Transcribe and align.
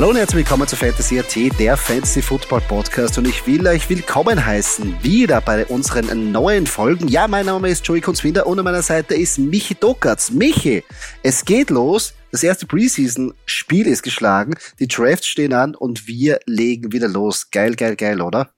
Hallo 0.00 0.12
und 0.12 0.16
herzlich 0.16 0.46
willkommen 0.46 0.66
zu 0.66 0.76
Fantasy 0.76 1.18
AT, 1.20 1.60
der 1.60 1.76
Fantasy 1.76 2.22
Football 2.22 2.62
Podcast 2.62 3.18
und 3.18 3.28
ich 3.28 3.46
will 3.46 3.66
euch 3.66 3.90
willkommen 3.90 4.46
heißen 4.46 5.04
wieder 5.04 5.42
bei 5.42 5.66
unseren 5.66 6.32
neuen 6.32 6.66
Folgen. 6.66 7.06
Ja, 7.08 7.28
mein 7.28 7.44
Name 7.44 7.68
ist 7.68 7.86
Joey 7.86 8.00
Kunzwinder 8.00 8.46
und 8.46 8.58
an 8.58 8.64
meiner 8.64 8.80
Seite 8.80 9.14
ist 9.14 9.36
Michi 9.36 9.74
Dokatz. 9.74 10.30
Michi, 10.30 10.84
es 11.22 11.44
geht 11.44 11.68
los. 11.68 12.14
Das 12.30 12.42
erste 12.42 12.64
Preseason-Spiel 12.64 13.86
ist 13.86 14.02
geschlagen, 14.02 14.54
die 14.78 14.88
Drafts 14.88 15.26
stehen 15.26 15.52
an 15.52 15.74
und 15.74 16.06
wir 16.06 16.40
legen 16.46 16.92
wieder 16.92 17.08
los. 17.08 17.50
Geil, 17.50 17.76
geil, 17.76 17.94
geil, 17.94 18.22
oder? 18.22 18.54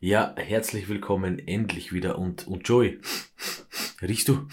Ja, 0.00 0.34
herzlich 0.36 0.88
willkommen 0.88 1.38
endlich 1.38 1.92
wieder 1.92 2.18
und, 2.18 2.48
und 2.48 2.66
Joey, 2.66 2.98
riechst 4.02 4.26
du? 4.26 4.48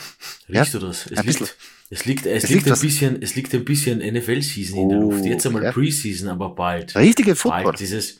Riechst 0.47 0.75
ja, 0.75 0.79
du 0.79 0.85
das? 0.85 1.07
Es 1.07 1.23
liegt, 1.23 1.57
es 1.89 2.05
liegt, 2.05 2.25
es, 2.25 2.43
es 2.43 2.49
liegt, 2.49 2.65
liegt 2.65 2.75
ein 2.75 2.81
bisschen, 2.81 3.21
es 3.21 3.35
liegt 3.35 3.53
ein 3.55 3.65
bisschen 3.65 3.99
NFL-Season 3.99 4.77
oh, 4.77 4.81
in 4.81 4.89
der 4.89 4.99
Luft. 4.99 5.25
Jetzt 5.25 5.45
einmal 5.45 5.63
ja. 5.63 5.71
Preseason, 5.71 6.27
aber 6.29 6.53
bald. 6.53 6.95
Richtige 6.95 7.35
Football. 7.35 7.63
Bald 7.63 7.79
dieses 7.79 8.19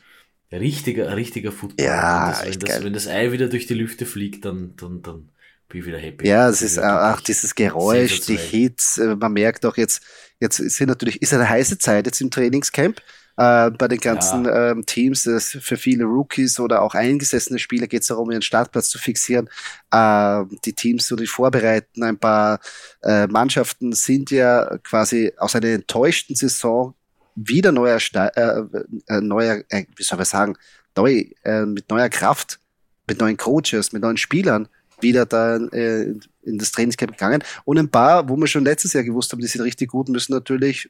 richtiger, 0.52 1.16
richtiger 1.16 1.52
Football. 1.52 1.86
Ja, 1.86 2.30
das, 2.30 2.46
wenn, 2.46 2.60
das, 2.60 2.84
wenn 2.84 2.94
das 2.94 3.08
Ei 3.08 3.32
wieder 3.32 3.50
durch 3.50 3.68
die 3.68 3.74
Lüfte 3.74 4.06
fliegt, 4.06 4.46
dann, 4.46 4.76
dann, 4.78 5.02
dann 5.02 5.30
bin 5.68 5.82
ich 5.82 5.86
wieder 5.86 5.98
happy. 5.98 6.28
Ja, 6.28 6.48
es 6.48 6.62
ist 6.62 6.80
auch 6.80 7.20
dieses 7.20 7.56
Geräusch, 7.56 8.22
die 8.22 8.38
Hits. 8.38 9.00
Äh, 9.00 9.16
man 9.18 9.34
merkt 9.34 9.66
auch 9.66 9.76
jetzt, 9.76 10.02
jetzt 10.40 10.58
sind 10.58 10.88
natürlich, 10.88 11.22
ist 11.22 11.34
eine 11.34 11.50
heiße 11.50 11.78
Zeit 11.78 12.06
jetzt 12.06 12.22
im 12.22 12.32
Trainingscamp. 12.32 13.02
Äh, 13.38 13.70
bei 13.70 13.88
den 13.88 14.00
ganzen 14.00 14.46
ja. 14.46 14.72
ähm, 14.72 14.86
Teams, 14.86 15.24
das 15.24 15.50
für 15.62 15.78
viele 15.78 16.06
Rookies 16.06 16.60
oder 16.60 16.82
auch 16.82 16.96
eingesessene 16.96 17.60
Spieler 17.60 17.86
geht 17.86 18.02
es 18.02 18.08
darum, 18.08 18.32
ihren 18.32 18.42
Startplatz 18.42 18.90
zu 18.90 18.98
fixieren. 18.98 19.48
Äh, 19.92 20.44
die 20.66 20.74
Teams, 20.74 21.08
so 21.08 21.16
die 21.16 21.28
vorbereiten, 21.28 22.04
ein 22.04 22.18
paar 22.18 22.60
äh, 23.04 23.28
Mannschaften 23.28 23.94
sind 23.94 24.32
ja 24.32 24.78
quasi 24.84 25.32
aus 25.38 25.56
einer 25.56 25.68
enttäuschten 25.68 26.36
Saison 26.36 26.96
wieder 27.36 27.72
neuer, 27.72 28.00
äh, 28.14 28.62
äh, 29.08 29.22
neuer 29.22 29.64
äh, 29.70 29.86
wie 29.96 30.04
soll 30.04 30.18
man 30.18 30.26
sagen, 30.26 30.56
neu, 30.96 31.26
äh, 31.44 31.66
mit 31.66 31.90
neuer 31.92 32.10
Kraft, 32.10 32.60
mit 33.08 33.20
neuen 33.20 33.38
Coaches, 33.38 33.94
mit 33.94 34.02
neuen 34.02 34.18
Spielern 34.18 34.68
wieder 35.00 35.28
da 35.28 35.58
äh, 35.58 36.16
in 36.42 36.58
das 36.58 36.72
Trainingscamp 36.72 37.12
gegangen. 37.12 37.44
Und 37.66 37.78
ein 37.78 37.90
paar, 37.90 38.28
wo 38.28 38.36
wir 38.36 38.48
schon 38.48 38.64
letztes 38.64 38.94
Jahr 38.94 39.04
gewusst 39.04 39.32
haben, 39.32 39.42
die 39.42 39.48
sind 39.48 39.62
richtig 39.62 39.92
gut, 39.92 40.10
müssen 40.10 40.34
natürlich 40.34 40.90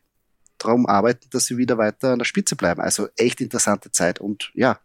darum 0.58 0.86
arbeiten, 0.86 1.30
dass 1.31 1.45
sie 1.45 1.58
wieder 1.58 1.77
weiter 1.77 2.13
an 2.13 2.19
der 2.19 2.25
Spitze 2.25 2.55
bleiben. 2.55 2.81
Also 2.81 3.09
echt 3.16 3.41
interessante 3.41 3.91
Zeit 3.91 4.19
und 4.19 4.52
ja, 4.53 4.80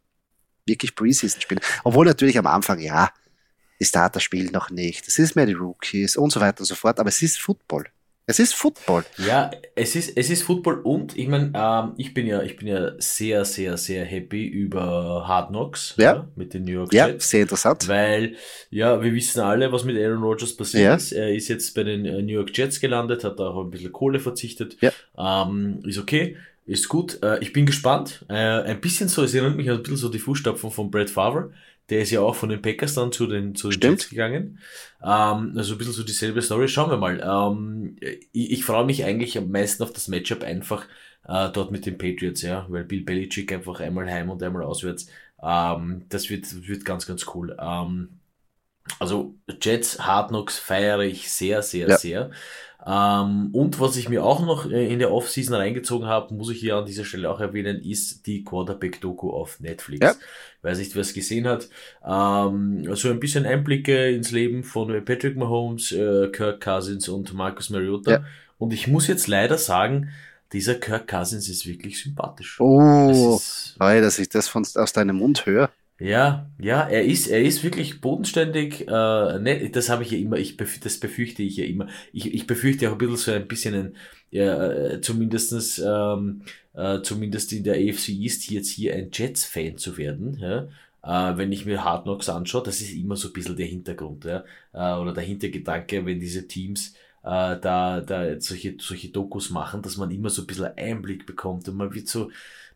wirklich 0.67 0.95
Preseason 0.95 1.41
spielen. 1.41 1.61
Obwohl 1.84 2.06
natürlich 2.06 2.39
am 2.39 2.47
Anfang, 2.47 2.79
ja, 2.79 3.11
die 3.81 3.84
Starter 3.84 4.20
spielen 4.20 4.53
noch 4.53 4.70
nicht. 4.70 5.09
Es 5.09 5.19
ist 5.19 5.34
mehr 5.34 5.47
die 5.47 5.55
Rookies 5.55 6.17
und 6.17 6.31
so 6.31 6.41
weiter 6.41 6.61
und 6.61 6.67
so 6.67 6.75
fort, 6.75 7.01
aber 7.01 7.09
es 7.09 7.20
ist 7.20 7.41
Football. 7.41 7.87
Es 8.27 8.39
ist 8.39 8.55
Football. 8.55 9.05
Ja, 9.19 9.51
es 9.75 9.97
ist, 9.97 10.17
es 10.17 10.31
ist 10.31 10.45
Football 10.45 10.81
und 10.84 11.17
ich 11.19 11.27
meine, 11.27 11.53
ähm, 11.55 11.95
ich 11.97 12.15
bin 12.15 12.27
ja, 12.27 12.42
ich 12.42 12.56
bin 12.56 12.69
ja 12.69 12.92
sehr, 12.98 13.45
sehr, 13.45 13.77
sehr 13.77 14.05
happy 14.05 14.47
über 14.47 15.27
Hard 15.27 15.48
Knocks 15.48 15.95
ja. 15.98 16.05
ja 16.05 16.29
mit 16.37 16.55
den 16.55 16.64
New 16.64 16.73
York 16.73 16.92
Jets. 16.92 17.09
Ja, 17.09 17.19
sehr 17.19 17.42
interessant. 17.42 17.89
Weil, 17.89 18.37
ja, 18.70 19.03
wir 19.03 19.12
wissen 19.12 19.41
alle, 19.41 19.73
was 19.73 19.84
mit 19.84 19.97
Aaron 19.97 20.23
Rodgers 20.23 20.56
passiert 20.56 20.84
ja. 20.84 20.95
ist. 20.95 21.12
Er 21.12 21.34
ist 21.34 21.48
jetzt 21.48 21.75
bei 21.75 21.83
den 21.83 22.05
äh, 22.05 22.23
New 22.23 22.34
York 22.34 22.56
Jets 22.56 22.79
gelandet, 22.79 23.25
hat 23.25 23.41
auch 23.41 23.64
ein 23.64 23.70
bisschen 23.70 23.92
Kohle 23.92 24.20
verzichtet. 24.20 24.77
Ja. 24.81 24.92
Ähm, 25.19 25.81
ist 25.84 25.98
okay. 25.98 26.36
Ist 26.64 26.89
gut. 26.89 27.19
Äh, 27.25 27.41
ich 27.41 27.53
bin 27.53 27.67
gespannt. 27.67 28.25
Äh, 28.29 28.34
ein 28.34 28.81
bisschen 28.81 29.09
so, 29.09 29.25
es 29.25 29.34
erinnert 29.34 29.57
mich 29.57 29.69
ein 29.69 29.83
bisschen 29.83 29.97
so 29.97 30.09
die 30.09 30.20
Fußstapfen 30.20 30.70
von 30.70 30.92
Brad 30.92 31.11
Favre. 31.11 31.51
Der 31.91 32.03
ist 32.03 32.11
ja 32.11 32.21
auch 32.21 32.35
von 32.35 32.49
den 32.49 32.63
Packers 32.63 32.95
dann 32.95 33.13
zu 33.13 33.27
den, 33.27 33.55
zu 33.55 33.69
den 33.69 33.81
Jets 33.81 34.09
gegangen. 34.09 34.59
Ähm, 35.03 35.53
also 35.57 35.75
ein 35.75 35.79
bisschen 35.79 35.93
so 35.93 36.05
dieselbe 36.05 36.43
Story. 36.43 36.69
Schauen 36.69 36.91
wir 36.91 36.97
mal. 36.97 37.21
Ähm, 37.23 37.97
ich, 38.01 38.53
ich 38.53 38.65
freue 38.65 38.85
mich 38.85 39.05
eigentlich 39.05 39.37
am 39.37 39.51
meisten 39.51 39.83
auf 39.83 39.92
das 39.92 40.09
Matchup 40.09 40.42
einfach 40.42 40.87
äh, 41.27 41.51
dort 41.51 41.71
mit 41.71 41.87
den 41.87 41.98
Patriots, 41.98 42.42
ja, 42.42 42.67
weil 42.69 42.85
Bill 42.85 43.03
Belichick 43.03 43.53
einfach 43.53 43.81
einmal 43.81 44.11
heim 44.11 44.31
und 44.31 44.42
einmal 44.42 44.63
auswärts. 44.63 45.07
Ähm, 45.42 46.07
das 46.09 46.31
wird, 46.31 46.67
wird 46.67 46.85
ganz, 46.85 47.07
ganz 47.07 47.27
cool. 47.35 47.57
Ähm, 47.61 48.21
also 48.98 49.35
Jets 49.61 50.01
Hard 50.01 50.29
Knocks 50.29 50.59
feiere 50.59 51.01
ich 51.01 51.31
sehr, 51.31 51.63
sehr, 51.63 51.89
ja. 51.89 51.97
sehr. 51.97 52.31
Ähm, 52.85 53.51
und 53.53 53.79
was 53.79 53.97
ich 53.97 54.09
mir 54.09 54.25
auch 54.25 54.45
noch 54.45 54.69
äh, 54.69 54.93
in 54.93 54.98
der 54.98 55.13
Offseason 55.13 55.55
reingezogen 55.55 56.09
habe, 56.09 56.35
muss 56.35 56.51
ich 56.51 56.59
hier 56.59 56.77
an 56.77 56.85
dieser 56.85 57.05
Stelle 57.05 57.31
auch 57.31 57.39
erwähnen, 57.39 57.81
ist 57.81 58.27
die 58.27 58.43
Quarterback-Doku 58.43 59.31
auf 59.31 59.61
Netflix. 59.61 60.05
Ja. 60.05 60.15
Weiß 60.63 60.79
nicht, 60.79 60.95
wer 60.95 61.03
es 61.03 61.15
gesehen 61.15 61.47
hat. 61.47 61.69
Ähm, 62.05 62.85
also 62.89 63.11
ein 63.11 63.21
bisschen 63.21 63.47
Einblicke 63.47 64.11
ins 64.11 64.33
Leben 64.33 64.65
von 64.65 64.89
Patrick 65.05 65.37
Mahomes, 65.37 65.92
äh, 65.92 66.29
Kirk 66.33 66.61
Cousins 66.61 67.09
und 67.09 67.33
Marcus 67.35 67.71
Mariota. 67.71 68.11
Ja. 68.11 68.25
Und 68.59 68.73
ich 68.73 68.89
muss 68.89 69.07
jetzt 69.07 69.29
leider 69.29 69.59
sagen, 69.59 70.11
dieser 70.53 70.75
Kirk 70.75 71.09
Cousins 71.09 71.48
ist 71.48 71.67
wirklich 71.67 72.03
sympathisch. 72.03 72.61
Oh, 72.61 73.09
das 73.09 73.77
ist, 73.77 73.77
dass 73.79 74.19
ich 74.19 74.29
das 74.29 74.48
von, 74.48 74.67
aus 74.75 74.92
deinem 74.92 75.17
Mund 75.17 75.47
höre. 75.47 75.71
Ja, 76.02 76.51
ja, 76.58 76.80
er 76.89 77.05
ist, 77.05 77.29
er 77.29 77.40
ist 77.42 77.63
wirklich 77.63 78.01
bodenständig. 78.01 78.89
Äh, 78.89 79.39
ne, 79.39 79.70
das 79.70 79.89
habe 79.89 80.02
ich 80.02 80.11
ja 80.11 80.18
immer, 80.18 80.36
ich 80.36 80.57
bef 80.57 80.80
das 80.80 80.98
befürchte 80.98 81.45
ich 81.45 81.57
ja 81.58 81.64
immer. 81.64 81.86
Ich, 82.13 82.35
ich 82.35 82.48
befürchte 82.48 82.89
auch 82.89 82.95
ein 82.95 82.98
bisschen 82.98 83.17
so 83.17 83.33
ein 83.33 83.46
bisschen 83.46 83.74
ein, 83.74 83.96
ja, 84.30 84.73
äh, 84.73 85.01
zumindestens, 85.01 85.79
ähm, 85.79 86.42
äh, 86.74 87.02
zumindest 87.02 87.52
in 87.52 87.62
der 87.62 87.74
AFC 87.77 88.08
East 88.08 88.51
jetzt 88.51 88.70
hier 88.70 88.95
ein 88.95 89.11
Jets-Fan 89.12 89.77
zu 89.79 89.96
werden. 89.96 90.39
Ja? 90.41 90.67
Äh, 91.05 91.39
wenn 91.39 91.52
ich 91.52 91.67
mir 91.67 91.85
Hard 91.85 92.02
Knocks 92.02 92.29
anschaue, 92.29 92.64
das 92.64 92.80
ist 92.80 92.92
immer 92.95 93.14
so 93.14 93.29
ein 93.29 93.33
bisschen 93.35 93.57
der 93.57 93.67
Hintergrund, 93.67 94.24
ja? 94.24 94.45
äh, 94.73 95.01
oder 95.01 95.12
der 95.12 95.23
Hintergedanke, 95.23 96.05
wenn 96.05 96.18
diese 96.18 96.48
Teams 96.48 96.95
äh, 97.23 97.61
da, 97.61 98.01
da 98.01 98.41
solche, 98.41 98.74
solche 98.80 99.11
Dokus 99.11 99.51
machen, 99.51 99.83
dass 99.83 99.96
man 99.96 100.11
immer 100.11 100.30
so 100.30 100.42
ein 100.42 100.46
bisschen 100.48 100.77
Einblick 100.77 101.27
bekommt 101.27 101.68
und 101.68 101.77
man 101.77 101.95
wird 101.95 102.08
so, 102.08 102.30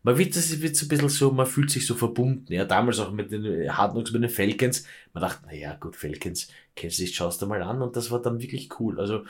man 0.07 0.17
wird, 0.17 0.37
das 0.37 0.61
wird 0.61 0.73
so 0.77 0.85
ein 0.85 0.87
bisschen 0.87 1.09
so, 1.09 1.31
man 1.31 1.45
fühlt 1.45 1.69
sich 1.69 1.85
so 1.85 1.93
verbunden. 1.93 2.53
Ja, 2.53 2.63
damals 2.63 2.97
auch 3.01 3.11
mit 3.11 3.29
den 3.29 3.69
Hard 3.69 3.91
Knocks, 3.91 4.13
mit 4.13 4.23
den 4.23 4.29
Falcons. 4.29 4.85
Man 5.13 5.21
dachte, 5.21 5.41
na 5.45 5.53
ja, 5.53 5.75
gut, 5.75 5.97
Falcons, 5.97 6.47
kennst 6.77 6.97
du 6.97 7.03
dich, 7.03 7.13
schaust 7.13 7.41
du 7.41 7.45
mal 7.45 7.61
an 7.61 7.81
und 7.81 7.97
das 7.97 8.09
war 8.09 8.21
dann 8.21 8.41
wirklich 8.41 8.69
cool. 8.79 9.01
Also, 9.01 9.25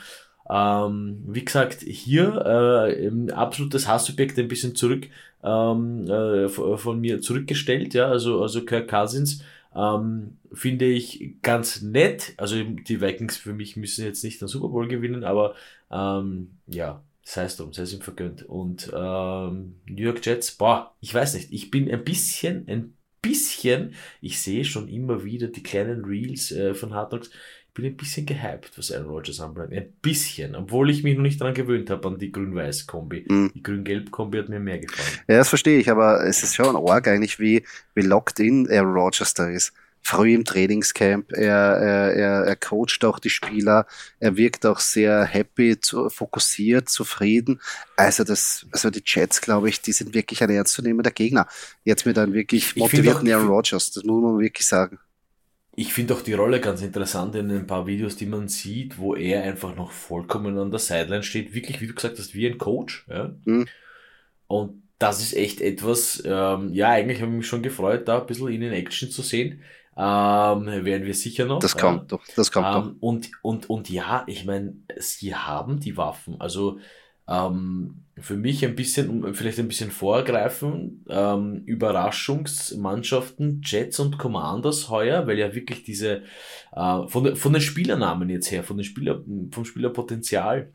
ähm, 0.48 1.24
wie 1.26 1.44
gesagt, 1.44 1.80
hier 1.82 2.46
äh, 2.46 3.32
absolutes 3.32 3.88
Hassobjekt 3.88 4.38
ein 4.38 4.46
bisschen 4.46 4.76
zurück 4.76 5.08
ähm, 5.42 6.08
äh, 6.08 6.48
von 6.48 7.00
mir 7.00 7.20
zurückgestellt, 7.22 7.94
ja, 7.94 8.08
also, 8.08 8.40
also 8.40 8.64
Kirk 8.64 8.88
Cousins. 8.88 9.42
Ähm, 9.74 10.38
finde 10.52 10.84
ich 10.84 11.42
ganz 11.42 11.82
nett. 11.82 12.34
Also 12.36 12.62
die 12.62 13.00
Vikings 13.00 13.36
für 13.36 13.52
mich 13.52 13.76
müssen 13.76 14.04
jetzt 14.04 14.22
nicht 14.22 14.40
den 14.40 14.46
Super 14.48 14.68
Bowl 14.68 14.86
gewinnen, 14.86 15.24
aber 15.24 15.56
ähm, 15.90 16.52
ja, 16.68 17.02
sei 17.28 17.44
es 17.44 17.56
drum, 17.56 17.74
sei 17.74 17.82
es 17.82 17.92
ihm 17.92 18.00
vergönnt. 18.00 18.42
Und 18.44 18.90
ähm, 18.94 19.74
New 19.86 20.02
York 20.02 20.24
Jets, 20.24 20.52
boah, 20.52 20.94
ich 21.00 21.12
weiß 21.12 21.34
nicht, 21.34 21.52
ich 21.52 21.70
bin 21.70 21.90
ein 21.90 22.02
bisschen, 22.02 22.66
ein 22.68 22.94
bisschen, 23.20 23.94
ich 24.22 24.40
sehe 24.40 24.64
schon 24.64 24.88
immer 24.88 25.24
wieder 25.24 25.48
die 25.48 25.62
kleinen 25.62 26.06
Reels 26.06 26.50
äh, 26.52 26.72
von 26.72 26.94
Hard 26.94 27.10
Knocks, 27.10 27.28
ich 27.28 27.74
bin 27.74 27.84
ein 27.84 27.96
bisschen 27.98 28.24
gehypt, 28.24 28.72
was 28.76 28.90
Aaron 28.90 29.10
Rodgers 29.10 29.40
anbelangt. 29.40 29.74
Ein 29.74 29.92
bisschen, 30.00 30.56
obwohl 30.56 30.88
ich 30.90 31.04
mich 31.04 31.16
noch 31.16 31.22
nicht 31.22 31.40
daran 31.40 31.52
gewöhnt 31.52 31.90
habe 31.90 32.08
an 32.08 32.18
die 32.18 32.32
Grün-Weiß-Kombi. 32.32 33.26
Mhm. 33.28 33.52
Die 33.54 33.62
Grün-Gelb-Kombi 33.62 34.38
hat 34.38 34.48
mir 34.48 34.58
mehr 34.58 34.78
gefallen. 34.78 35.20
Ja, 35.28 35.36
das 35.36 35.50
verstehe 35.50 35.78
ich, 35.78 35.90
aber 35.90 36.24
es 36.24 36.42
ist 36.42 36.56
schon 36.56 36.74
arg 36.74 37.06
eigentlich, 37.06 37.38
wie, 37.38 37.62
wie 37.94 38.02
locked 38.02 38.40
in 38.40 38.68
Aaron 38.70 38.94
Rodgers 38.94 39.34
da 39.34 39.50
ist 39.50 39.74
früh 40.02 40.34
im 40.34 40.44
Trainingscamp. 40.44 41.32
Er, 41.32 41.54
er, 41.54 42.14
er, 42.14 42.44
er 42.44 42.56
coacht 42.56 43.04
auch 43.04 43.18
die 43.18 43.30
Spieler. 43.30 43.86
Er 44.20 44.36
wirkt 44.36 44.64
auch 44.66 44.80
sehr 44.80 45.24
happy, 45.24 45.78
zu, 45.80 46.08
fokussiert, 46.08 46.88
zufrieden. 46.88 47.60
Also 47.96 48.24
das, 48.24 48.66
also 48.72 48.90
die 48.90 49.02
Jets, 49.04 49.40
glaube 49.40 49.68
ich, 49.68 49.80
die 49.80 49.92
sind 49.92 50.14
wirklich 50.14 50.42
ein 50.42 50.50
ernstzunehmender 50.50 51.10
Gegner. 51.10 51.46
Jetzt 51.84 52.06
mit 52.06 52.18
einem 52.18 52.32
wirklich 52.32 52.76
motivierten 52.76 53.30
Aaron 53.30 53.48
Rodgers. 53.48 53.90
Das 53.90 54.04
muss 54.04 54.22
man 54.22 54.38
wirklich 54.38 54.66
sagen. 54.66 54.98
Ich 55.76 55.92
finde 55.92 56.14
auch 56.14 56.22
die 56.22 56.32
Rolle 56.32 56.60
ganz 56.60 56.82
interessant 56.82 57.36
in 57.36 57.52
ein 57.52 57.66
paar 57.66 57.86
Videos, 57.86 58.16
die 58.16 58.26
man 58.26 58.48
sieht, 58.48 58.98
wo 58.98 59.14
er 59.14 59.44
einfach 59.44 59.76
noch 59.76 59.92
vollkommen 59.92 60.58
an 60.58 60.72
der 60.72 60.80
Sideline 60.80 61.22
steht. 61.22 61.54
Wirklich, 61.54 61.80
wie 61.80 61.86
du 61.86 61.94
gesagt 61.94 62.18
hast, 62.18 62.34
wie 62.34 62.48
ein 62.48 62.58
Coach. 62.58 63.06
Ja? 63.08 63.32
Mhm. 63.44 63.68
Und 64.48 64.82
das 64.98 65.22
ist 65.22 65.36
echt 65.36 65.60
etwas, 65.60 66.20
ähm, 66.26 66.72
ja, 66.72 66.88
eigentlich 66.88 67.20
habe 67.20 67.30
ich 67.30 67.38
mich 67.38 67.46
schon 67.46 67.62
gefreut, 67.62 68.08
da 68.08 68.20
ein 68.20 68.26
bisschen 68.26 68.48
ihn 68.48 68.62
in 68.62 68.72
Action 68.72 69.10
zu 69.10 69.22
sehen. 69.22 69.62
Ähm, 70.00 70.84
werden 70.84 71.06
wir 71.06 71.14
sicher 71.14 71.44
noch. 71.44 71.58
Das 71.58 71.76
kommt 71.76 72.02
ja. 72.02 72.04
doch, 72.06 72.24
das 72.36 72.52
kommt 72.52 72.66
ähm, 72.66 72.72
doch. 72.72 72.92
Und, 73.00 73.30
und, 73.42 73.68
und 73.68 73.90
ja, 73.90 74.22
ich 74.28 74.44
meine, 74.44 74.76
sie 74.96 75.34
haben 75.34 75.80
die 75.80 75.96
Waffen. 75.96 76.40
Also 76.40 76.78
ähm, 77.28 78.04
für 78.16 78.36
mich 78.36 78.64
ein 78.64 78.76
bisschen, 78.76 79.34
vielleicht 79.34 79.58
ein 79.58 79.66
bisschen 79.66 79.90
vorgreifen, 79.90 81.04
ähm, 81.08 81.62
Überraschungsmannschaften, 81.66 83.60
Jets 83.64 83.98
und 83.98 84.18
Commanders 84.18 84.88
heuer, 84.88 85.26
weil 85.26 85.38
ja 85.38 85.52
wirklich 85.54 85.82
diese, 85.82 86.22
äh, 86.72 87.06
von, 87.08 87.34
von 87.34 87.52
den 87.52 87.62
Spielernamen 87.62 88.30
jetzt 88.30 88.52
her, 88.52 88.62
von 88.62 88.76
den 88.76 88.84
Spieler, 88.84 89.22
vom 89.50 89.64
Spielerpotenzial, 89.64 90.72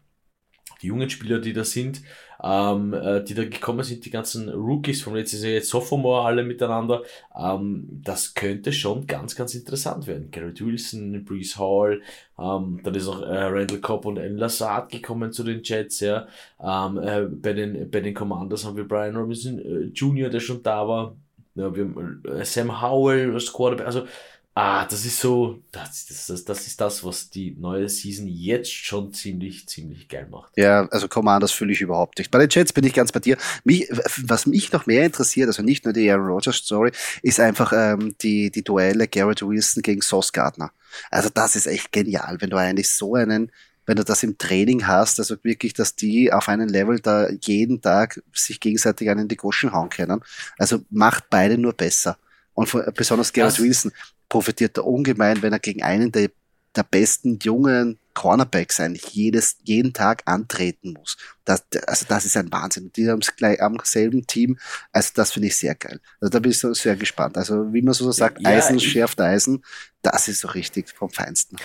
die 0.81 0.87
jungen 0.87 1.09
Spieler, 1.09 1.39
die 1.39 1.53
da 1.53 1.63
sind, 1.63 2.01
ähm, 2.43 2.93
äh, 2.93 3.23
die 3.23 3.33
da 3.33 3.45
gekommen 3.45 3.83
sind, 3.83 4.05
die 4.05 4.09
ganzen 4.09 4.49
Rookies 4.49 5.01
vom 5.01 5.15
letzten 5.15 5.41
Jahr, 5.43 5.53
jetzt 5.53 5.69
Sophomore 5.69 6.25
alle 6.25 6.43
miteinander, 6.43 7.03
ähm, 7.37 7.87
das 8.03 8.33
könnte 8.33 8.73
schon 8.73 9.07
ganz, 9.07 9.35
ganz 9.35 9.55
interessant 9.55 10.07
werden. 10.07 10.29
Garrett 10.29 10.63
Wilson, 10.63 11.23
Breeze 11.23 11.57
Hall, 11.57 12.01
ähm, 12.37 12.81
dann 12.83 12.95
ist 12.95 13.07
auch 13.07 13.21
äh, 13.21 13.43
Randall 13.43 13.79
Cobb 13.79 14.05
und 14.05 14.19
Alan 14.19 14.37
Lazard 14.37 14.91
gekommen 14.91 15.31
zu 15.31 15.43
den 15.43 15.61
Jets, 15.63 16.01
ja. 16.01 16.27
Ähm, 16.61 16.97
äh, 16.97 17.21
bei, 17.23 17.53
den, 17.53 17.89
bei 17.89 18.01
den 18.01 18.13
Commanders 18.13 18.65
haben 18.65 18.75
wir 18.75 18.87
Brian 18.87 19.15
Robinson 19.15 19.59
äh, 19.59 19.83
Jr., 19.93 20.29
der 20.29 20.39
schon 20.39 20.61
da 20.61 20.87
war. 20.87 21.15
Ja, 21.55 21.73
wir 21.75 21.83
haben 21.85 22.23
äh, 22.25 22.43
Sam 22.43 22.81
Howell 22.81 23.33
als 23.33 23.53
Quarterback, 23.53 23.85
also 23.85 24.05
Ah, 24.55 24.85
das 24.85 25.03
ist 25.03 25.19
so, 25.19 25.63
das, 25.71 26.05
das, 26.05 26.45
das 26.45 26.67
ist 26.67 26.79
das, 26.79 27.03
was 27.03 27.31
die 27.31 27.55
neue 27.59 27.89
Season 27.89 28.27
jetzt 28.27 28.71
schon 28.71 29.11
ziemlich, 29.11 29.67
ziemlich 29.67 30.07
geil 30.07 30.27
macht. 30.29 30.55
Ja, 30.55 30.87
also 30.91 31.07
Commanders 31.07 31.51
fühle 31.51 31.73
ich 31.73 31.81
überhaupt 31.81 32.19
nicht. 32.19 32.29
Bei 32.29 32.37
den 32.37 32.49
Jets 32.51 32.71
bin 32.71 32.83
ich 32.83 32.93
ganz 32.93 33.11
bei 33.11 33.19
dir. 33.19 33.35
Mich, 33.63 33.89
was 34.21 34.45
mich 34.45 34.71
noch 34.71 34.85
mehr 34.85 35.05
interessiert, 35.05 35.47
also 35.47 35.63
nicht 35.63 35.85
nur 35.85 35.93
die 35.93 36.09
Aaron 36.11 36.27
Rodgers 36.27 36.57
Story, 36.57 36.91
ist 37.23 37.39
einfach 37.39 37.73
ähm, 37.75 38.15
die, 38.21 38.51
die 38.51 38.63
Duelle 38.63 39.07
Garrett 39.07 39.41
Wilson 39.41 39.81
gegen 39.81 40.03
Sauce 40.03 40.31
Gardner. 40.31 40.71
Also 41.09 41.29
das 41.33 41.55
ist 41.55 41.65
echt 41.65 41.91
genial, 41.91 42.37
wenn 42.39 42.51
du 42.51 42.57
eigentlich 42.57 42.91
so 42.91 43.15
einen, 43.15 43.51
wenn 43.87 43.97
du 43.97 44.03
das 44.03 44.21
im 44.21 44.37
Training 44.37 44.85
hast, 44.85 45.17
also 45.17 45.35
wirklich, 45.41 45.73
dass 45.73 45.95
die 45.95 46.31
auf 46.31 46.47
einem 46.47 46.69
Level 46.69 46.99
da 46.99 47.27
jeden 47.41 47.81
Tag 47.81 48.21
sich 48.33 48.59
gegenseitig 48.59 49.09
einen 49.09 49.27
die 49.27 49.35
Goschen 49.35 49.73
hauen 49.73 49.89
können. 49.89 50.21
Also 50.59 50.81
macht 50.91 51.31
beide 51.31 51.57
nur 51.57 51.73
besser. 51.73 52.19
Und 52.53 52.69
von, 52.69 52.83
besonders 52.95 53.33
Garrett 53.33 53.59
Wilson 53.59 53.91
profitiert 54.33 54.77
er 54.77 54.87
ungemein, 54.87 55.43
wenn 55.43 55.53
er 55.53 55.59
gegen 55.59 55.83
einen 55.83 56.11
der, 56.11 56.31
der 56.75 56.81
besten 56.81 57.37
jungen 57.43 57.99
Cornerbacks 58.15 58.79
eigentlich 58.79 59.09
jedes, 59.09 59.57
jeden 59.63 59.93
Tag 59.93 60.23
antreten 60.25 60.93
muss. 60.93 61.17
Das, 61.45 61.63
also 61.85 62.07
das 62.09 62.25
ist 62.25 62.35
ein 62.35 62.51
Wahnsinn. 62.51 62.91
Die 62.95 63.07
haben 63.07 63.19
es 63.21 63.35
gleich 63.35 63.61
am 63.61 63.77
selben 63.83 64.25
Team. 64.25 64.57
Also 64.91 65.11
das 65.13 65.33
finde 65.33 65.49
ich 65.49 65.57
sehr 65.57 65.75
geil. 65.75 65.99
Also 66.19 66.31
da 66.31 66.39
bin 66.39 66.49
ich 66.49 66.57
so 66.57 66.73
sehr 66.73 66.95
gespannt. 66.95 67.37
Also 67.37 67.71
wie 67.73 67.83
man 67.83 67.93
so 67.93 68.11
sagt, 68.11 68.41
ja, 68.41 68.49
Eisen 68.49 68.79
schärft 68.79 69.21
Eisen. 69.21 69.63
Das 70.01 70.27
ist 70.27 70.39
so 70.39 70.47
richtig 70.47 70.89
vom 70.89 71.11
Feinsten. 71.11 71.57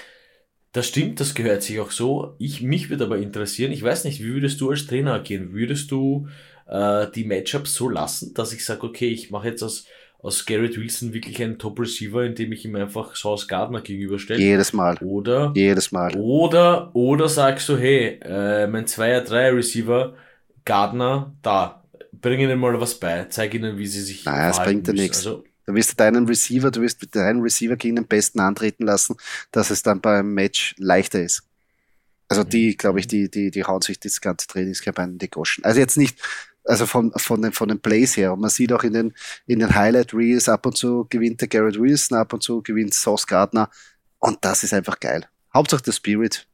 Das 0.73 0.89
stimmt, 0.89 1.21
das 1.21 1.35
gehört 1.35 1.63
sich 1.63 1.81
auch 1.81 1.91
so. 1.91 2.35
Ich, 2.39 2.61
mich 2.61 2.91
würde 2.91 3.05
aber 3.05 3.17
interessieren, 3.17 3.73
ich 3.73 3.83
weiß 3.83 4.05
nicht, 4.05 4.21
wie 4.21 4.35
würdest 4.35 4.61
du 4.61 4.69
als 4.69 4.87
Trainer 4.87 5.15
agieren? 5.15 5.55
Würdest 5.55 5.91
du 5.91 6.29
äh, 6.67 7.07
die 7.15 7.25
Matchups 7.25 7.75
so 7.75 7.89
lassen, 7.89 8.35
dass 8.35 8.53
ich 8.53 8.63
sage, 8.63 8.87
okay, 8.87 9.09
ich 9.09 9.31
mache 9.31 9.49
jetzt 9.49 9.63
aus 9.63 9.87
aus 10.21 10.45
Garrett 10.47 10.77
Wilson 10.77 11.13
wirklich 11.15 11.41
ein 11.43 11.59
Top-Receiver, 11.59 12.25
indem 12.25 12.53
ich 12.53 12.65
ihm 12.65 12.75
einfach 12.75 13.15
Sauce 13.15 13.47
Gardner 13.47 13.81
gegenüberstelle. 13.81 14.41
Jedes 14.41 14.73
Mal. 14.73 14.99
Oder, 14.99 15.53
Jedes 15.55 15.93
Mal. 15.93 16.15
Oder, 16.17 16.95
oder 16.95 17.29
sagst 17.29 17.69
du, 17.69 17.77
hey, 17.77 18.19
äh, 18.23 18.67
mein 18.67 18.87
2er-3er-Receiver, 18.87 20.15
Gardner, 20.65 21.33
da, 21.43 21.85
bring 22.13 22.41
ihnen 22.41 22.59
mal 22.59 22.81
was 22.81 22.99
bei, 22.99 23.27
zeig 23.31 23.55
ihnen, 23.55 23.79
wie 23.79 23.87
sie 23.87 24.03
sich 24.03 24.25
Nein, 24.25 24.51
es 24.51 24.59
bringt 24.59 24.89
dir 24.89 24.93
nichts. 24.93 25.19
Also, 25.19 25.45
du 25.67 25.75
wirst 25.75 25.99
deinen 26.01 26.27
Receiver, 26.27 26.71
du 26.71 26.83
wirst 26.83 27.15
deinen 27.15 27.41
Receiver 27.41 27.77
gegen 27.77 27.97
den 27.97 28.07
Besten 28.07 28.41
antreten 28.41 28.85
lassen, 28.85 29.17
dass 29.53 29.71
es 29.71 29.83
dann 29.83 30.01
beim 30.01 30.35
Match 30.35 30.75
leichter 30.79 31.23
ist. 31.23 31.45
Also 32.31 32.45
die, 32.45 32.77
glaube 32.77 33.01
ich, 33.01 33.07
die, 33.07 33.31
die, 33.31 33.51
die 33.51 33.65
hauen 33.65 33.81
sich 33.81 33.99
das 33.99 34.21
ganze 34.21 34.47
Trainingscamp 34.49 34.99
an 34.99 35.17
die 35.17 35.31
Goschen. 35.31 35.65
Also 35.65 35.81
jetzt 35.81 35.97
nicht 35.97 36.21
also 36.69 36.87
von, 36.87 37.13
von, 37.17 37.43
den, 37.43 37.53
von 37.53 37.69
den 37.69 37.81
Plays 37.81 38.17
her. 38.17 38.33
Und 38.33 38.41
man 38.41 38.51
sieht 38.51 38.73
auch 38.73 38.83
in 38.85 38.93
den, 38.93 39.15
in 39.47 39.59
den 39.59 39.75
Highlight 39.75 40.13
Reels, 40.15 40.49
ab 40.49 40.67
und 40.67 40.77
zu 40.77 41.07
gewinnt 41.09 41.41
der 41.41 41.49
Garrett 41.49 41.81
Wilson, 41.81 42.19
ab 42.19 42.33
und 42.33 42.43
zu 42.43 42.63
gewinnt 42.63 42.95
Sauce 42.95 43.27
Gardner. 43.27 43.71
Und 44.19 44.39
das 44.43 44.63
ist 44.63 44.75
einfach 44.75 45.01
geil. 45.01 45.27
Hauptsache 45.55 45.83
der 45.83 45.93
Spirit. 45.93 46.47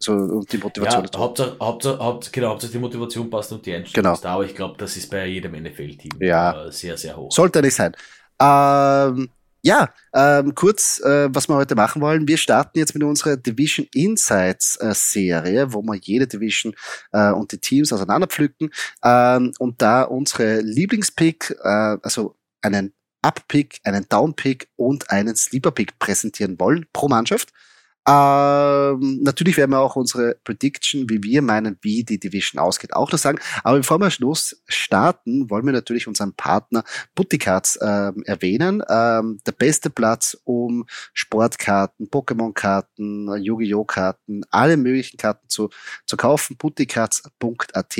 So, 0.00 0.12
und 0.12 0.52
die 0.52 0.58
Motivation. 0.58 1.08
Ja, 1.12 1.18
Hauptsache, 1.18 1.56
Hauptsache, 1.60 1.98
Hauptsache, 1.98 2.32
genau, 2.32 2.48
Hauptsache 2.50 2.72
die 2.72 2.78
Motivation 2.78 3.30
passt 3.30 3.52
und 3.52 3.66
die 3.66 3.74
Einstellung 3.74 4.04
genau. 4.04 4.14
ist 4.14 4.24
da. 4.24 4.34
Aber 4.34 4.44
ich 4.44 4.54
glaube, 4.54 4.76
das 4.78 4.96
ist 4.96 5.10
bei 5.10 5.26
jedem 5.26 5.52
NFL-Team 5.60 6.12
ja. 6.20 6.66
Äh, 6.66 6.72
sehr, 6.72 6.96
sehr 6.96 7.16
hoch. 7.16 7.32
Sollte 7.32 7.60
nicht 7.62 7.74
sein. 7.74 7.96
Ähm, 8.40 9.28
ja, 9.62 9.92
ähm, 10.14 10.54
kurz, 10.54 11.00
äh, 11.00 11.28
was 11.32 11.48
wir 11.48 11.56
heute 11.56 11.74
machen 11.74 12.00
wollen. 12.00 12.28
Wir 12.28 12.36
starten 12.36 12.78
jetzt 12.78 12.94
mit 12.94 13.02
unserer 13.02 13.36
Division 13.36 13.86
Insights 13.92 14.76
äh, 14.76 14.94
Serie, 14.94 15.72
wo 15.72 15.82
wir 15.82 15.96
jede 15.96 16.26
Division 16.26 16.74
äh, 17.12 17.30
und 17.32 17.52
die 17.52 17.58
Teams 17.58 17.92
auseinanderpflücken 17.92 18.70
ähm, 19.02 19.52
und 19.58 19.82
da 19.82 20.02
unsere 20.02 20.60
Lieblingspick, 20.60 21.56
äh, 21.62 21.96
also 22.02 22.36
einen 22.62 22.92
Up-Pick, 23.22 23.80
einen 23.84 24.08
Down-Pick 24.08 24.68
und 24.76 25.10
einen 25.10 25.34
Sleeper-Pick 25.34 25.98
präsentieren 25.98 26.58
wollen 26.60 26.86
pro 26.92 27.08
Mannschaft. 27.08 27.52
Ähm, 28.08 29.18
natürlich 29.22 29.58
werden 29.58 29.72
wir 29.72 29.80
auch 29.80 29.94
unsere 29.94 30.36
Prediction, 30.42 31.10
wie 31.10 31.22
wir 31.22 31.42
meinen, 31.42 31.76
wie 31.82 32.04
die 32.04 32.18
Division 32.18 32.58
ausgeht, 32.58 32.94
auch 32.94 33.12
noch 33.12 33.18
sagen. 33.18 33.38
Aber 33.62 33.76
bevor 33.76 33.98
wir 33.98 34.10
Schluss 34.10 34.62
starten, 34.66 35.50
wollen 35.50 35.66
wir 35.66 35.74
natürlich 35.74 36.08
unseren 36.08 36.32
Partner 36.32 36.84
Butticards 37.14 37.78
ähm, 37.82 38.22
erwähnen. 38.24 38.82
Ähm, 38.88 39.40
der 39.46 39.52
beste 39.52 39.90
Platz, 39.90 40.38
um 40.44 40.86
Sportkarten, 41.12 42.08
Pokémon-Karten, 42.08 43.36
Yu-Gi-Oh! 43.42 43.84
Karten, 43.84 44.42
alle 44.50 44.78
möglichen 44.78 45.18
Karten 45.18 45.48
zu, 45.50 45.68
zu 46.06 46.16
kaufen. 46.16 46.56
Butticards.at 46.56 47.96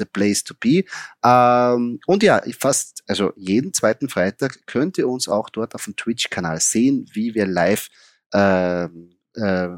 the 0.00 0.04
place 0.06 0.42
to 0.42 0.54
be. 0.58 0.84
Ähm, 1.22 2.00
und 2.06 2.22
ja, 2.22 2.40
fast, 2.58 3.02
also 3.06 3.34
jeden 3.36 3.74
zweiten 3.74 4.08
Freitag 4.08 4.66
könnt 4.66 4.96
ihr 4.96 5.06
uns 5.06 5.28
auch 5.28 5.50
dort 5.50 5.74
auf 5.74 5.84
dem 5.84 5.96
Twitch-Kanal 5.96 6.60
sehen, 6.60 7.04
wie 7.12 7.34
wir 7.34 7.46
live 7.46 7.90
ähm, 8.32 9.19
äh, 9.34 9.68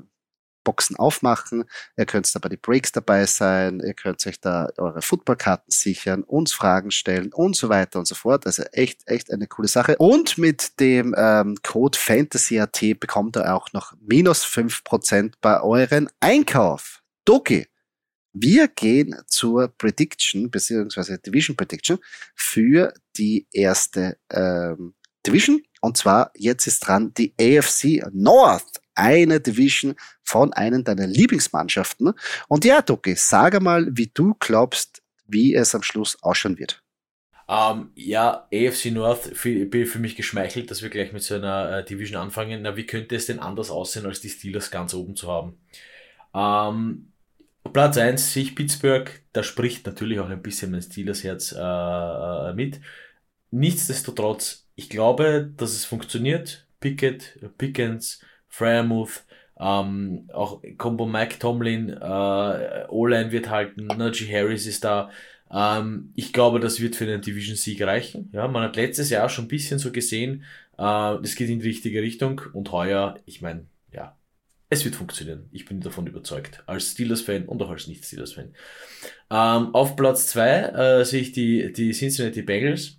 Boxen 0.64 0.96
aufmachen. 0.96 1.64
Ihr 1.96 2.06
könnt 2.06 2.32
da 2.34 2.38
bei 2.38 2.48
den 2.48 2.60
Breaks 2.60 2.92
dabei 2.92 3.26
sein. 3.26 3.80
Ihr 3.80 3.94
könnt 3.94 4.26
euch 4.26 4.40
da 4.40 4.68
eure 4.78 5.02
Footballkarten 5.02 5.70
sichern, 5.70 6.22
uns 6.22 6.52
Fragen 6.52 6.90
stellen 6.90 7.32
und 7.32 7.56
so 7.56 7.68
weiter 7.68 7.98
und 7.98 8.06
so 8.06 8.14
fort. 8.14 8.46
Also 8.46 8.62
echt, 8.72 9.06
echt 9.06 9.32
eine 9.32 9.46
coole 9.46 9.68
Sache. 9.68 9.96
Und 9.96 10.38
mit 10.38 10.78
dem 10.80 11.14
ähm, 11.16 11.56
Code 11.62 11.98
FANTASYAT 11.98 13.00
bekommt 13.00 13.36
ihr 13.36 13.54
auch 13.54 13.72
noch 13.72 13.94
minus 14.00 14.44
fünf 14.44 14.84
Prozent 14.84 15.40
bei 15.40 15.60
euren 15.60 16.08
Einkauf. 16.20 17.02
Doki. 17.24 17.66
Wir 18.34 18.68
gehen 18.68 19.14
zur 19.26 19.68
Prediction, 19.68 20.50
beziehungsweise 20.50 21.18
Division 21.18 21.54
Prediction 21.54 21.98
für 22.34 22.94
die 23.18 23.46
erste 23.52 24.16
ähm, 24.30 24.94
Division. 25.26 25.62
Und 25.82 25.98
zwar 25.98 26.30
jetzt 26.34 26.66
ist 26.66 26.80
dran 26.80 27.12
die 27.12 27.34
AFC 27.38 28.02
North 28.10 28.81
eine 28.94 29.40
Division 29.40 29.94
von 30.22 30.52
einem 30.52 30.84
deiner 30.84 31.06
Lieblingsmannschaften. 31.06 32.12
Und 32.48 32.64
ja, 32.64 32.82
Doki, 32.82 33.14
sage 33.16 33.60
mal, 33.60 33.88
wie 33.90 34.10
du 34.12 34.34
glaubst, 34.38 35.02
wie 35.26 35.54
es 35.54 35.74
am 35.74 35.82
Schluss 35.82 36.16
ausschauen 36.22 36.58
wird. 36.58 36.82
Um, 37.48 37.56
ähm, 37.56 37.90
ja, 37.96 38.48
AFC 38.52 38.92
North 38.92 39.36
für, 39.36 39.66
bin 39.66 39.86
für 39.86 39.98
mich 39.98 40.16
geschmeichelt, 40.16 40.70
dass 40.70 40.80
wir 40.80 40.90
gleich 40.90 41.12
mit 41.12 41.22
so 41.22 41.34
einer 41.34 41.78
äh, 41.78 41.84
Division 41.84 42.22
anfangen. 42.22 42.62
Na, 42.62 42.76
wie 42.76 42.86
könnte 42.86 43.16
es 43.16 43.26
denn 43.26 43.40
anders 43.40 43.70
aussehen, 43.70 44.06
als 44.06 44.20
die 44.20 44.30
Steelers 44.30 44.70
ganz 44.70 44.94
oben 44.94 45.16
zu 45.16 45.28
haben? 45.28 45.58
Um, 46.32 46.40
ähm, 46.40 47.12
Platz 47.72 47.96
1 47.96 48.32
sehe 48.32 48.42
ich 48.42 48.54
Pittsburgh, 48.54 49.22
da 49.32 49.42
spricht 49.42 49.86
natürlich 49.86 50.18
auch 50.18 50.28
ein 50.28 50.42
bisschen 50.42 50.70
mein 50.70 50.82
Steelers 50.82 51.24
Herz 51.24 51.52
äh, 51.52 51.60
äh, 51.60 52.54
mit. 52.54 52.80
Nichtsdestotrotz, 53.50 54.68
ich 54.74 54.88
glaube, 54.90 55.52
dass 55.56 55.72
es 55.72 55.84
funktioniert. 55.84 56.66
Pickett, 56.80 57.38
Pickens, 57.58 58.20
Fryermuth, 58.52 59.24
ähm, 59.58 60.28
auch 60.32 60.62
Combo 60.76 61.06
Mike 61.06 61.38
Tomlin, 61.38 61.88
äh, 61.88 62.84
O-Line 62.88 63.32
wird 63.32 63.48
halten, 63.48 63.86
Najee 63.86 64.30
Harris 64.30 64.66
ist 64.66 64.84
da. 64.84 65.10
Ähm, 65.50 66.12
ich 66.14 66.32
glaube, 66.34 66.60
das 66.60 66.80
wird 66.80 66.94
für 66.94 67.06
den 67.06 67.22
Division-Sieg 67.22 67.80
reichen. 67.82 68.30
Ja, 68.32 68.46
man 68.48 68.64
hat 68.64 68.76
letztes 68.76 69.08
Jahr 69.08 69.28
schon 69.30 69.46
ein 69.46 69.48
bisschen 69.48 69.78
so 69.78 69.90
gesehen, 69.90 70.44
äh, 70.76 71.16
das 71.22 71.34
geht 71.34 71.48
in 71.48 71.60
die 71.60 71.68
richtige 71.68 72.02
Richtung 72.02 72.42
und 72.52 72.70
heuer, 72.72 73.16
ich 73.24 73.40
meine, 73.40 73.66
ja, 73.90 74.16
es 74.68 74.84
wird 74.84 74.96
funktionieren. 74.96 75.48
Ich 75.50 75.64
bin 75.64 75.80
davon 75.80 76.06
überzeugt. 76.06 76.62
Als 76.66 76.92
Steelers-Fan 76.92 77.46
und 77.46 77.62
auch 77.62 77.70
als 77.70 77.86
Nicht-Steelers-Fan. 77.88 78.54
Ähm, 79.30 79.74
auf 79.74 79.96
Platz 79.96 80.26
zwei 80.26 80.60
äh, 80.60 81.04
sehe 81.04 81.22
ich 81.22 81.32
die, 81.32 81.72
die 81.72 81.92
Cincinnati 81.92 82.42
Bengals. 82.42 82.98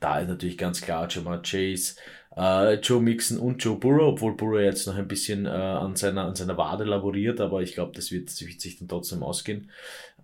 Da 0.00 0.18
ist 0.20 0.28
natürlich 0.28 0.58
ganz 0.58 0.80
klar 0.80 1.08
Jamar 1.10 1.42
Chase, 1.42 1.96
äh, 2.36 2.74
Joe 2.74 3.00
Mixon 3.00 3.38
und 3.38 3.62
Joe 3.62 3.76
Burrow, 3.76 4.12
obwohl 4.12 4.36
Burrow 4.36 4.60
jetzt 4.60 4.86
noch 4.86 4.96
ein 4.96 5.08
bisschen 5.08 5.46
äh, 5.46 5.50
an, 5.50 5.96
seiner, 5.96 6.26
an 6.26 6.34
seiner 6.34 6.56
Wade 6.56 6.84
laboriert, 6.84 7.40
aber 7.40 7.62
ich 7.62 7.74
glaube, 7.74 7.92
das 7.94 8.10
wird, 8.10 8.28
wird 8.40 8.60
sich 8.60 8.78
dann 8.78 8.88
trotzdem 8.88 9.22
ausgehen. 9.22 9.70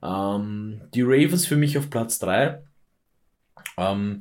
Ähm, 0.03 0.81
die 0.95 1.03
Ravens 1.03 1.47
für 1.47 1.57
mich 1.57 1.77
auf 1.79 1.91
Platz 1.91 2.19
3. 2.19 2.63
Ähm, 3.77 4.21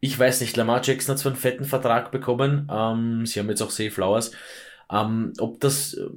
ich 0.00 0.18
weiß 0.18 0.40
nicht, 0.40 0.56
Lamar 0.56 0.82
Jackson 0.82 1.12
hat 1.12 1.18
zwar 1.18 1.32
einen 1.32 1.40
fetten 1.40 1.64
Vertrag 1.64 2.10
bekommen, 2.10 2.68
ähm, 2.70 3.26
sie 3.26 3.38
haben 3.38 3.48
jetzt 3.48 3.62
auch 3.62 3.70
Safe 3.70 3.90
Flowers. 3.90 4.32
Ähm, 4.92 5.32
ob 5.38 5.60
das 5.60 5.94
äh, 5.94 6.08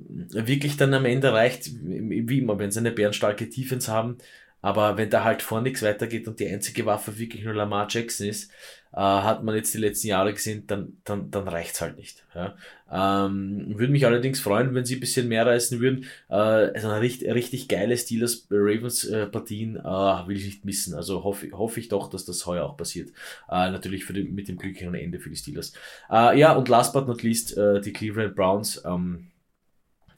wirklich 0.48 0.78
dann 0.78 0.94
am 0.94 1.06
Ende 1.06 1.32
reicht, 1.32 1.70
wie 1.84 2.40
immer, 2.40 2.58
wenn 2.58 2.72
sie 2.72 2.80
eine 2.80 2.92
bärenstarke 2.92 3.48
Defense 3.48 3.92
haben, 3.92 4.18
aber 4.62 4.98
wenn 4.98 5.10
da 5.10 5.24
halt 5.24 5.42
vor 5.42 5.62
nichts 5.62 5.84
weitergeht 5.84 6.28
und 6.28 6.40
die 6.40 6.48
einzige 6.48 6.86
Waffe 6.86 7.20
wirklich 7.20 7.44
nur 7.44 7.54
Lamar 7.54 7.88
Jackson 7.90 8.28
ist, 8.28 8.52
äh, 8.94 9.00
hat 9.00 9.44
man 9.44 9.56
jetzt 9.56 9.74
die 9.74 9.80
letzten 9.80 10.08
Jahre 10.08 10.34
gesehen, 10.34 10.66
dann, 10.68 10.98
dann, 11.04 11.32
dann 11.32 11.48
reicht's 11.48 11.82
halt 11.82 11.98
nicht. 11.98 12.24
Ja. 12.36 12.56
Ähm, 12.92 13.74
würde 13.78 13.92
mich 13.92 14.06
allerdings 14.06 14.40
freuen, 14.40 14.76
wenn 14.76 14.86
sie 14.86 14.96
ein 14.96 15.00
bisschen 15.00 15.28
mehr 15.28 15.46
reißen 15.48 15.80
würden. 15.80 16.06
Äh, 16.30 16.36
also 16.36 16.92
richtig, 16.92 17.34
richtig 17.34 17.68
geile 17.68 17.98
Steelers 17.98 18.48
Ravens 18.52 19.04
äh, 19.06 19.26
Partien 19.26 19.78
äh, 19.78 19.82
will 19.82 20.38
ich 20.38 20.46
nicht 20.46 20.66
missen. 20.66 20.94
Also 20.94 21.24
hoffe, 21.24 21.50
hoffe 21.54 21.80
ich 21.80 21.90
doch, 21.90 22.08
dass 22.10 22.26
das 22.26 22.46
heuer 22.46 22.66
auch 22.66 22.78
passiert. 22.78 23.10
Äh, 23.50 23.72
natürlich 23.72 24.06
für 24.06 24.14
die, 24.14 24.24
mit 24.24 24.48
dem 24.48 24.58
glücklichen 24.58 24.94
Ende 24.94 25.20
für 25.20 25.30
die 25.30 25.36
Steelers. 25.36 25.74
Äh, 26.12 26.38
ja, 26.38 26.54
und 26.54 26.70
last 26.70 26.94
but 26.94 27.08
not 27.08 27.24
least, 27.24 27.58
äh, 27.58 27.82
die 27.82 27.94
Cleveland 27.94 28.36
Browns. 28.36 28.84
Ähm, 28.86 29.32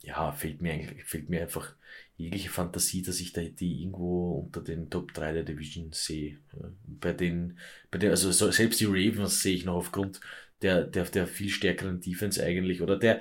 ja, 0.02 0.30
fehlt 0.32 0.60
mir 0.60 0.72
eigentlich, 0.72 1.04
fehlt 1.04 1.30
mir 1.30 1.42
einfach 1.42 1.74
jegliche 2.16 2.50
Fantasie, 2.50 3.02
dass 3.02 3.20
ich 3.20 3.32
da 3.32 3.42
die 3.42 3.82
irgendwo 3.82 4.40
unter 4.46 4.60
den 4.60 4.88
Top 4.90 5.12
3 5.12 5.32
der 5.32 5.42
Division 5.42 5.92
sehe. 5.92 6.38
Bei 6.86 7.12
den, 7.12 7.58
bei 7.90 7.98
den, 7.98 8.10
also 8.10 8.32
selbst 8.32 8.80
die 8.80 8.86
Ravens 8.86 9.42
sehe 9.42 9.54
ich 9.54 9.64
noch 9.64 9.74
aufgrund 9.74 10.20
der, 10.62 10.84
der, 10.84 11.04
der 11.04 11.26
viel 11.26 11.50
stärkeren 11.50 12.00
Defense 12.00 12.42
eigentlich 12.42 12.80
oder 12.80 12.98
der, 12.98 13.20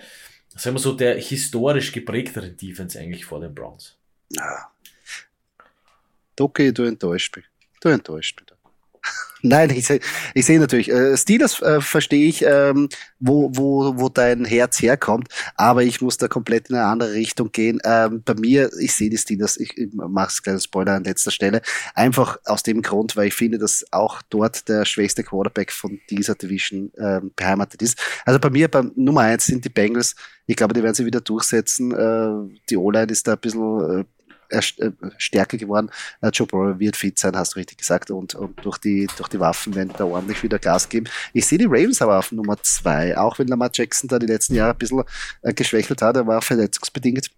sagen 0.55 0.75
wir 0.75 0.79
so, 0.79 0.93
der 0.93 1.17
historisch 1.17 1.91
geprägteren 1.91 2.55
Defense 2.55 2.97
eigentlich 2.97 3.25
vor 3.25 3.41
den 3.41 3.53
Browns. 3.53 3.97
Ja. 4.29 4.71
Okay, 6.39 6.71
du 6.71 6.83
enttäuscht 6.83 7.35
mich. 7.35 7.45
Du 7.81 7.89
enttäuscht 7.89 8.39
mich. 8.39 8.54
Nein, 9.49 9.69
ich 9.69 9.85
sehe 9.85 9.99
ich 10.33 10.45
seh 10.45 10.57
natürlich, 10.57 10.91
äh, 10.91 11.15
Steelers 11.15 11.61
äh, 11.61 11.79
verstehe 11.79 12.27
ich, 12.27 12.43
ähm, 12.43 12.89
wo, 13.19 13.51
wo, 13.53 13.93
wo 13.97 14.09
dein 14.09 14.43
Herz 14.43 14.81
herkommt, 14.81 15.27
aber 15.55 15.83
ich 15.83 16.01
muss 16.01 16.17
da 16.17 16.27
komplett 16.27 16.69
in 16.69 16.75
eine 16.75 16.85
andere 16.85 17.13
Richtung 17.13 17.51
gehen. 17.51 17.79
Ähm, 17.83 18.23
bei 18.25 18.33
mir, 18.33 18.71
ich 18.79 18.95
sehe 18.95 19.11
die 19.11 19.17
Steelers, 19.17 19.57
ich, 19.57 19.77
ich 19.77 19.93
mache 19.93 20.29
es 20.29 20.41
kleinen 20.41 20.59
Spoiler 20.59 20.93
an 20.93 21.03
letzter 21.03 21.29
Stelle, 21.29 21.61
einfach 21.93 22.39
aus 22.45 22.63
dem 22.63 22.81
Grund, 22.81 23.15
weil 23.15 23.27
ich 23.27 23.35
finde, 23.35 23.59
dass 23.59 23.85
auch 23.91 24.23
dort 24.29 24.67
der 24.67 24.85
schwächste 24.85 25.23
Quarterback 25.23 25.71
von 25.71 25.99
dieser 26.09 26.33
Division 26.33 26.91
ähm, 26.97 27.31
beheimatet 27.35 27.83
ist. 27.83 27.99
Also 28.25 28.39
bei 28.39 28.49
mir, 28.49 28.67
beim 28.67 28.93
Nummer 28.95 29.21
eins 29.21 29.45
sind 29.45 29.63
die 29.63 29.69
Bengals, 29.69 30.15
ich 30.47 30.55
glaube, 30.55 30.73
die 30.73 30.83
werden 30.83 30.93
sie 30.93 31.05
wieder 31.05 31.21
durchsetzen. 31.21 31.91
Äh, 31.91 32.57
die 32.69 32.77
O-Line 32.77 33.11
ist 33.11 33.27
da 33.27 33.33
ein 33.33 33.39
bisschen 33.39 34.01
äh, 34.01 34.03
stärker 35.17 35.57
geworden. 35.57 35.89
Äh, 36.21 36.29
Joe 36.29 36.47
Burrow 36.47 36.79
wird 36.79 36.95
fit 36.95 37.19
sein, 37.19 37.35
hast 37.35 37.55
du 37.55 37.59
richtig 37.59 37.77
gesagt, 37.77 38.11
und, 38.11 38.35
und 38.35 38.63
durch, 38.63 38.77
die, 38.77 39.07
durch 39.17 39.29
die 39.29 39.39
Waffen 39.39 39.75
werden 39.75 39.93
da 39.97 40.05
ordentlich 40.05 40.43
wieder 40.43 40.59
Gas 40.59 40.89
geben. 40.89 41.07
Ich 41.33 41.45
sehe 41.45 41.57
die 41.57 41.65
Ravens 41.65 42.01
aber 42.01 42.19
auf 42.19 42.31
Nummer 42.31 42.61
zwei, 42.61 43.17
auch 43.17 43.39
wenn 43.39 43.47
Lamar 43.47 43.69
Jackson 43.73 44.07
da 44.07 44.19
die 44.19 44.27
letzten 44.27 44.55
Jahre 44.55 44.71
ein 44.71 44.77
bisschen 44.77 45.03
äh, 45.41 45.53
geschwächelt 45.53 46.01
hat, 46.01 46.15
er 46.15 46.27
war 46.27 46.41
verletzungsbedingt 46.41 47.31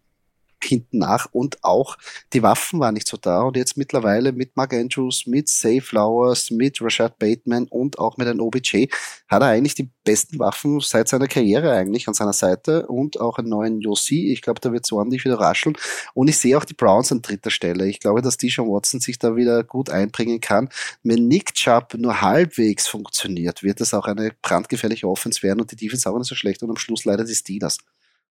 hinten 0.63 0.99
nach 0.99 1.27
und 1.31 1.63
auch 1.63 1.97
die 2.33 2.43
Waffen 2.43 2.79
waren 2.79 2.93
nicht 2.93 3.07
so 3.07 3.17
da 3.17 3.41
und 3.41 3.57
jetzt 3.57 3.77
mittlerweile 3.77 4.31
mit 4.31 4.55
Mark 4.55 4.73
Andrews, 4.73 5.25
mit 5.27 5.47
Say 5.49 5.81
Flowers, 5.81 6.51
mit 6.51 6.81
Rashad 6.81 7.19
Bateman 7.19 7.67
und 7.67 7.99
auch 7.99 8.17
mit 8.17 8.27
einem 8.27 8.41
OBJ 8.41 8.87
hat 9.27 9.41
er 9.41 9.47
eigentlich 9.47 9.75
die 9.75 9.89
besten 10.03 10.39
Waffen 10.39 10.79
seit 10.79 11.07
seiner 11.07 11.27
Karriere 11.27 11.71
eigentlich 11.73 12.07
an 12.07 12.13
seiner 12.13 12.33
Seite 12.33 12.87
und 12.87 13.19
auch 13.19 13.37
einen 13.37 13.49
neuen 13.49 13.81
Yossi. 13.81 14.31
Ich 14.31 14.41
glaube, 14.41 14.59
da 14.61 14.71
wird 14.71 14.85
so 14.85 14.97
ordentlich 14.97 15.25
wieder 15.25 15.39
rascheln 15.39 15.77
und 16.13 16.29
ich 16.29 16.37
sehe 16.37 16.57
auch 16.57 16.65
die 16.65 16.73
Browns 16.73 17.11
an 17.11 17.21
dritter 17.21 17.51
Stelle. 17.51 17.87
Ich 17.87 17.99
glaube, 17.99 18.21
dass 18.21 18.37
Dijon 18.37 18.69
Watson 18.69 18.99
sich 18.99 19.19
da 19.19 19.35
wieder 19.35 19.63
gut 19.63 19.89
einbringen 19.89 20.39
kann. 20.41 20.69
Wenn 21.03 21.27
Nick 21.27 21.53
Chubb 21.53 21.95
nur 21.95 22.21
halbwegs 22.21 22.87
funktioniert, 22.87 23.63
wird 23.63 23.81
das 23.81 23.93
auch 23.93 24.05
eine 24.05 24.31
brandgefährliche 24.41 25.07
Offense 25.07 25.43
werden 25.43 25.61
und 25.61 25.71
die 25.71 25.75
Defense 25.75 26.09
auch 26.09 26.17
nicht 26.17 26.27
so 26.27 26.35
schlecht 26.35 26.63
und 26.63 26.69
am 26.69 26.77
Schluss 26.77 27.05
leider 27.05 27.23
die 27.23 27.35
Steelers. 27.35 27.77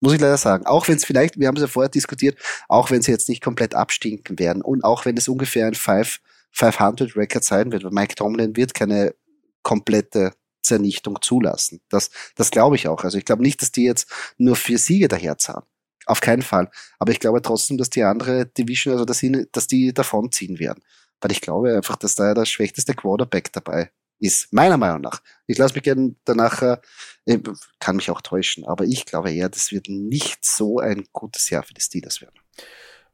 Muss 0.00 0.12
ich 0.12 0.20
leider 0.20 0.36
sagen. 0.36 0.66
Auch 0.66 0.86
wenn 0.88 0.96
es 0.96 1.04
vielleicht, 1.04 1.38
wir 1.38 1.48
haben 1.48 1.56
es 1.56 1.62
ja 1.62 1.68
vorher 1.68 1.88
diskutiert, 1.88 2.38
auch 2.68 2.90
wenn 2.90 3.02
sie 3.02 3.10
jetzt 3.10 3.28
nicht 3.28 3.42
komplett 3.42 3.74
abstinken 3.74 4.38
werden 4.38 4.62
und 4.62 4.84
auch 4.84 5.04
wenn 5.04 5.16
es 5.16 5.28
ungefähr 5.28 5.66
ein 5.66 5.74
500 5.74 7.16
Record 7.16 7.44
sein 7.44 7.72
wird, 7.72 7.84
weil 7.84 7.90
Mike 7.92 8.14
Tomlin 8.14 8.56
wird 8.56 8.74
keine 8.74 9.14
komplette 9.62 10.32
Zernichtung 10.62 11.20
zulassen. 11.20 11.80
Das, 11.88 12.10
das 12.36 12.50
glaube 12.50 12.76
ich 12.76 12.88
auch. 12.88 13.02
Also 13.04 13.18
ich 13.18 13.24
glaube 13.24 13.42
nicht, 13.42 13.60
dass 13.62 13.72
die 13.72 13.84
jetzt 13.84 14.10
nur 14.36 14.56
vier 14.56 14.78
Siege 14.78 15.08
daherzahlen. 15.08 15.64
Auf 16.06 16.20
keinen 16.20 16.42
Fall. 16.42 16.70
Aber 16.98 17.12
ich 17.12 17.20
glaube 17.20 17.42
trotzdem, 17.42 17.76
dass 17.76 17.90
die 17.90 18.02
andere 18.02 18.46
Division, 18.46 18.94
also 18.94 19.04
dass, 19.04 19.18
sie, 19.18 19.46
dass 19.52 19.66
die 19.66 19.92
davonziehen 19.92 20.58
werden. 20.58 20.82
Weil 21.20 21.32
ich 21.32 21.40
glaube 21.40 21.74
einfach, 21.74 21.96
dass 21.96 22.14
da 22.14 22.32
der 22.32 22.44
schwächste 22.44 22.94
Quarterback 22.94 23.52
dabei 23.52 23.90
ist, 24.20 24.52
meiner 24.52 24.76
Meinung 24.76 25.00
nach. 25.00 25.20
Ich 25.46 25.58
lasse 25.58 25.74
mich 25.74 25.82
gerne 25.82 26.14
danach, 26.24 26.62
äh, 26.62 27.38
kann 27.78 27.96
mich 27.96 28.10
auch 28.10 28.20
täuschen, 28.20 28.64
aber 28.64 28.84
ich 28.84 29.06
glaube 29.06 29.32
eher, 29.32 29.48
das 29.48 29.72
wird 29.72 29.88
nicht 29.88 30.44
so 30.44 30.78
ein 30.78 31.06
gutes 31.12 31.50
Jahr 31.50 31.62
für 31.62 31.74
die 31.74 31.80
Steelers 31.80 32.20
werden. 32.20 32.38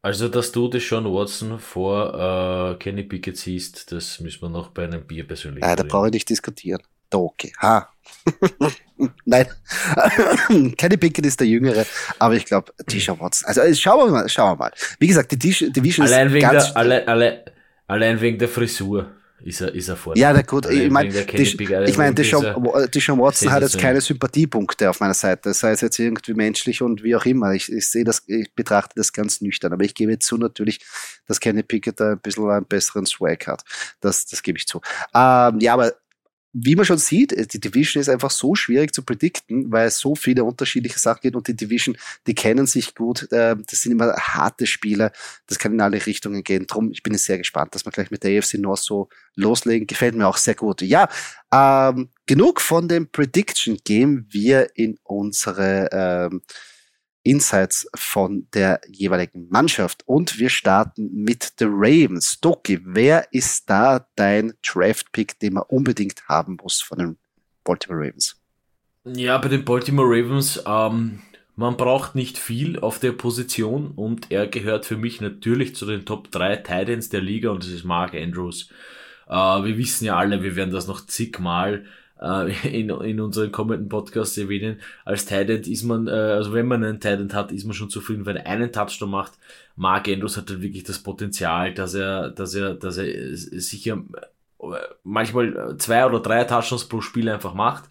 Also, 0.05 0.29
dass 0.29 0.53
du 0.53 0.69
das 0.69 0.87
Sean 0.87 1.07
Watson 1.07 1.59
vor 1.59 2.75
äh, 2.75 2.79
Kenny 2.79 3.05
Pickett 3.05 3.39
siehst, 3.39 3.91
das 3.91 4.21
müssen 4.21 4.43
wir 4.43 4.51
noch 4.51 4.69
bei 4.69 4.85
einem 4.85 5.07
Bier 5.07 5.27
persönlich 5.27 5.65
Ja, 5.65 5.75
da 5.75 5.83
brauche 5.83 6.09
ich 6.09 6.13
nicht 6.13 6.29
diskutieren. 6.29 6.83
Da 7.09 7.17
okay. 7.17 7.55
Ha. 7.63 7.89
Nein. 9.25 9.47
Kenny 10.77 10.99
Pickett 10.99 11.25
ist 11.25 11.41
der 11.41 11.47
Jüngere, 11.47 11.87
aber 12.19 12.35
ich 12.35 12.45
glaube, 12.45 12.73
Tisha 12.87 13.19
Watson. 13.19 13.49
Also, 13.49 13.63
schauen 13.81 14.07
wir 14.07 14.13
mal, 14.13 14.29
schauen 14.29 14.53
wir 14.53 14.65
mal. 14.65 14.73
Wie 14.99 15.07
gesagt, 15.07 15.33
die 15.33 15.39
Division 15.39 16.07
allein 16.07 16.27
ist 16.27 16.33
wegen 16.35 16.51
ganz 16.51 16.67
der, 16.67 16.77
alle, 16.77 17.09
alle, 17.09 17.45
allein 17.87 18.21
wegen 18.21 18.39
der 18.39 18.49
Frisur 18.51 19.11
ist 19.45 19.61
er, 19.61 19.75
ist 19.75 19.89
er 19.89 19.97
vor. 19.97 20.17
Ja, 20.17 20.33
na 20.33 20.43
gut, 20.43 20.67
ich 20.71 20.91
meine, 20.91 21.09
ich 21.09 21.99
mein, 21.99 22.15
Deshaun, 22.15 22.45
Watson 23.19 23.53
hat 23.53 23.63
jetzt 23.63 23.79
keine 23.79 24.01
Sympathiepunkte 24.01 24.89
auf 24.89 25.01
meiner 25.01 25.15
Seite, 25.15 25.53
sei 25.53 25.73
es 25.73 25.83
jetzt 25.83 25.99
irgendwie 25.99 26.33
menschlich 26.33 26.81
und 26.81 27.03
wie 27.03 27.15
auch 27.15 27.27
immer. 27.27 27.53
Ich, 27.53 27.71
ich 27.71 27.91
sehe 27.91 28.05
das, 28.05 28.23
ich 28.27 28.55
betrachte 28.55 28.95
das 28.97 29.13
ganz 29.13 29.43
nüchtern, 29.43 29.73
aber 29.73 29.85
ich 29.85 29.95
gebe 29.95 30.19
zu 30.19 30.39
natürlich, 30.39 30.81
dass 31.27 31.41
Kenny 31.41 31.63
Pickett 31.63 32.01
da 32.01 32.13
ein 32.13 32.21
bisschen 32.21 32.49
einen 32.49 32.65
besseren 32.65 33.05
Swag 33.05 33.47
hat. 33.47 33.63
Das, 34.01 34.25
das 34.25 34.43
gebe 34.43 34.59
ich 34.59 34.67
zu. 34.67 34.81
Ähm, 35.15 35.59
ja, 35.61 35.75
aber 35.75 35.93
wie 36.57 36.77
man 36.77 36.85
schon 36.85 36.99
sieht, 36.99 37.33
äh, 37.33 37.47
die 37.47 37.61
Division 37.61 38.01
ist 38.01 38.09
einfach 38.09 38.31
so 38.31 38.55
schwierig 38.55 38.95
zu 38.95 39.03
predikten, 39.03 39.73
weil 39.73 39.89
es 39.89 39.99
so 39.99 40.15
viele 40.15 40.45
unterschiedliche 40.45 40.99
Sachen 40.99 41.21
gibt 41.23 41.37
und 41.37 41.49
die 41.49 41.57
Division, 41.57 41.97
die 42.27 42.35
kennen 42.35 42.67
sich 42.67 42.95
gut. 42.95 43.31
Äh, 43.33 43.57
das 43.69 43.83
sind 43.83 43.93
immer 43.93 44.15
harte 44.15 44.67
Spiele. 44.67 45.11
Das 45.49 45.59
kann 45.59 45.73
in 45.73 45.81
alle 45.81 46.07
Richtungen 46.07 46.45
gehen. 46.45 46.67
Drum, 46.67 46.93
ich 46.93 47.03
bin 47.03 47.19
sehr 47.19 47.39
gespannt, 47.39 47.75
dass 47.75 47.85
wir 47.85 47.91
gleich 47.91 48.13
mit 48.13 48.23
der 48.23 48.39
AFC 48.39 48.55
North 48.55 48.85
so 48.85 49.09
loslegen. 49.35 49.89
Gefällt 49.89 50.15
mir 50.15 50.29
auch 50.29 50.37
sehr 50.37 50.55
gut. 50.55 50.81
Ja, 50.83 51.09
ähm, 51.53 52.09
genug 52.27 52.61
von 52.61 52.89
dem 52.89 53.11
Prediction. 53.11 53.77
Gehen 53.85 54.27
wir 54.31 54.69
in 54.77 54.99
unsere 55.03 55.89
ähm, 55.91 56.43
Insights 57.25 57.89
von 57.97 58.47
der 58.55 58.81
jeweiligen 58.89 59.49
Mannschaft. 59.49 60.03
Und 60.07 60.39
wir 60.39 60.51
starten 60.51 61.11
mit 61.25 61.55
The 61.59 61.67
Ravens. 61.69 62.41
Doki, 62.41 62.81
wer 62.85 63.33
ist 63.33 63.69
da 63.69 64.07
dein 64.15 64.53
Draft-Pick, 64.63 65.41
den 65.41 65.55
man 65.55 65.65
unbedingt 65.69 66.29
haben 66.29 66.59
muss 66.63 66.81
von 66.81 66.99
den 66.99 67.19
Baltimore 67.65 68.07
Ravens? 68.07 68.37
Ja, 69.05 69.39
bei 69.39 69.49
den 69.49 69.65
Baltimore 69.65 70.09
Ravens, 70.09 70.63
ähm, 70.67 71.23
man 71.57 71.77
braucht 71.77 72.15
nicht 72.15 72.39
viel 72.39 72.79
auf 72.79 72.99
der 72.99 73.13
Position 73.13 73.93
und 73.97 74.31
er 74.31 74.47
gehört 74.47 74.87
für 74.87 74.97
mich 74.97 75.21
natürlich 75.21 75.75
zu 75.75 75.87
den 75.87 76.05
Top 76.05 76.31
3 76.31 76.57
Titans 76.57 77.09
der 77.09 77.21
Liga 77.21 77.51
und 77.51 77.63
das 77.63 77.71
ist 77.71 77.85
Mark 77.85 78.15
Andrews. 78.15 78.71
Äh, 79.29 79.33
wir 79.35 79.79
wissen 79.79 80.05
ja 80.05 80.17
alle, 80.17 80.43
wir 80.43 80.57
werden 80.57 80.73
das 80.73 80.87
noch 80.87 81.07
zigmal 81.07 81.85
äh, 82.25 82.81
in, 82.81 82.91
in 82.91 83.21
unseren 83.21 83.53
kommenden 83.53 83.89
Podcasts 83.89 84.37
erwähnen. 84.39 84.81
Als 85.05 85.27
Titan 85.27 85.61
ist 85.63 85.85
man, 85.85 86.09
äh, 86.09 86.11
also 86.11 86.53
wenn 86.53 86.67
man 86.67 86.83
einen 86.83 87.01
Titan 87.01 87.33
hat, 87.33 87.53
ist 87.53 87.65
man 87.65 87.75
schon 87.75 87.91
zufrieden, 87.91 88.27
wenn 88.27 88.37
er 88.37 88.47
einen 88.47 88.73
Touchdown 88.73 89.11
macht. 89.11 89.33
Mark 89.77 90.09
Andrews 90.09 90.37
hat 90.37 90.51
halt 90.51 90.63
wirklich 90.63 90.85
das 90.85 90.99
Potenzial, 90.99 91.75
dass 91.75 91.95
er, 91.95 92.31
dass 92.31 92.55
er, 92.55 92.75
dass 92.75 92.97
er 92.97 93.37
sicher 93.37 94.03
äh, 94.61 94.67
manchmal 95.03 95.77
zwei 95.79 96.07
oder 96.07 96.21
drei 96.21 96.45
Touchdowns 96.45 96.87
pro 96.87 97.01
Spiel 97.01 97.29
einfach 97.29 97.55
macht. 97.55 97.85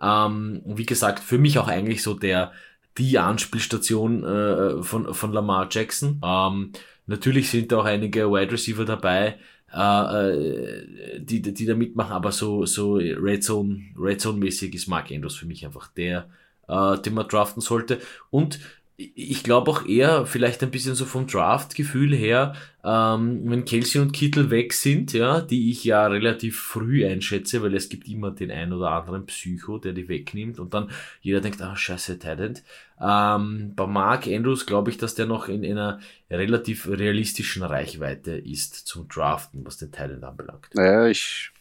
Ähm, 0.00 0.62
wie 0.64 0.86
gesagt, 0.86 1.20
für 1.20 1.38
mich 1.38 1.58
auch 1.58 1.68
eigentlich 1.68 2.02
so 2.02 2.14
der, 2.14 2.52
die 2.98 3.18
Anspielstation 3.18 4.24
äh, 4.24 4.82
von, 4.82 5.14
von 5.14 5.32
Lamar 5.32 5.68
Jackson. 5.70 6.20
Ähm, 6.24 6.72
natürlich 7.06 7.50
sind 7.50 7.72
da 7.72 7.78
auch 7.78 7.84
einige 7.84 8.30
Wide 8.30 8.52
Receiver 8.52 8.84
dabei, 8.84 9.38
äh, 9.74 10.30
äh, 10.30 11.20
die, 11.20 11.42
die 11.42 11.66
da 11.66 11.74
mitmachen, 11.74 12.12
aber 12.12 12.32
so, 12.32 12.64
so 12.64 12.94
Red 12.94 13.44
Zone, 13.44 13.84
Red 13.98 14.20
Zone 14.20 14.38
mäßig 14.38 14.74
ist 14.74 14.88
Mark 14.88 15.10
Andrews 15.10 15.36
für 15.36 15.46
mich 15.46 15.64
einfach 15.64 15.88
der, 15.88 16.28
äh, 16.68 16.98
den 16.98 17.14
man 17.14 17.28
draften 17.28 17.60
sollte. 17.60 18.00
Und 18.30 18.60
ich 19.00 19.44
glaube 19.44 19.70
auch 19.70 19.86
eher 19.86 20.26
vielleicht 20.26 20.60
ein 20.64 20.72
bisschen 20.72 20.96
so 20.96 21.04
vom 21.04 21.28
Draft-Gefühl 21.28 22.16
her, 22.16 22.54
ähm, 22.82 23.42
wenn 23.44 23.64
Kelsey 23.64 24.00
und 24.00 24.10
Kittel 24.10 24.50
weg 24.50 24.72
sind, 24.72 25.12
ja, 25.12 25.40
die 25.40 25.70
ich 25.70 25.84
ja 25.84 26.08
relativ 26.08 26.60
früh 26.60 27.06
einschätze, 27.06 27.62
weil 27.62 27.76
es 27.76 27.88
gibt 27.88 28.08
immer 28.08 28.32
den 28.32 28.50
ein 28.50 28.72
oder 28.72 28.90
anderen 28.90 29.24
Psycho, 29.26 29.78
der 29.78 29.92
die 29.92 30.08
wegnimmt 30.08 30.58
und 30.58 30.74
dann 30.74 30.90
jeder 31.20 31.40
denkt, 31.40 31.62
ah, 31.62 31.76
scheiße, 31.76 32.18
Talent. 32.18 32.64
Ähm, 33.00 33.72
bei 33.76 33.86
Mark 33.86 34.26
Andrews 34.26 34.66
glaube 34.66 34.90
ich, 34.90 34.98
dass 34.98 35.14
der 35.14 35.26
noch 35.26 35.46
in 35.46 35.64
einer 35.64 36.00
relativ 36.28 36.88
realistischen 36.88 37.62
Reichweite 37.62 38.32
ist 38.32 38.74
zum 38.74 39.06
Draften, 39.06 39.64
was 39.64 39.76
den 39.76 39.92
Talent 39.92 40.24
anbelangt. 40.24 40.70
Naja, 40.74 41.06
ich, 41.06 41.52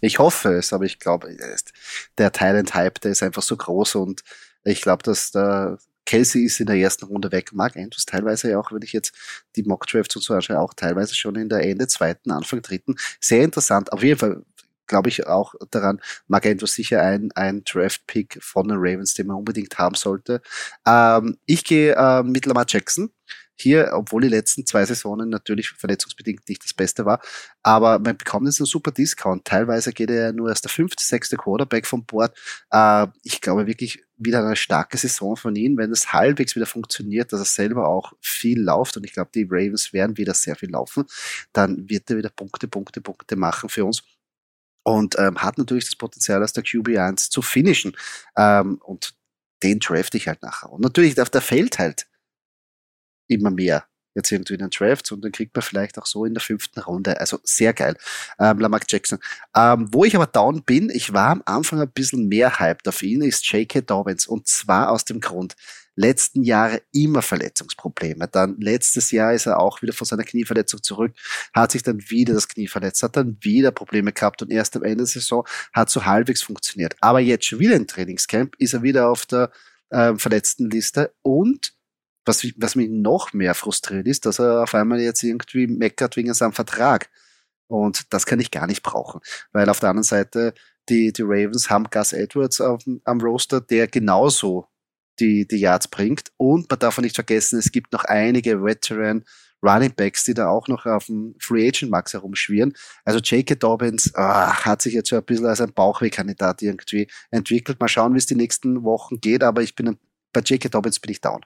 ich 0.00 0.20
hoffe 0.20 0.50
es, 0.50 0.72
aber 0.72 0.84
ich 0.84 1.00
glaube, 1.00 1.36
der 2.16 2.30
Talent-Hype, 2.30 3.00
der 3.00 3.10
ist 3.10 3.24
einfach 3.24 3.42
so 3.42 3.56
groß 3.56 3.96
und 3.96 4.22
ich 4.62 4.82
glaube, 4.82 5.02
dass 5.02 5.32
da 5.32 5.78
Kelsey 6.06 6.44
ist 6.44 6.60
in 6.60 6.66
der 6.66 6.76
ersten 6.76 7.04
Runde 7.04 7.30
weg. 7.32 7.52
Mark 7.52 7.76
Andrews 7.76 8.06
teilweise 8.06 8.50
ja 8.50 8.58
auch, 8.58 8.72
wenn 8.72 8.82
ich 8.82 8.92
jetzt 8.92 9.12
die 9.56 9.64
Mock 9.64 9.86
Drafts 9.86 10.16
und 10.16 10.22
so 10.22 10.34
anschaue, 10.34 10.58
auch 10.58 10.72
teilweise 10.72 11.14
schon 11.14 11.36
in 11.36 11.48
der 11.48 11.62
Ende 11.62 11.88
zweiten, 11.88 12.30
Anfang 12.30 12.62
dritten. 12.62 12.94
Sehr 13.20 13.42
interessant. 13.42 13.92
Auf 13.92 14.02
jeden 14.02 14.18
Fall 14.18 14.42
glaube 14.86 15.08
ich 15.08 15.26
auch 15.26 15.54
daran, 15.70 16.00
Mark 16.28 16.46
Andrews 16.46 16.74
sicher 16.74 17.02
ein, 17.02 17.30
ein 17.34 17.64
Draft-Pick 17.64 18.38
von 18.40 18.68
den 18.68 18.78
Ravens, 18.78 19.14
den 19.14 19.26
man 19.26 19.36
unbedingt 19.36 19.78
haben 19.78 19.96
sollte. 19.96 20.40
Ähm, 20.86 21.38
ich 21.46 21.64
gehe 21.64 21.94
äh, 21.94 22.22
mit 22.22 22.46
Lamar 22.46 22.66
Jackson. 22.68 23.10
Hier, 23.58 23.92
obwohl 23.94 24.20
die 24.20 24.28
letzten 24.28 24.66
zwei 24.66 24.84
Saisonen 24.84 25.30
natürlich 25.30 25.70
verletzungsbedingt 25.70 26.46
nicht 26.46 26.62
das 26.62 26.74
Beste 26.74 27.06
war, 27.06 27.22
aber 27.62 27.98
man 27.98 28.18
bekommt 28.18 28.46
jetzt 28.46 28.60
einen 28.60 28.66
super 28.66 28.90
Discount. 28.92 29.46
Teilweise 29.46 29.94
geht 29.94 30.10
er 30.10 30.34
nur 30.34 30.50
als 30.50 30.60
der 30.60 30.70
fünfte, 30.70 31.02
sechste 31.02 31.38
Quarterback 31.38 31.86
vom 31.86 32.04
Board. 32.04 32.36
Äh, 32.70 33.06
ich 33.22 33.40
glaube 33.40 33.66
wirklich 33.66 34.04
wieder 34.16 34.44
eine 34.44 34.56
starke 34.56 34.96
Saison 34.96 35.36
von 35.36 35.54
ihm, 35.56 35.76
wenn 35.76 35.92
es 35.92 36.12
halbwegs 36.12 36.56
wieder 36.56 36.66
funktioniert, 36.66 37.32
dass 37.32 37.40
er 37.40 37.46
selber 37.46 37.88
auch 37.88 38.12
viel 38.20 38.60
läuft 38.60 38.96
und 38.96 39.04
ich 39.04 39.12
glaube, 39.12 39.30
die 39.34 39.46
Ravens 39.48 39.92
werden 39.92 40.16
wieder 40.16 40.34
sehr 40.34 40.56
viel 40.56 40.70
laufen, 40.70 41.04
dann 41.52 41.88
wird 41.88 42.10
er 42.10 42.16
wieder 42.16 42.30
Punkte, 42.30 42.68
Punkte, 42.68 43.00
Punkte 43.00 43.36
machen 43.36 43.68
für 43.68 43.84
uns 43.84 44.02
und 44.86 45.18
ähm, 45.18 45.42
hat 45.42 45.58
natürlich 45.58 45.86
das 45.86 45.96
Potenzial, 45.96 46.40
als 46.40 46.52
der 46.52 46.64
QB1 46.64 47.30
zu 47.30 47.42
finishen. 47.42 47.96
Ähm, 48.36 48.80
und 48.84 49.14
den 49.62 49.80
draft 49.80 50.14
ich 50.14 50.28
halt 50.28 50.42
nachher. 50.42 50.70
Und 50.70 50.80
natürlich, 50.80 51.16
der, 51.16 51.24
der 51.24 51.40
fällt 51.40 51.80
halt 51.80 52.06
immer 53.26 53.50
mehr 53.50 53.84
jetzt 54.16 54.32
irgendwie 54.32 54.54
in 54.54 54.60
den 54.60 54.70
Drafts 54.70 55.12
und 55.12 55.22
dann 55.22 55.30
kriegt 55.30 55.54
man 55.54 55.62
vielleicht 55.62 55.98
auch 55.98 56.06
so 56.06 56.24
in 56.24 56.34
der 56.34 56.40
fünften 56.40 56.80
Runde. 56.80 57.20
Also 57.20 57.38
sehr 57.44 57.72
geil. 57.72 57.96
Ähm, 58.40 58.58
Lamar 58.58 58.80
Jackson. 58.88 59.18
Ähm, 59.54 59.88
wo 59.92 60.04
ich 60.04 60.16
aber 60.16 60.26
down 60.26 60.62
bin, 60.64 60.90
ich 60.90 61.12
war 61.12 61.30
am 61.30 61.42
Anfang 61.44 61.80
ein 61.80 61.90
bisschen 61.90 62.26
mehr 62.26 62.58
hyped 62.58 62.88
auf 62.88 63.02
ihn, 63.02 63.22
ist 63.22 63.46
J.K. 63.52 63.82
Dobbins. 63.82 64.26
Und 64.26 64.48
zwar 64.48 64.90
aus 64.90 65.04
dem 65.04 65.20
Grund, 65.20 65.54
letzten 65.96 66.42
Jahre 66.42 66.82
immer 66.92 67.22
Verletzungsprobleme. 67.22 68.28
Dann 68.28 68.56
letztes 68.60 69.10
Jahr 69.10 69.32
ist 69.32 69.46
er 69.46 69.58
auch 69.58 69.82
wieder 69.82 69.92
von 69.92 70.06
seiner 70.06 70.24
Knieverletzung 70.24 70.82
zurück, 70.82 71.14
hat 71.54 71.72
sich 71.72 71.82
dann 71.82 72.10
wieder 72.10 72.34
das 72.34 72.48
Knie 72.48 72.68
verletzt, 72.68 73.02
hat 73.02 73.16
dann 73.16 73.38
wieder 73.40 73.70
Probleme 73.70 74.12
gehabt 74.12 74.42
und 74.42 74.50
erst 74.50 74.76
am 74.76 74.82
Ende 74.82 74.98
der 74.98 75.06
Saison 75.06 75.46
hat 75.72 75.90
so 75.90 76.04
halbwegs 76.04 76.42
funktioniert. 76.42 76.96
Aber 77.00 77.20
jetzt 77.20 77.46
schon 77.46 77.58
wieder 77.58 77.74
im 77.74 77.86
Trainingscamp 77.86 78.54
ist 78.58 78.74
er 78.74 78.82
wieder 78.82 79.08
auf 79.08 79.26
der 79.26 79.50
äh, 79.90 80.14
verletzten 80.16 80.70
Liste 80.70 81.12
und 81.22 81.75
was, 82.26 82.46
was 82.56 82.74
mich 82.74 82.90
noch 82.90 83.32
mehr 83.32 83.54
frustriert 83.54 84.06
ist, 84.06 84.26
dass 84.26 84.38
er 84.38 84.64
auf 84.64 84.74
einmal 84.74 85.00
jetzt 85.00 85.22
irgendwie 85.22 85.66
meckert 85.66 86.16
wegen 86.16 86.34
seinem 86.34 86.52
Vertrag. 86.52 87.08
Und 87.68 88.12
das 88.12 88.26
kann 88.26 88.40
ich 88.40 88.50
gar 88.50 88.66
nicht 88.66 88.82
brauchen. 88.82 89.20
Weil 89.52 89.68
auf 89.68 89.80
der 89.80 89.90
anderen 89.90 90.04
Seite, 90.04 90.54
die, 90.88 91.12
die 91.12 91.22
Ravens 91.22 91.70
haben 91.70 91.90
Gus 91.90 92.12
Edwards 92.12 92.60
auf, 92.60 92.82
am 93.04 93.20
Roster, 93.20 93.60
der 93.60 93.88
genauso 93.88 94.68
die, 95.18 95.46
die 95.46 95.58
Yards 95.58 95.88
bringt. 95.88 96.30
Und 96.36 96.70
man 96.70 96.78
darf 96.78 96.98
nicht 96.98 97.14
vergessen, 97.14 97.58
es 97.58 97.72
gibt 97.72 97.92
noch 97.92 98.04
einige 98.04 98.62
Veteran 98.62 99.24
Running 99.62 99.94
Backs, 99.94 100.24
die 100.24 100.34
da 100.34 100.48
auch 100.48 100.68
noch 100.68 100.86
auf 100.86 101.06
dem 101.06 101.34
Free 101.40 101.66
Agent 101.66 101.90
Max 101.90 102.12
herumschwirren. 102.12 102.74
Also 103.04 103.18
J.K. 103.20 103.54
Dobbins 103.54 104.14
ah, 104.14 104.64
hat 104.64 104.82
sich 104.82 104.94
jetzt 104.94 105.08
so 105.08 105.16
ein 105.16 105.24
bisschen 105.24 105.46
als 105.46 105.60
ein 105.60 105.72
Bauchwehkandidat 105.72 106.62
irgendwie 106.62 107.08
entwickelt. 107.30 107.80
Mal 107.80 107.88
schauen, 107.88 108.14
wie 108.14 108.18
es 108.18 108.26
die 108.26 108.36
nächsten 108.36 108.84
Wochen 108.84 109.20
geht, 109.20 109.42
aber 109.42 109.62
ich 109.62 109.74
bin 109.74 109.98
bei 110.32 110.40
J.K. 110.40 110.68
Dobbins 110.68 111.00
bin 111.00 111.10
ich 111.10 111.20
down. 111.20 111.40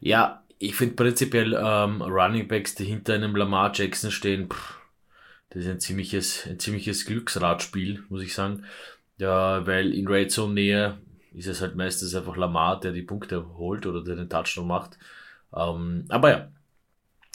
Ja, 0.00 0.42
ich 0.58 0.74
finde 0.74 0.94
prinzipiell 0.94 1.54
ähm, 1.54 2.02
Running 2.02 2.48
Backs, 2.48 2.74
die 2.74 2.84
hinter 2.84 3.14
einem 3.14 3.36
Lamar 3.36 3.72
Jackson 3.74 4.10
stehen, 4.10 4.48
pff, 4.48 4.78
das 5.50 5.64
ist 5.64 5.70
ein 5.70 5.80
ziemliches, 5.80 6.46
ein 6.46 6.58
ziemliches 6.58 7.04
Glücksradspiel, 7.06 8.04
muss 8.08 8.22
ich 8.22 8.34
sagen. 8.34 8.64
Ja, 9.18 9.66
weil 9.66 9.94
in 9.94 10.08
Red 10.08 10.30
Zone 10.30 10.54
Nähe 10.54 10.98
ist 11.32 11.46
es 11.46 11.60
halt 11.60 11.76
meistens 11.76 12.14
einfach 12.14 12.36
Lamar, 12.36 12.80
der 12.80 12.92
die 12.92 13.02
Punkte 13.02 13.56
holt 13.56 13.86
oder 13.86 14.02
der 14.02 14.16
den 14.16 14.28
Touchdown 14.28 14.66
macht. 14.66 14.98
Ähm, 15.54 16.04
aber 16.08 16.30
ja, 16.30 16.48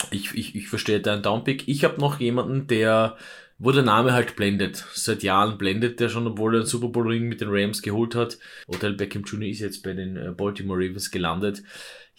ich, 0.09 0.33
ich, 0.33 0.55
ich 0.55 0.67
verstehe 0.67 0.99
deinen 0.99 1.23
Downpick. 1.23 1.67
Ich 1.67 1.83
habe 1.83 1.99
noch 1.99 2.19
jemanden, 2.19 2.67
der, 2.67 3.17
wo 3.59 3.71
der 3.71 3.83
Name 3.83 4.13
halt 4.13 4.35
blendet. 4.35 4.85
Seit 4.93 5.23
Jahren 5.23 5.57
blendet 5.57 5.99
der 5.99 6.09
schon, 6.09 6.27
obwohl 6.27 6.55
er 6.55 6.59
einen 6.59 6.67
Super 6.67 6.89
Bowl 6.89 7.07
Ring 7.07 7.27
mit 7.27 7.41
den 7.41 7.49
Rams 7.51 7.81
geholt 7.81 8.15
hat. 8.15 8.39
Odell 8.67 8.93
Beckham 8.93 9.23
Jr. 9.23 9.49
ist 9.49 9.59
jetzt 9.59 9.83
bei 9.83 9.93
den 9.93 10.17
äh, 10.17 10.31
Baltimore 10.31 10.79
Ravens 10.79 11.11
gelandet 11.11 11.63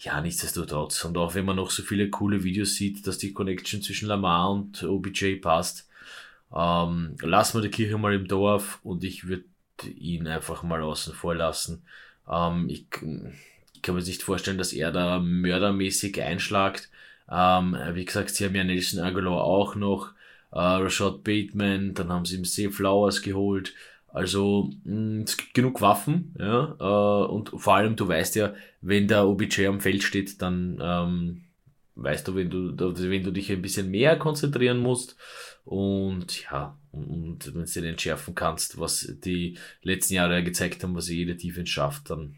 ja, 0.03 0.19
nichtsdestotrotz. 0.21 1.05
Und 1.05 1.17
auch 1.17 1.33
wenn 1.35 1.45
man 1.45 1.55
noch 1.55 1.71
so 1.71 1.83
viele 1.83 2.09
coole 2.09 2.43
Videos 2.43 2.75
sieht, 2.75 3.07
dass 3.07 3.17
die 3.17 3.33
Connection 3.33 3.81
zwischen 3.81 4.07
Lamar 4.07 4.51
und 4.51 4.83
OBJ 4.83 5.37
passt, 5.37 5.87
ähm, 6.55 7.15
lassen 7.21 7.57
wir 7.57 7.61
die 7.61 7.75
Kirche 7.75 7.97
mal 7.97 8.13
im 8.13 8.27
Dorf 8.27 8.79
und 8.83 9.03
ich 9.03 9.27
würde 9.27 9.45
ihn 9.95 10.27
einfach 10.27 10.63
mal 10.63 10.81
außen 10.81 11.13
vor 11.13 11.35
lassen. 11.35 11.83
Ähm, 12.29 12.67
ich, 12.69 12.85
ich, 13.73 13.81
kann 13.81 13.95
mir 13.95 14.01
nicht 14.01 14.23
vorstellen, 14.23 14.57
dass 14.57 14.73
er 14.73 14.91
da 14.91 15.19
mördermäßig 15.19 16.21
einschlagt. 16.21 16.89
Ähm, 17.31 17.77
wie 17.93 18.05
gesagt, 18.05 18.31
sie 18.31 18.45
haben 18.45 18.55
ja 18.55 18.63
Nelson 18.63 18.99
Aguilar 19.03 19.43
auch 19.43 19.75
noch, 19.75 20.11
äh, 20.51 20.59
Rashad 20.59 21.23
Bateman, 21.23 21.93
dann 21.93 22.09
haben 22.09 22.25
sie 22.25 22.37
ihm 22.37 22.45
Safe 22.45 22.71
Flowers 22.71 23.21
geholt. 23.21 23.73
Also 24.13 24.69
mm, 24.83 25.21
es 25.21 25.37
gibt 25.37 25.55
genug 25.55 25.81
Waffen, 25.81 26.35
ja, 26.39 26.75
äh, 26.79 27.27
und 27.31 27.49
vor 27.57 27.75
allem 27.75 27.95
du 27.95 28.07
weißt 28.07 28.35
ja, 28.35 28.53
wenn 28.79 29.07
der 29.07 29.27
OBJ 29.27 29.65
am 29.65 29.81
Feld 29.81 30.03
steht, 30.03 30.41
dann 30.41 30.79
ähm, 30.79 31.41
weißt 31.95 32.27
du, 32.27 32.35
wenn 32.35 32.49
du, 32.49 32.77
wenn 32.77 33.23
du 33.23 33.31
dich 33.31 33.51
ein 33.51 33.63
bisschen 33.63 33.89
mehr 33.89 34.17
konzentrieren 34.17 34.77
musst 34.77 35.17
und 35.65 36.43
ja, 36.43 36.77
und, 36.91 37.55
wenn 37.55 37.65
du 37.65 37.71
den 37.71 37.85
entschärfen 37.85 38.35
kannst, 38.35 38.79
was 38.79 39.15
die 39.23 39.57
letzten 39.81 40.13
Jahre 40.13 40.43
gezeigt 40.43 40.83
haben, 40.83 40.95
was 40.95 41.09
jede 41.09 41.35
Defense 41.35 41.71
schafft, 41.71 42.11
dann, 42.11 42.35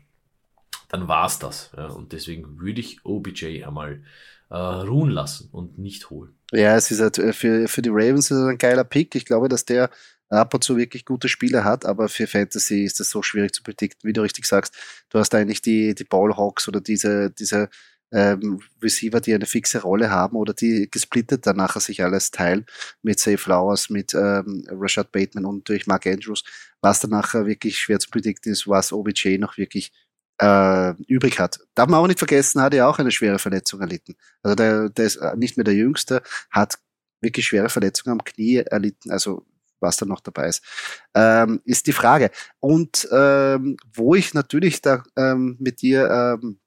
dann 0.88 1.10
war's 1.10 1.40
das. 1.40 1.72
Ja, 1.76 1.88
und 1.88 2.14
deswegen 2.14 2.58
würde 2.62 2.80
ich 2.80 3.04
OBJ 3.04 3.66
einmal 3.66 4.02
äh, 4.50 4.56
ruhen 4.56 5.10
lassen 5.10 5.50
und 5.52 5.78
nicht 5.78 6.10
holen. 6.10 6.36
Ja, 6.54 6.76
es 6.78 6.90
ist 6.92 7.02
halt 7.02 7.18
äh, 7.18 7.34
für, 7.34 7.68
für 7.68 7.82
die 7.82 7.90
Ravens 7.92 8.32
ein 8.32 8.58
geiler 8.58 8.86
Pick. 8.86 9.16
Ich 9.16 9.26
glaube, 9.26 9.50
dass 9.50 9.66
der 9.66 9.90
ab 10.30 10.54
und 10.54 10.64
zu 10.64 10.78
wirklich 10.78 11.06
gute 11.06 11.30
Spieler 11.30 11.64
hat, 11.64 11.86
aber 11.86 12.10
für 12.10 12.28
Fantasy 12.28 12.84
ist 12.84 13.00
das 13.00 13.10
so 13.10 13.22
schwierig 13.22 13.54
zu 13.54 13.64
predikten, 13.64 14.08
wie 14.08 14.14
du 14.14 14.22
richtig 14.22 14.46
sagst. 14.46 14.76
Du 15.10 15.20
hast 15.20 15.34
eigentlich 15.36 15.62
die, 15.62 15.96
die 15.96 16.04
Ballhawks 16.04 16.68
oder 16.68 16.82
diese, 16.82 17.32
diese 17.32 17.70
ähm, 18.12 18.60
Receiver, 18.82 19.20
die 19.20 19.34
eine 19.34 19.46
fixe 19.46 19.82
Rolle 19.82 20.10
haben 20.10 20.38
oder 20.38 20.54
die 20.54 20.90
gesplittet 20.90 21.46
dann 21.46 21.58
nachher 21.58 21.80
sich 21.80 22.04
alles 22.04 22.32
teilen 22.32 22.66
mit 23.02 23.20
Safe 23.20 23.38
Flowers, 23.38 23.90
mit 23.90 24.14
ähm, 24.14 24.66
Rashad 24.70 25.12
Bateman 25.12 25.46
und 25.46 25.68
durch 25.70 25.88
Mark 25.88 26.08
Andrews, 26.08 26.44
was 26.82 27.00
dann 27.00 27.12
nachher 27.12 27.46
wirklich 27.46 27.78
schwer 27.78 28.00
zu 28.00 28.10
predikten 28.10 28.52
ist, 28.52 28.68
was 28.68 28.94
OBJ 28.94 29.38
noch 29.38 29.58
wirklich 29.58 29.92
äh, 30.40 30.94
übrig 31.08 31.40
hat. 31.40 31.60
Darf 31.76 31.90
man 31.90 32.00
auch 32.00 32.08
nicht 32.08 32.20
vergessen, 32.20 32.62
hat 32.62 32.74
er 32.74 32.88
auch 32.88 33.00
eine 33.00 33.12
schwere 33.12 33.40
Verletzung 33.40 33.82
erlitten. 33.82 34.16
Also 34.44 34.56
der, 34.56 34.90
der 34.90 35.06
ist 35.06 35.20
nicht 35.36 35.58
mehr 35.58 35.64
der 35.64 35.76
Jüngste, 35.76 36.22
hat 36.52 36.78
wirklich 37.22 37.48
schwere 37.48 37.70
Verletzungen 37.70 38.20
am 38.20 38.24
Knie 38.24 38.58
erlitten. 38.58 39.12
Also 39.12 39.46
was 39.86 39.98
da 39.98 40.06
noch 40.06 40.20
dabei 40.20 40.48
ist, 40.50 40.64
ähm, 41.14 41.62
ist 41.64 41.88
die 41.88 41.94
Frage. 41.94 42.32
Und 42.60 43.08
ähm, 43.12 43.78
wo 43.94 44.16
ich 44.16 44.34
natürlich 44.34 44.82
da 44.82 45.04
ähm, 45.16 45.56
mit 45.60 45.82
dir 45.82 46.10
ähm, 46.42 46.60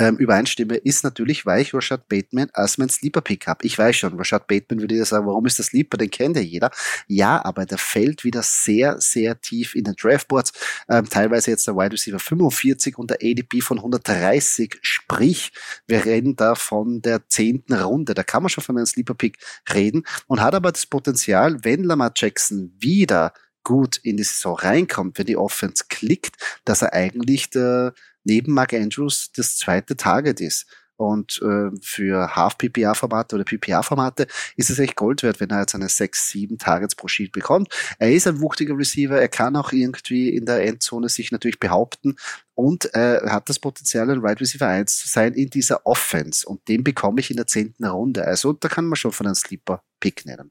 ähm, 0.00 0.16
übereinstimme, 0.16 0.76
ist 0.76 1.04
natürlich, 1.04 1.44
weil 1.44 1.60
ich 1.60 1.74
Rashad 1.74 2.08
Bateman 2.08 2.48
als 2.54 2.78
mein 2.78 2.88
Sleeper-Pick 2.88 3.46
habe. 3.46 3.66
Ich 3.66 3.78
weiß 3.78 3.94
schon, 3.94 4.16
Rashad 4.16 4.46
Bateman 4.46 4.80
würde 4.80 4.96
ja 4.96 5.04
sagen, 5.04 5.26
warum 5.26 5.44
ist 5.44 5.58
das 5.58 5.66
Sleeper? 5.66 5.98
Den 5.98 6.10
kennt 6.10 6.36
ja 6.36 6.42
jeder. 6.42 6.70
Ja, 7.06 7.44
aber 7.44 7.66
der 7.66 7.76
fällt 7.76 8.24
wieder 8.24 8.42
sehr, 8.42 8.98
sehr 8.98 9.38
tief 9.42 9.74
in 9.74 9.84
den 9.84 9.94
Draftboards. 9.96 10.54
Ähm, 10.88 11.06
teilweise 11.06 11.50
jetzt 11.50 11.66
der 11.66 11.76
Wide 11.76 11.92
Receiver 11.92 12.18
45 12.18 12.96
und 12.96 13.10
der 13.10 13.18
ADP 13.22 13.60
von 13.60 13.76
130. 13.76 14.78
Sprich, 14.80 15.52
wir 15.86 16.02
reden 16.06 16.34
da 16.34 16.54
von 16.54 17.02
der 17.02 17.28
zehnten 17.28 17.74
Runde. 17.74 18.14
Da 18.14 18.22
kann 18.22 18.42
man 18.42 18.48
schon 18.48 18.64
von 18.64 18.78
einem 18.78 18.86
Sleeper-Pick 18.86 19.36
reden 19.74 20.04
und 20.26 20.40
hat 20.40 20.54
aber 20.54 20.72
das 20.72 20.86
Potenzial, 20.86 21.62
wenn 21.62 21.84
Lamar 21.84 22.12
Jackson 22.16 22.72
wieder 22.78 23.34
gut 23.64 23.98
in 23.98 24.16
die 24.16 24.22
Saison 24.22 24.56
reinkommt, 24.56 25.18
wenn 25.18 25.26
die 25.26 25.36
Offense 25.36 25.84
klickt, 25.88 26.36
dass 26.64 26.80
er 26.80 26.94
eigentlich 26.94 27.50
der 27.50 27.92
neben 28.24 28.52
Mark 28.52 28.72
Andrews 28.72 29.32
das 29.32 29.56
zweite 29.56 29.96
Target 29.96 30.40
ist. 30.40 30.66
Und 31.00 31.40
äh, 31.42 31.70
für 31.80 32.36
Half-PPA-Formate 32.36 33.34
oder 33.34 33.44
PPA-Formate 33.44 34.26
ist 34.56 34.68
es 34.68 34.78
echt 34.78 34.96
Gold 34.96 35.22
wert, 35.22 35.40
wenn 35.40 35.48
er 35.48 35.60
jetzt 35.60 35.72
seine 35.72 35.88
sechs, 35.88 36.28
sieben 36.28 36.58
Targets 36.58 36.94
pro 36.94 37.08
Sheet 37.08 37.32
bekommt. 37.32 37.72
Er 37.98 38.12
ist 38.12 38.26
ein 38.26 38.42
wuchtiger 38.42 38.76
Receiver, 38.76 39.18
er 39.18 39.28
kann 39.28 39.56
auch 39.56 39.72
irgendwie 39.72 40.28
in 40.28 40.44
der 40.44 40.62
Endzone 40.62 41.08
sich 41.08 41.32
natürlich 41.32 41.58
behaupten 41.58 42.16
und 42.54 42.94
äh, 42.94 43.18
hat 43.30 43.48
das 43.48 43.58
Potenzial, 43.58 44.10
ein 44.10 44.22
Wide 44.22 44.40
Receiver 44.40 44.66
1 44.66 44.98
zu 44.98 45.08
sein 45.08 45.32
in 45.32 45.48
dieser 45.48 45.86
Offense. 45.86 46.46
Und 46.46 46.68
den 46.68 46.84
bekomme 46.84 47.20
ich 47.20 47.30
in 47.30 47.38
der 47.38 47.46
zehnten 47.46 47.86
Runde. 47.86 48.26
Also 48.26 48.52
da 48.52 48.68
kann 48.68 48.84
man 48.84 48.96
schon 48.96 49.12
von 49.12 49.24
einem 49.24 49.36
Sleeper-Pick 49.36 50.26
nennen. 50.26 50.50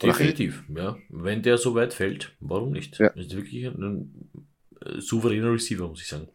Definitiv, 0.00 0.64
ja. 0.74 0.96
Wenn 1.10 1.42
der 1.42 1.58
so 1.58 1.74
weit 1.74 1.92
fällt, 1.92 2.34
warum 2.40 2.72
nicht? 2.72 2.98
Ja. 2.98 3.08
ist 3.08 3.36
wirklich 3.36 3.66
ein 3.66 4.47
souveräner 4.98 5.52
Receiver, 5.52 5.88
muss 5.88 6.02
ich 6.02 6.08
sagen. 6.08 6.28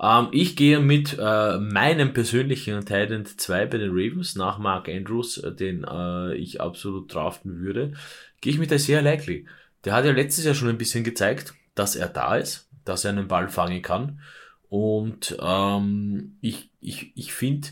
Ähm, 0.00 0.28
ich 0.32 0.56
gehe 0.56 0.80
mit 0.80 1.16
äh, 1.18 1.58
meinem 1.58 2.12
persönlichen 2.12 2.80
Titan 2.80 3.26
2 3.26 3.66
bei 3.66 3.78
den 3.78 3.90
Ravens 3.90 4.34
nach 4.34 4.58
Mark 4.58 4.88
Andrews, 4.88 5.38
äh, 5.38 5.52
den 5.52 5.84
äh, 5.84 6.34
ich 6.34 6.60
absolut 6.60 7.12
draften 7.12 7.60
würde. 7.60 7.92
Gehe 8.40 8.52
ich 8.52 8.58
mit 8.58 8.70
der 8.70 8.78
sehr 8.78 9.02
likely. 9.02 9.46
Der 9.84 9.94
hat 9.94 10.04
ja 10.04 10.12
letztes 10.12 10.44
Jahr 10.44 10.54
schon 10.54 10.68
ein 10.68 10.78
bisschen 10.78 11.04
gezeigt, 11.04 11.54
dass 11.74 11.96
er 11.96 12.08
da 12.08 12.36
ist, 12.36 12.68
dass 12.84 13.04
er 13.04 13.10
einen 13.10 13.28
Ball 13.28 13.48
fangen 13.48 13.82
kann. 13.82 14.20
Und 14.68 15.36
ähm, 15.40 16.36
ich, 16.40 16.70
ich, 16.80 17.12
ich 17.14 17.32
finde, 17.32 17.68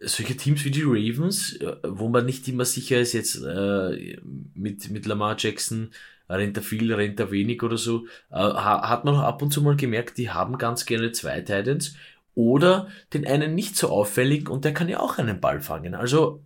solche 0.00 0.36
Teams 0.36 0.64
wie 0.64 0.70
die 0.70 0.82
Ravens, 0.82 1.54
äh, 1.56 1.76
wo 1.84 2.08
man 2.08 2.26
nicht 2.26 2.48
immer 2.48 2.64
sicher 2.64 3.00
ist, 3.00 3.12
jetzt 3.12 3.36
äh, 3.44 4.18
mit, 4.54 4.90
mit 4.90 5.06
Lamar 5.06 5.36
Jackson 5.38 5.90
rennt 6.28 6.56
er 6.56 6.62
viel, 6.62 6.92
rennt 6.92 7.20
er 7.20 7.30
wenig 7.30 7.62
oder 7.62 7.76
so, 7.76 8.06
äh, 8.30 8.36
hat 8.36 9.04
man 9.04 9.16
auch 9.16 9.22
ab 9.22 9.42
und 9.42 9.52
zu 9.52 9.62
mal 9.62 9.76
gemerkt, 9.76 10.18
die 10.18 10.30
haben 10.30 10.58
ganz 10.58 10.86
gerne 10.86 11.12
zwei 11.12 11.40
Titans 11.40 11.94
oder 12.34 12.88
den 13.12 13.26
einen 13.26 13.54
nicht 13.54 13.76
so 13.76 13.88
auffällig 13.88 14.48
und 14.48 14.64
der 14.64 14.74
kann 14.74 14.88
ja 14.88 15.00
auch 15.00 15.18
einen 15.18 15.40
Ball 15.40 15.60
fangen. 15.60 15.94
Also, 15.94 16.44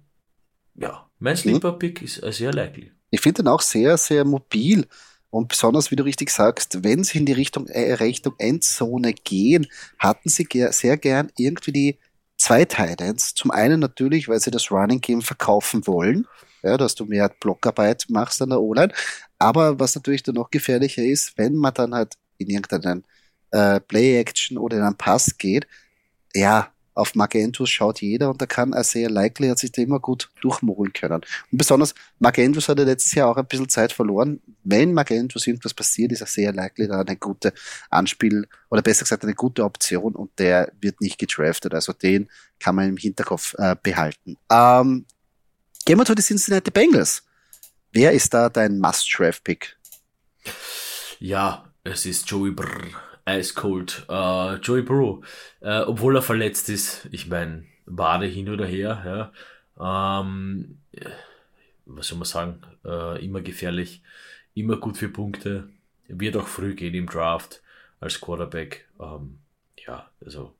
ja, 0.74 1.08
mein 1.18 1.34
mhm. 1.34 1.38
Sleeper 1.38 1.72
Pick 1.72 2.02
ist 2.02 2.22
sehr 2.36 2.52
likely. 2.52 2.92
Ich 3.10 3.20
finde 3.20 3.42
ihn 3.42 3.48
auch 3.48 3.60
sehr, 3.60 3.96
sehr 3.98 4.24
mobil. 4.24 4.86
Und 5.30 5.48
besonders, 5.48 5.90
wie 5.90 5.96
du 5.96 6.02
richtig 6.02 6.30
sagst, 6.30 6.82
wenn 6.82 7.04
sie 7.04 7.18
in 7.18 7.26
die 7.26 7.32
Richtung, 7.32 7.66
äh, 7.68 7.92
Richtung 7.94 8.34
Endzone 8.38 9.12
gehen, 9.12 9.66
hatten 9.98 10.28
sie 10.28 10.44
ger 10.44 10.72
sehr 10.72 10.96
gern 10.96 11.30
irgendwie 11.36 11.72
die 11.72 11.98
zwei 12.36 12.64
Titans. 12.64 13.34
Zum 13.34 13.52
einen 13.52 13.78
natürlich, 13.78 14.28
weil 14.28 14.40
sie 14.40 14.50
das 14.50 14.72
Running 14.72 15.00
Game 15.00 15.22
verkaufen 15.22 15.86
wollen, 15.86 16.26
ja, 16.62 16.76
dass 16.76 16.96
du 16.96 17.04
mehr 17.04 17.30
Blockarbeit 17.40 18.06
machst 18.08 18.42
an 18.42 18.50
der 18.50 18.60
O-Line. 18.60 18.92
Aber 19.40 19.80
was 19.80 19.94
natürlich 19.94 20.22
dann 20.22 20.36
noch 20.36 20.50
gefährlicher 20.50 21.02
ist, 21.02 21.36
wenn 21.36 21.54
man 21.56 21.74
dann 21.74 21.94
halt 21.94 22.14
in 22.38 22.50
irgendeinen 22.50 23.04
äh, 23.50 23.80
Play-Action 23.80 24.58
oder 24.58 24.76
in 24.76 24.82
einen 24.82 24.96
Pass 24.96 25.36
geht, 25.38 25.66
ja, 26.34 26.72
auf 26.94 27.14
Magentus 27.14 27.70
schaut 27.70 28.02
jeder 28.02 28.28
und 28.30 28.42
da 28.42 28.46
kann 28.46 28.74
Isaiah 28.74 29.08
Likely 29.08 29.48
hat 29.48 29.58
sich 29.58 29.72
da 29.72 29.80
immer 29.80 29.98
gut 29.98 30.28
durchmogeln 30.42 30.92
können. 30.92 31.22
Und 31.50 31.58
besonders 31.58 31.94
Magentus 32.18 32.68
hatte 32.68 32.84
letztes 32.84 33.14
Jahr 33.14 33.28
auch 33.28 33.36
ein 33.36 33.46
bisschen 33.46 33.68
Zeit 33.68 33.92
verloren. 33.92 34.40
Wenn 34.64 34.92
Magentus 34.92 35.46
irgendwas 35.46 35.72
passiert, 35.72 36.12
ist 36.12 36.20
Isaiah 36.20 36.52
Likely 36.52 36.88
da 36.88 37.00
eine 37.00 37.16
gute 37.16 37.54
Anspiel 37.88 38.46
oder 38.68 38.82
besser 38.82 39.04
gesagt 39.04 39.24
eine 39.24 39.34
gute 39.34 39.64
Option 39.64 40.14
und 40.14 40.38
der 40.38 40.72
wird 40.80 41.00
nicht 41.00 41.18
gedraftet. 41.18 41.72
Also 41.72 41.94
den 41.94 42.28
kann 42.58 42.74
man 42.74 42.90
im 42.90 42.96
Hinterkopf 42.98 43.54
äh, 43.56 43.76
behalten. 43.82 44.36
Ähm, 44.50 45.06
gehen 45.86 45.98
wir 45.98 46.04
zu 46.04 46.14
den 46.14 46.24
Cincinnati 46.24 46.70
Bengals. 46.70 47.22
Wer 47.92 48.12
ist 48.12 48.32
da 48.32 48.48
dein 48.48 48.78
Must-Draft-Pick? 48.78 49.76
Ja, 51.18 51.64
es 51.82 52.06
ist 52.06 52.30
Joey 52.30 52.52
Brrr. 52.52 52.88
Ice 53.28 53.54
Cold. 53.54 54.06
Uh, 54.08 54.54
Joey 54.62 54.82
Burrow, 54.82 55.24
uh, 55.62 55.84
obwohl 55.86 56.16
er 56.16 56.22
verletzt 56.22 56.68
ist, 56.68 57.08
ich 57.10 57.28
meine, 57.28 57.66
Wade 57.86 58.26
hin 58.26 58.48
oder 58.48 58.66
her, 58.66 59.32
ja. 59.78 60.12
Ähm, 60.18 60.78
was 61.86 62.08
soll 62.08 62.18
man 62.18 62.26
sagen? 62.26 62.62
Uh, 62.84 63.16
immer 63.16 63.40
gefährlich, 63.40 64.02
immer 64.54 64.76
gut 64.76 64.96
für 64.96 65.08
Punkte, 65.08 65.68
wird 66.08 66.36
auch 66.36 66.46
früh 66.46 66.74
gehen 66.74 66.94
im 66.94 67.06
Draft 67.06 67.62
als 68.00 68.20
Quarterback. 68.20 68.88
Ähm, 69.00 69.38
ja, 69.86 70.10
also, 70.24 70.54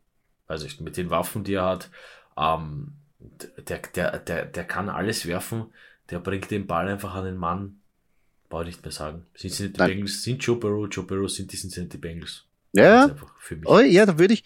weiß 0.49 0.65
ich, 0.65 0.81
mit 0.81 0.97
den 0.97 1.11
Waffen, 1.11 1.45
die 1.45 1.55
er 1.55 1.65
hat, 1.65 1.91
ähm, 2.37 2.95
der, 3.19 3.79
der, 3.79 4.19
der, 4.19 4.45
der 4.47 4.65
kann 4.65 4.89
alles 4.89 5.27
werfen, 5.27 5.73
der 6.11 6.19
bringt 6.19 6.51
den 6.51 6.67
Ball 6.67 6.89
einfach 6.89 7.15
an 7.15 7.25
den 7.25 7.37
Mann. 7.37 7.81
Brauche 8.49 8.63
ich 8.63 8.69
nicht 8.69 8.85
mehr 8.85 8.93
sagen. 8.93 9.27
Sind 9.35 9.53
sie 9.53 9.63
nicht 9.65 9.77
die 9.77 9.79
Bengals? 9.79 10.23
Sind 10.23 10.43
Joe 10.43 10.57
Burrow, 10.57 10.89
Joe 10.91 11.05
Burrow 11.05 11.31
sind 11.31 11.53
die 11.53 11.57
Cincinnati 11.57 11.99
Bengals. 11.99 12.45
Ja, 12.73 13.17
oh, 13.65 13.81
ja, 13.81 14.07
da 14.07 14.19
würde 14.19 14.35
ich, 14.35 14.45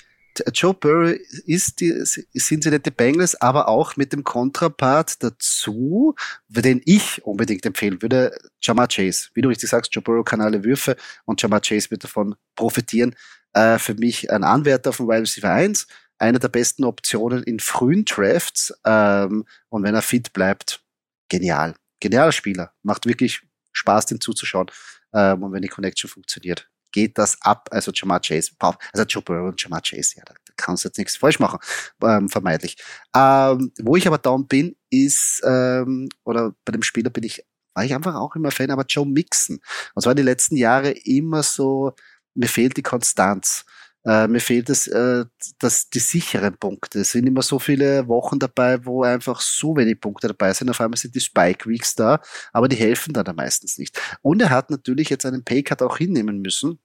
Joe 0.52 0.74
Burrow 0.74 1.14
ist 1.46 1.80
die, 1.80 1.92
sind 2.04 2.64
sie 2.64 2.70
nicht 2.70 2.86
die 2.86 2.90
Bengals, 2.90 3.40
aber 3.40 3.68
auch 3.68 3.96
mit 3.96 4.12
dem 4.12 4.24
Kontrapart 4.24 5.22
dazu, 5.22 6.14
den 6.48 6.80
ich 6.84 7.24
unbedingt 7.24 7.64
empfehlen 7.66 8.00
würde, 8.02 8.36
Jamar 8.60 8.88
Chase. 8.88 9.28
Wie 9.34 9.42
du 9.42 9.48
richtig 9.48 9.70
sagst, 9.70 9.94
Joe 9.94 10.02
Burrow 10.02 10.24
kann 10.24 10.40
alle 10.40 10.64
Würfe 10.64 10.96
und 11.24 11.40
Jamar 11.40 11.60
Chase 11.60 11.90
wird 11.90 12.04
davon 12.04 12.34
profitieren. 12.56 13.14
Äh, 13.52 13.78
für 13.78 13.94
mich 13.94 14.30
ein 14.30 14.42
Anwärter 14.42 14.92
von 14.92 15.06
Wide 15.06 15.22
Receiver 15.22 15.50
1, 15.50 15.86
eine 16.18 16.38
der 16.38 16.48
besten 16.48 16.84
Optionen 16.84 17.42
in 17.42 17.60
frühen 17.60 18.04
Drafts 18.04 18.72
ähm, 18.84 19.44
und 19.68 19.82
wenn 19.82 19.94
er 19.94 20.02
fit 20.02 20.32
bleibt, 20.32 20.83
genial. 21.28 21.74
Genialer 22.00 22.32
Spieler, 22.32 22.72
macht 22.82 23.06
wirklich 23.06 23.42
Spaß, 23.72 24.06
den 24.06 24.20
zuzuschauen 24.20 24.70
ähm, 25.12 25.42
und 25.42 25.52
wenn 25.52 25.62
die 25.62 25.68
Connection 25.68 26.10
funktioniert 26.10 26.68
geht 26.94 27.18
das 27.18 27.36
ab. 27.42 27.68
Also 27.72 27.90
Jamar 27.92 28.20
Chase, 28.20 28.52
also 28.58 29.04
Joe 29.06 29.22
Burrow 29.22 29.48
und 29.48 29.60
Jamar 29.60 29.82
Chase, 29.82 30.14
ja, 30.16 30.22
da, 30.24 30.32
da 30.32 30.52
kannst 30.56 30.84
du 30.84 30.88
jetzt 30.88 30.96
nichts 30.96 31.16
falsch 31.16 31.40
machen, 31.40 31.58
ähm, 32.02 32.28
vermeidlich. 32.28 32.76
Ähm, 33.14 33.72
wo 33.82 33.96
ich 33.96 34.06
aber 34.06 34.18
down 34.18 34.46
bin, 34.46 34.76
ist, 34.90 35.42
ähm, 35.44 36.08
oder 36.24 36.54
bei 36.64 36.72
dem 36.72 36.82
Spieler 36.82 37.10
bin 37.10 37.24
ich, 37.24 37.44
war 37.74 37.84
ich 37.84 37.94
einfach 37.94 38.14
auch 38.14 38.36
immer 38.36 38.52
Fan, 38.52 38.70
aber 38.70 38.84
Joe 38.88 39.04
Mixon. 39.04 39.58
Und 39.94 40.02
zwar 40.02 40.14
die 40.14 40.22
letzten 40.22 40.56
Jahre 40.56 40.92
immer 40.92 41.42
so, 41.42 41.94
mir 42.34 42.48
fehlt 42.48 42.76
die 42.76 42.82
Konstanz. 42.82 43.64
Äh, 44.06 44.28
mir 44.28 44.40
fehlt 44.40 44.70
es, 44.70 44.86
äh, 44.86 45.24
dass 45.58 45.88
die 45.88 45.98
sicheren 45.98 46.56
Punkte. 46.56 47.00
Es 47.00 47.12
sind 47.12 47.26
immer 47.26 47.42
so 47.42 47.58
viele 47.58 48.06
Wochen 48.08 48.38
dabei, 48.38 48.84
wo 48.84 49.02
einfach 49.02 49.40
so 49.40 49.76
wenig 49.76 50.00
Punkte 50.00 50.28
dabei 50.28 50.52
sind. 50.52 50.70
Auf 50.70 50.80
einmal 50.80 50.98
sind 50.98 51.14
die 51.14 51.20
Spike 51.20 51.68
Weeks 51.68 51.94
da, 51.94 52.20
aber 52.52 52.68
die 52.68 52.76
helfen 52.76 53.12
dann 53.14 53.34
meistens 53.36 53.78
nicht. 53.78 53.98
Und 54.22 54.42
er 54.42 54.50
hat 54.50 54.70
natürlich 54.70 55.10
jetzt 55.10 55.26
einen 55.26 55.44
Paycut 55.44 55.82
auch 55.82 55.98
hinnehmen 55.98 56.40
müssen 56.40 56.78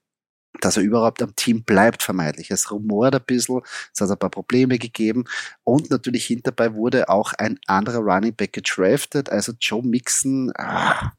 dass 0.61 0.77
er 0.77 0.83
überhaupt 0.83 1.21
am 1.21 1.35
Team 1.35 1.63
bleibt, 1.63 2.03
vermeintlich. 2.03 2.51
Es 2.51 2.71
rumort 2.71 3.15
ein 3.15 3.21
bisschen, 3.25 3.61
es 3.93 4.01
hat 4.01 4.09
ein 4.09 4.17
paar 4.17 4.29
Probleme 4.29 4.77
gegeben 4.77 5.25
und 5.63 5.89
natürlich 5.89 6.25
hinterbei 6.25 6.73
wurde 6.73 7.09
auch 7.09 7.33
ein 7.33 7.59
anderer 7.67 7.99
Running 7.99 8.35
Back 8.35 8.53
gedraftet, 8.53 9.29
also 9.29 9.53
Joe 9.59 9.83
Mixon, 9.83 10.51
ah, 10.57 11.11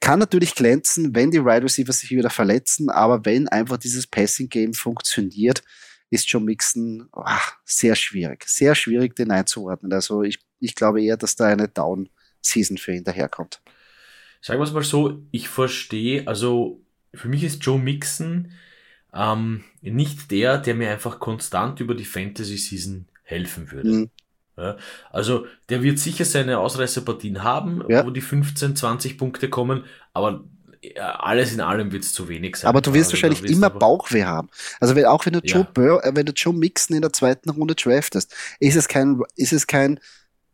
kann 0.00 0.18
natürlich 0.18 0.54
glänzen, 0.54 1.14
wenn 1.14 1.30
die 1.30 1.40
Wide 1.40 1.48
right 1.48 1.64
Receiver 1.64 1.92
sich 1.92 2.10
wieder 2.10 2.30
verletzen, 2.30 2.90
aber 2.90 3.24
wenn 3.24 3.48
einfach 3.48 3.76
dieses 3.76 4.06
Passing 4.06 4.48
Game 4.48 4.74
funktioniert, 4.74 5.62
ist 6.10 6.28
Joe 6.30 6.42
Mixon 6.42 7.08
ach, 7.12 7.56
sehr 7.64 7.94
schwierig. 7.94 8.44
Sehr 8.48 8.74
schwierig, 8.74 9.14
den 9.14 9.30
einzuordnen. 9.30 9.92
Also 9.92 10.22
ich, 10.22 10.38
ich 10.60 10.74
glaube 10.74 11.02
eher, 11.02 11.16
dass 11.16 11.36
da 11.36 11.46
eine 11.46 11.68
Down-Season 11.68 12.78
für 12.78 12.94
ihn 12.94 13.04
daherkommt. 13.04 13.60
Sagen 14.40 14.60
wir 14.60 14.64
es 14.64 14.72
mal 14.72 14.82
so, 14.82 15.22
ich 15.30 15.48
verstehe, 15.48 16.26
also 16.26 16.80
für 17.12 17.28
mich 17.28 17.44
ist 17.44 17.64
Joe 17.64 17.78
Mixon 17.78 18.52
ähm, 19.12 19.64
nicht 19.80 20.30
der, 20.30 20.58
der 20.58 20.74
mir 20.74 20.90
einfach 20.90 21.18
konstant 21.18 21.80
über 21.80 21.94
die 21.94 22.04
Fantasy-Season 22.04 23.06
helfen 23.22 23.70
würde. 23.70 23.90
Mhm. 23.90 24.10
Ja, 24.58 24.76
also 25.10 25.46
der 25.68 25.82
wird 25.82 26.00
sicher 26.00 26.24
seine 26.24 26.58
Ausreißerpartien 26.58 27.44
haben, 27.44 27.84
ja. 27.88 28.04
wo 28.04 28.10
die 28.10 28.20
15, 28.20 28.74
20 28.74 29.16
Punkte 29.16 29.48
kommen, 29.48 29.84
aber 30.12 30.42
alles 30.96 31.52
in 31.52 31.60
allem 31.60 31.92
wird 31.92 32.04
es 32.04 32.12
zu 32.12 32.28
wenig 32.28 32.56
sein. 32.56 32.68
Aber 32.68 32.80
du 32.80 32.92
wirst 32.92 33.06
also, 33.06 33.12
wahrscheinlich 33.14 33.42
wirst 33.42 33.54
immer 33.54 33.70
Bauchweh 33.70 34.24
haben. 34.24 34.48
Also 34.80 34.94
wenn, 34.94 35.06
auch 35.06 35.24
wenn 35.26 35.32
du 35.32 35.40
Joe 35.40 35.66
Burr, 35.72 36.04
äh, 36.04 36.14
wenn 36.14 36.26
du 36.26 36.32
Joe 36.32 36.54
Mixon 36.54 36.96
in 36.96 37.02
der 37.02 37.12
zweiten 37.12 37.50
Runde 37.50 37.74
draftest, 37.74 38.34
ist 38.60 38.76
es 38.76 38.88
kein, 38.88 39.20
ist 39.36 39.52
es 39.52 39.66
kein 39.66 40.00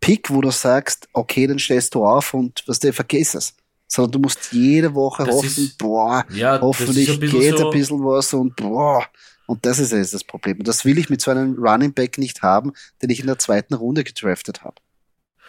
Pick, 0.00 0.30
wo 0.30 0.40
du 0.40 0.50
sagst, 0.50 1.08
okay, 1.12 1.46
dann 1.46 1.58
stellst 1.58 1.94
du 1.94 2.04
auf 2.04 2.34
und 2.34 2.62
was 2.66 2.78
du 2.78 2.92
vergiss 2.92 3.34
es. 3.34 3.54
Sondern 3.86 4.12
du 4.12 4.18
musst 4.20 4.52
jede 4.52 4.94
Woche 4.94 5.24
das 5.24 5.34
hoffen, 5.34 5.64
ist, 5.64 5.78
boah, 5.78 6.24
ja, 6.30 6.60
hoffentlich 6.60 7.10
ein 7.10 7.20
geht 7.20 7.58
so 7.58 7.70
ein 7.70 7.78
bisschen 7.78 8.04
was 8.04 8.32
und 8.32 8.56
boah. 8.56 9.06
Und 9.46 9.66
das 9.66 9.78
ist 9.78 9.92
jetzt 9.92 10.14
das 10.14 10.24
Problem. 10.24 10.58
Und 10.58 10.68
das 10.68 10.84
will 10.84 10.98
ich 10.98 11.10
mit 11.10 11.20
so 11.20 11.30
einem 11.30 11.54
Running 11.58 11.92
Back 11.92 12.18
nicht 12.18 12.42
haben, 12.42 12.72
den 13.02 13.10
ich 13.10 13.20
in 13.20 13.26
der 13.26 13.38
zweiten 13.38 13.74
Runde 13.74 14.04
gedraftet 14.04 14.62
habe. 14.64 14.76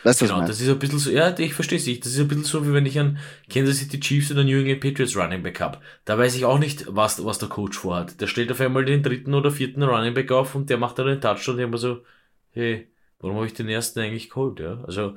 Weißt 0.04 0.22
du, 0.22 0.26
genau, 0.28 0.42
was 0.42 0.50
das 0.50 0.62
ist 0.62 0.70
ein 0.70 0.78
bisschen 0.78 1.00
so, 1.00 1.10
ja, 1.10 1.38
ich 1.40 1.56
verstehe 1.56 1.80
es 1.80 1.88
nicht. 1.88 2.06
Das 2.06 2.12
ist 2.12 2.20
ein 2.20 2.28
bisschen 2.28 2.44
so, 2.44 2.68
wie 2.68 2.74
wenn 2.74 2.86
ich 2.86 3.00
einen 3.00 3.18
Kansas 3.50 3.78
City 3.78 4.00
Chiefs 4.00 4.32
oder 4.32 4.44
New 4.44 4.60
England 4.60 4.82
Patriots 4.82 5.16
Running 5.16 5.42
Back 5.42 5.60
habe. 5.62 5.80
Da 6.06 6.16
weiß 6.18 6.36
ich 6.36 6.46
auch 6.46 6.60
nicht, 6.60 6.86
was, 6.90 7.26
was 7.26 7.40
der 7.40 7.50
Coach 7.50 7.80
vorhat. 7.80 8.22
Der 8.22 8.28
stellt 8.28 8.52
auf 8.52 8.62
einmal 8.62 8.86
den 8.86 9.02
dritten 9.02 9.34
oder 9.34 9.50
vierten 9.50 9.82
Running 9.82 10.14
Back 10.14 10.32
auf 10.32 10.54
und 10.54 10.70
der 10.70 10.78
macht 10.78 11.00
dann 11.00 11.08
einen 11.08 11.22
Touchdown 11.22 11.56
und 11.56 11.60
ich 11.62 11.66
immer 11.68 11.78
so, 11.80 12.04
hey, 12.52 12.88
warum 13.20 13.38
habe 13.38 13.48
ich 13.48 13.54
den 13.56 13.68
ersten 13.68 14.00
eigentlich 14.00 14.30
geholt, 14.30 14.60
ja? 14.60 14.84
Also, 14.86 15.16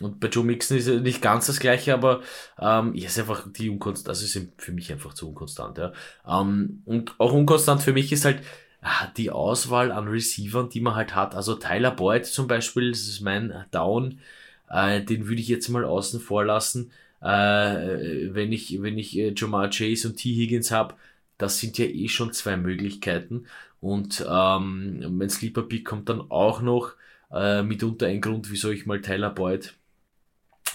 und 0.00 0.20
bei 0.20 0.28
Joe 0.28 0.44
Mixon 0.44 0.76
ist 0.76 0.88
er 0.88 1.00
nicht 1.00 1.22
ganz 1.22 1.46
das 1.46 1.60
gleiche, 1.60 1.94
aber 1.94 2.22
ähm, 2.58 2.94
ja, 2.94 3.06
ist 3.06 3.18
einfach 3.18 3.46
die 3.52 3.70
unkonstant, 3.70 4.08
also 4.08 4.24
ist 4.24 4.48
für 4.58 4.72
mich 4.72 4.92
einfach 4.92 5.14
zu 5.14 5.28
unkonstant, 5.28 5.78
ja. 5.78 5.92
Ähm, 6.26 6.82
und 6.84 7.14
auch 7.18 7.32
unkonstant 7.32 7.82
für 7.82 7.92
mich 7.92 8.12
ist 8.12 8.24
halt 8.24 8.42
ah, 8.82 9.08
die 9.16 9.30
Auswahl 9.30 9.92
an 9.92 10.08
Receivern, 10.08 10.68
die 10.68 10.80
man 10.80 10.94
halt 10.94 11.14
hat. 11.14 11.34
Also 11.34 11.54
Tyler 11.54 11.90
Boyd 11.90 12.26
zum 12.26 12.46
Beispiel, 12.46 12.90
das 12.90 13.00
ist 13.02 13.20
mein 13.20 13.64
Down, 13.70 14.20
äh, 14.70 15.02
den 15.02 15.28
würde 15.28 15.40
ich 15.40 15.48
jetzt 15.48 15.68
mal 15.68 15.84
außen 15.84 16.20
vor 16.20 16.44
lassen. 16.44 16.92
Äh, 17.20 18.34
wenn 18.34 18.52
ich, 18.52 18.82
wenn 18.82 18.98
ich 18.98 19.18
äh, 19.18 19.34
Jamar 19.36 19.70
Chase 19.70 20.08
und 20.08 20.16
T. 20.16 20.34
Higgins 20.34 20.70
habe, 20.70 20.94
das 21.38 21.58
sind 21.58 21.78
ja 21.78 21.86
eh 21.86 22.08
schon 22.08 22.32
zwei 22.32 22.56
Möglichkeiten. 22.56 23.46
Und 23.80 24.24
ähm, 24.28 25.16
mein 25.16 25.30
Sleeper 25.30 25.62
Pick 25.62 25.86
kommt 25.86 26.08
dann 26.08 26.30
auch 26.30 26.60
noch 26.62 26.92
äh, 27.32 27.62
mitunter 27.62 28.06
ein 28.06 28.20
Grund, 28.20 28.50
wieso 28.50 28.70
ich 28.70 28.86
mal 28.86 29.00
Tyler 29.00 29.30
Boyd 29.30 29.74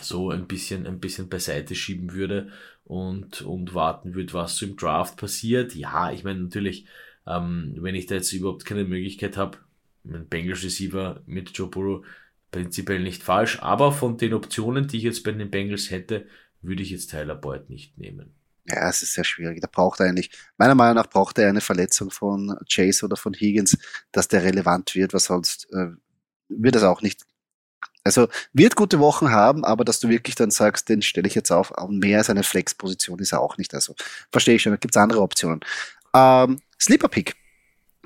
so 0.02 0.30
ein 0.32 0.48
bisschen, 0.48 0.86
ein 0.86 1.00
bisschen 1.00 1.30
beiseite 1.30 1.76
schieben 1.76 2.14
würde 2.14 2.52
und, 2.84 3.42
und 3.42 3.74
warten 3.74 4.14
würde, 4.14 4.34
was 4.34 4.58
so 4.58 4.66
im 4.66 4.78
Draft 4.78 5.18
passiert. 5.18 5.76
Ja, 5.76 6.12
ich 6.12 6.24
meine 6.24 6.42
natürlich, 6.42 6.86
ähm, 7.28 7.76
wenn 7.80 7.96
ich 7.96 8.06
da 8.06 8.16
jetzt 8.16 8.32
überhaupt 8.34 8.66
keine 8.66 8.84
Möglichkeit 8.84 9.38
habe, 9.38 9.58
ein 10.06 10.28
Bengals 10.28 10.64
Receiver 10.64 11.22
mit 11.26 11.58
Joe 11.58 11.68
Burrow, 11.68 12.06
prinzipiell 12.52 13.02
nicht 13.02 13.24
falsch, 13.24 13.60
aber 13.62 13.92
von 13.92 14.18
den 14.18 14.34
Optionen, 14.34 14.88
die 14.88 14.98
ich 14.98 15.04
jetzt 15.04 15.24
bei 15.24 15.32
den 15.32 15.50
Bengals 15.50 15.90
hätte, 15.90 16.26
würde 16.62 16.84
ich 16.84 16.92
jetzt 16.92 17.12
Tyler 17.12 17.36
Boyd 17.36 17.70
nicht 17.70 17.98
nehmen. 17.98 18.34
Ja, 18.68 18.90
es 18.90 19.04
ist 19.04 19.14
sehr 19.14 19.24
schwierig. 19.24 19.62
Da 19.62 19.68
braucht 19.72 20.00
er 20.00 20.08
eigentlich, 20.08 20.32
meiner 20.58 20.74
Meinung 20.74 20.96
nach 20.96 21.10
braucht 21.10 21.38
er 21.38 21.50
eine 21.50 21.62
Verletzung 21.62 22.10
von 22.10 22.58
Chase 22.72 23.06
oder 23.06 23.16
von 23.16 23.34
Higgins, 23.34 23.78
dass 24.12 24.28
der 24.28 24.44
relevant 24.44 24.96
wird, 24.96 25.14
was 25.14 25.26
sonst 25.26 25.72
äh, 25.72 25.92
wird 26.50 26.76
es 26.76 26.84
auch 26.84 27.02
nicht. 27.02 27.26
Also 28.06 28.28
wird 28.54 28.76
gute 28.76 29.00
Wochen 29.00 29.32
haben, 29.32 29.66
aber 29.66 29.84
dass 29.84 30.00
du 30.00 30.10
wirklich 30.10 30.36
dann 30.36 30.52
sagst, 30.52 30.90
den 30.90 31.02
stelle 31.02 31.28
ich 31.28 31.36
jetzt 31.36 31.52
auf, 31.52 31.74
mehr 31.90 32.20
als 32.20 32.30
eine 32.30 32.44
Flex-Position 32.44 33.20
ist 33.20 33.34
er 33.34 33.42
auch 33.42 33.58
nicht. 33.58 33.74
Also 33.74 33.96
verstehe 34.32 34.56
ich 34.56 34.62
schon, 34.62 34.74
da 34.74 34.78
gibt 34.78 34.96
es 34.96 35.02
andere 35.02 35.22
Optionen. 35.22 35.62
Ähm, 36.14 36.60
Sleeper 36.80 37.10
Pick. 37.10 37.36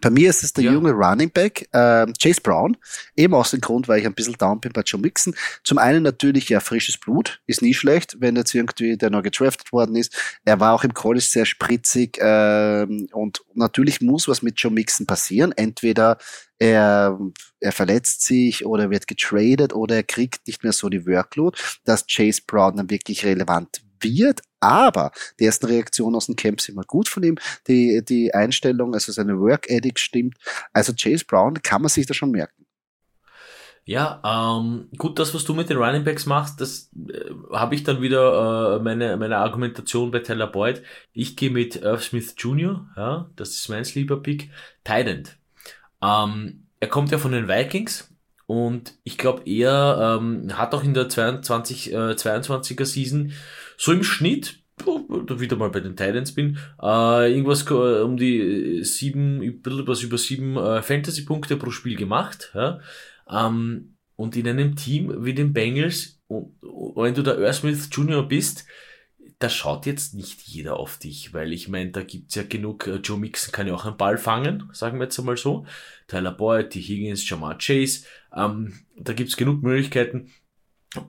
Bei 0.01 0.09
mir 0.09 0.29
ist 0.29 0.43
es 0.43 0.53
der 0.53 0.65
ja. 0.65 0.71
junge 0.71 0.91
Running 0.91 1.29
Back, 1.31 1.67
äh, 1.71 2.05
Chase 2.21 2.41
Brown. 2.41 2.77
Eben 3.15 3.33
aus 3.33 3.51
dem 3.51 3.61
Grund, 3.61 3.87
weil 3.87 3.99
ich 3.99 4.05
ein 4.05 4.13
bisschen 4.13 4.37
down 4.37 4.59
bin 4.59 4.71
bei 4.71 4.81
Joe 4.81 5.01
Mixon. 5.01 5.35
Zum 5.63 5.77
einen 5.77 6.03
natürlich, 6.03 6.49
ja, 6.49 6.59
frisches 6.59 6.97
Blut. 6.97 7.41
Ist 7.47 7.61
nie 7.61 7.73
schlecht, 7.73 8.17
wenn 8.19 8.35
jetzt 8.35 8.53
irgendwie 8.53 8.97
der 8.97 9.09
noch 9.09 9.23
gedraftet 9.23 9.71
worden 9.71 9.95
ist. 9.95 10.15
Er 10.45 10.59
war 10.59 10.73
auch 10.73 10.83
im 10.83 10.93
College 10.93 11.25
sehr 11.25 11.45
spritzig. 11.45 12.17
Äh, 12.19 12.87
und 13.11 13.41
natürlich 13.53 14.01
muss 14.01 14.27
was 14.27 14.41
mit 14.41 14.59
Joe 14.59 14.71
Mixon 14.71 15.05
passieren. 15.05 15.51
Entweder 15.51 16.17
er, 16.59 17.19
er 17.59 17.71
verletzt 17.71 18.21
sich 18.23 18.65
oder 18.65 18.89
wird 18.89 19.07
getradet 19.07 19.73
oder 19.73 19.95
er 19.95 20.03
kriegt 20.03 20.45
nicht 20.47 20.63
mehr 20.63 20.73
so 20.73 20.89
die 20.89 21.07
Workload, 21.07 21.57
dass 21.85 22.05
Chase 22.05 22.41
Brown 22.45 22.77
dann 22.77 22.89
wirklich 22.89 23.25
relevant 23.25 23.81
wird, 24.01 24.41
aber 24.59 25.11
die 25.39 25.45
ersten 25.45 25.67
Reaktionen 25.67 26.15
aus 26.15 26.27
dem 26.27 26.35
Camp 26.35 26.61
sind 26.61 26.75
immer 26.75 26.83
gut 26.83 27.09
von 27.09 27.23
ihm. 27.23 27.37
Die, 27.67 28.03
die 28.03 28.33
Einstellung, 28.33 28.93
also 28.93 29.11
seine 29.11 29.39
Work 29.39 29.69
Ethic 29.69 29.99
stimmt. 29.99 30.37
Also 30.73 30.93
Chase 30.93 31.25
Brown 31.25 31.61
kann 31.61 31.81
man 31.81 31.89
sich 31.89 32.05
da 32.05 32.13
schon 32.13 32.31
merken. 32.31 32.65
Ja, 33.85 34.21
ähm, 34.23 34.87
gut, 34.97 35.17
das, 35.17 35.33
was 35.33 35.45
du 35.45 35.55
mit 35.55 35.71
den 35.71 35.77
Running 35.77 36.03
Backs 36.03 36.27
machst, 36.27 36.61
das 36.61 36.91
äh, 37.11 37.31
habe 37.51 37.73
ich 37.73 37.83
dann 37.83 38.03
wieder 38.03 38.75
äh, 38.75 38.83
meine, 38.83 39.17
meine 39.17 39.37
Argumentation 39.37 40.11
bei 40.11 40.19
Tyler 40.19 40.45
Boyd. 40.45 40.83
Ich 41.11 41.35
gehe 41.35 41.49
mit 41.49 41.77
Irv 41.77 42.03
Smith 42.03 42.35
Jr., 42.37 42.87
ja, 42.95 43.31
das 43.35 43.49
ist 43.49 43.67
mein 43.67 43.83
Sleeper-Pick, 43.83 44.51
Tident. 44.83 45.37
Ähm, 46.03 46.67
er 46.79 46.87
kommt 46.87 47.11
ja 47.11 47.17
von 47.17 47.31
den 47.31 47.47
Vikings 47.47 48.13
und 48.45 48.93
ich 49.03 49.17
glaube, 49.17 49.41
er 49.45 50.19
ähm, 50.21 50.55
hat 50.55 50.75
auch 50.75 50.83
in 50.83 50.93
der 50.93 51.09
22, 51.09 51.91
äh, 51.91 51.95
22er 52.11 52.85
Season 52.85 53.33
so 53.79 53.93
im 53.93 54.03
Schnitt, 54.03 54.61
da 54.77 55.39
wieder 55.39 55.55
mal 55.55 55.69
bei 55.69 55.79
den 55.79 55.95
Titans 55.95 56.33
bin, 56.33 56.57
äh, 56.81 57.31
irgendwas 57.31 57.65
äh, 57.71 58.01
um 58.01 58.17
die 58.17 58.83
sieben, 58.83 59.41
ein 59.41 59.61
was 59.87 60.03
über 60.03 60.17
sieben 60.17 60.57
äh, 60.57 60.81
Fantasy-Punkte 60.81 61.55
pro 61.55 61.71
Spiel 61.71 61.95
gemacht. 61.95 62.51
Ja? 62.53 62.81
Ähm, 63.29 63.95
und 64.15 64.35
in 64.35 64.49
einem 64.49 64.75
Team 64.75 65.23
wie 65.23 65.33
den 65.33 65.53
Bengals, 65.53 66.19
wenn 66.27 67.13
du 67.13 67.23
der 67.23 67.39
Earl 67.39 67.53
Smith 67.53 67.89
Jr. 67.89 68.27
bist, 68.27 68.65
da 69.39 69.47
schaut 69.47 69.85
jetzt 69.85 70.13
nicht 70.13 70.41
jeder 70.41 70.75
auf 70.77 70.97
dich, 70.97 71.33
weil 71.33 71.53
ich 71.53 71.69
meine, 71.69 71.91
da 71.91 72.03
gibt's 72.03 72.35
ja 72.35 72.43
genug, 72.43 72.85
äh, 72.87 72.95
Joe 72.95 73.17
Mixon 73.17 73.53
kann 73.53 73.67
ja 73.67 73.73
auch 73.73 73.85
einen 73.85 73.95
Ball 73.95 74.17
fangen, 74.17 74.69
sagen 74.73 74.99
wir 74.99 75.05
jetzt 75.05 75.17
einmal 75.17 75.37
so. 75.37 75.65
Tyler 76.07 76.33
Boyd, 76.33 76.71
T. 76.71 76.81
Higgins, 76.81 77.27
Jamar 77.29 77.57
Chase, 77.57 78.05
ähm, 78.35 78.73
da 78.97 79.13
gibt's 79.13 79.37
genug 79.37 79.63
Möglichkeiten. 79.63 80.31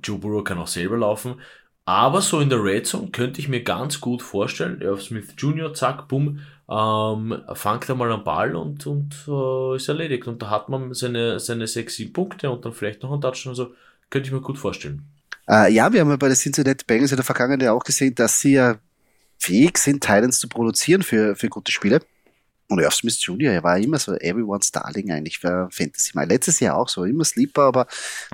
Joe 0.05 0.19
Burrow 0.19 0.45
kann 0.45 0.59
auch 0.59 0.69
selber 0.69 0.99
laufen. 0.99 1.41
Aber 1.85 2.21
so 2.21 2.41
in 2.41 2.51
der 2.51 2.63
Red 2.63 2.87
Zone 2.87 3.11
könnte 3.11 3.41
ich 3.41 3.49
mir 3.49 3.63
ganz 3.63 4.01
gut 4.01 4.23
vorstellen, 4.23 4.81
Irv 4.81 5.03
Smith 5.03 5.35
Jr., 5.37 5.75
zack, 5.75 6.07
bumm, 6.09 6.41
ähm, 6.71 7.43
fangt 7.55 7.89
er 7.89 7.97
mal 7.97 8.13
am 8.13 8.23
Ball 8.23 8.55
und, 8.55 8.87
und 8.87 9.15
äh, 9.27 9.77
ist 9.77 9.89
erledigt. 9.89 10.29
Und 10.29 10.41
da 10.41 10.51
hat 10.51 10.69
man 10.69 10.95
seine, 10.95 11.41
seine 11.41 11.67
sechs, 11.67 11.97
sieben 11.97 12.13
Punkte 12.13 12.51
und 12.51 12.65
dann 12.65 12.73
vielleicht 12.73 13.03
noch 13.03 13.13
einen 13.13 13.21
Touchdown. 13.21 13.51
Also 13.51 13.75
könnte 14.09 14.29
ich 14.29 14.33
mir 14.33 14.41
gut 14.41 14.59
vorstellen. 14.59 15.03
Äh, 15.49 15.73
ja, 15.73 15.93
wir 15.93 16.01
haben 16.01 16.11
ja 16.11 16.17
bei 16.17 16.29
den 16.29 16.37
Cincinnati 16.37 16.85
Bengals 16.87 17.11
in 17.11 17.17
der 17.17 17.25
Vergangenheit 17.25 17.69
auch 17.69 17.83
gesehen, 17.83 18.15
dass 18.15 18.41
sie 18.41 18.53
ja 18.53 18.77
fähig 19.39 19.79
sind, 19.79 20.03
Titans 20.03 20.39
zu 20.39 20.49
produzieren 20.49 21.03
für, 21.03 21.35
für 21.35 21.49
gute 21.49 21.73
Spiele. 21.73 22.01
Und 22.71 22.79
Irv 22.79 22.95
Smith 22.95 23.21
Jr., 23.25 23.53
er 23.53 23.65
war 23.65 23.79
immer 23.79 23.99
so 23.99 24.15
everyone's 24.15 24.71
Darling 24.71 25.11
eigentlich 25.11 25.41
für 25.41 25.69
Fantasy. 25.73 26.13
Mal 26.15 26.29
letztes 26.29 26.61
Jahr 26.61 26.77
auch 26.77 26.89
so, 26.89 27.05
immer 27.05 27.25
Sleeper, 27.25 27.63
aber 27.63 27.87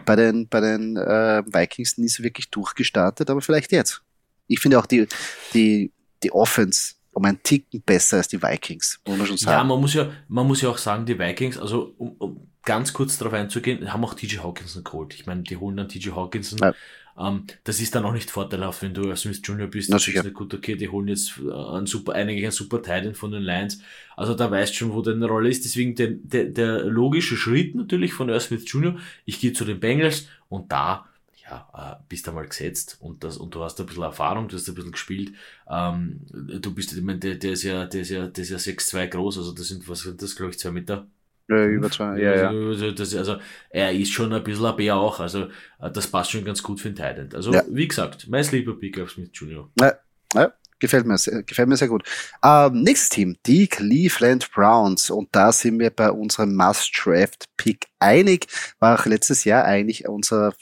bei 0.05 0.15
den, 0.15 0.47
bei 0.47 0.61
den 0.61 0.97
äh, 0.99 1.43
Vikings 1.47 1.97
nie 1.97 2.09
so 2.09 2.23
wirklich 2.23 2.51
durchgestartet, 2.51 3.31
aber 3.31 3.41
vielleicht 3.41 3.73
jetzt. 3.73 4.03
Ich 4.47 4.61
finde 4.61 4.79
auch 4.79 4.87
die, 4.87 5.09
die, 5.55 5.91
die 6.23 6.33
Offense 6.33 6.97
um 7.13 7.25
einen 7.25 7.43
Ticken 7.43 7.81
besser 7.81 8.19
als 8.19 8.29
die 8.29 8.43
Vikings, 8.43 9.01
muss 9.07 9.17
man 9.17 9.27
schon 9.27 9.39
sagen. 9.39 9.57
Ja, 9.57 9.65
man 9.65 9.81
muss 9.81 9.95
ja, 9.95 10.11
man 10.29 10.47
muss 10.47 10.61
ja 10.61 10.69
auch 10.69 10.77
sagen, 10.77 11.07
die 11.07 11.19
Vikings, 11.19 11.57
also 11.57 11.95
um, 11.97 12.13
um 12.19 12.49
ganz 12.63 12.93
kurz 12.93 13.17
darauf 13.17 13.33
einzugehen, 13.33 13.91
haben 13.91 14.05
auch 14.05 14.13
TJ 14.13 14.41
Hawkinson 14.41 14.85
geholt. 14.85 15.15
Ich 15.15 15.25
meine, 15.25 15.43
die 15.43 15.57
holen 15.57 15.79
dann 15.79 15.89
TJ 15.89 16.11
Hawkinson. 16.11 16.59
Ja. 16.59 16.75
Ähm, 17.19 17.45
das 17.65 17.81
ist 17.81 17.95
dann 17.95 18.05
auch 18.05 18.13
nicht 18.13 18.31
vorteilhaft, 18.31 18.83
wenn 18.83 18.95
du 18.95 19.15
Smith 19.17 19.41
Junior 19.43 19.69
bist. 19.69 19.93
Das 19.93 20.07
ist 20.07 20.23
nicht 20.23 20.35
gut, 20.35 20.53
okay, 20.55 20.77
die 20.77 20.89
holen 20.89 21.09
jetzt 21.09 21.39
äh, 21.39 21.53
einen 21.53 21.87
super, 21.87 22.15
eigentlich 22.15 22.45
einen 22.45 22.53
super 22.53 22.83
Titan 22.83 23.15
von 23.15 23.33
den 23.33 23.43
Lions. 23.43 23.81
Also 24.17 24.35
da 24.35 24.51
weißt 24.51 24.75
schon, 24.75 24.93
wo 24.93 25.03
deine 25.03 25.27
Rolle 25.27 25.49
ist. 25.49 25.65
Deswegen 25.65 25.95
der, 25.95 26.09
der, 26.11 26.45
der 26.47 26.85
logische 26.85 27.37
Schritt 27.37 27.75
natürlich 27.75 28.13
von 28.13 28.29
Earl 28.29 28.41
Smith 28.41 28.65
Jr. 28.67 28.97
Ich 29.25 29.41
gehe 29.41 29.53
zu 29.53 29.65
den 29.65 29.81
Bengals 29.81 30.29
und 30.49 30.71
da 30.71 31.07
ja, 31.49 31.69
äh, 31.75 32.03
bist 32.09 32.29
einmal 32.29 32.47
gesetzt 32.47 32.97
und 33.01 33.23
das 33.23 33.37
und 33.37 33.55
du 33.55 33.63
hast 33.63 33.79
ein 33.81 33.87
bisschen 33.87 34.03
Erfahrung, 34.03 34.49
du 34.49 34.57
hast 34.57 34.69
ein 34.69 34.75
bisschen 34.75 34.93
gespielt. 34.93 35.33
Ähm, 35.71 36.21
du 36.33 36.75
bist, 36.75 36.93
ich 36.93 37.03
meine, 37.03 37.19
der, 37.19 37.37
der 37.37 37.53
ist 37.53 37.63
ja, 37.63 37.87
der 37.87 38.01
ist 38.01 38.11
ja, 38.11 38.27
der 38.27 38.43
ist 38.43 38.51
ja 38.51 38.57
6'2 38.57 39.07
groß, 39.07 39.39
also 39.39 39.53
das 39.53 39.69
sind, 39.69 39.89
was 39.89 40.01
sind 40.01 40.21
das, 40.21 40.35
glaube 40.35 40.51
ich, 40.51 40.59
zwei 40.59 40.73
Meter. 40.73 41.07
Ja, 41.49 41.65
über 41.65 41.91
zwei, 41.91 42.19
ja, 42.19 42.37
ja. 42.37 42.49
Also, 42.49 42.91
das, 42.91 43.15
also, 43.15 43.37
er 43.71 43.93
ist 43.93 44.13
schon 44.13 44.33
ein 44.33 44.43
bisschen 44.43 44.67
ein 44.67 44.77
Bär 44.77 44.97
auch, 44.97 45.21
also, 45.21 45.45
äh, 45.81 45.91
das 45.93 46.09
passt 46.09 46.33
schon 46.33 46.45
ganz 46.45 46.63
gut 46.63 46.81
für 46.81 46.91
den 46.91 46.97
Titan. 46.97 47.29
Also, 47.35 47.53
ja. 47.53 47.63
wie 47.69 47.87
gesagt, 47.87 48.27
mein 48.29 48.43
Sleeper 48.43 48.75
Pick 48.75 48.99
auf 49.01 49.11
Smith 49.11 49.31
Junior. 49.33 49.71
Ja, 49.81 49.95
ja. 50.35 50.53
Gefällt 50.79 51.07
mir, 51.07 51.17
sehr, 51.17 51.43
gefällt 51.43 51.69
mir 51.69 51.77
sehr 51.77 51.89
gut. 51.89 52.03
Ähm, 52.45 52.83
nächstes 52.83 53.09
Team, 53.09 53.37
die 53.47 53.67
Cleveland 53.67 54.51
Browns. 54.53 55.09
Und 55.09 55.29
da 55.33 55.51
sind 55.51 55.79
wir 55.79 55.89
bei 55.89 56.11
unserem 56.11 56.55
Must-Draft-Pick 56.55 57.87
einig. 57.99 58.47
War 58.79 59.01
auch 59.01 59.07
letztes 59.07 59.45
Jahr 59.45 59.65
eigentlich 59.65 60.07
unser 60.07 60.53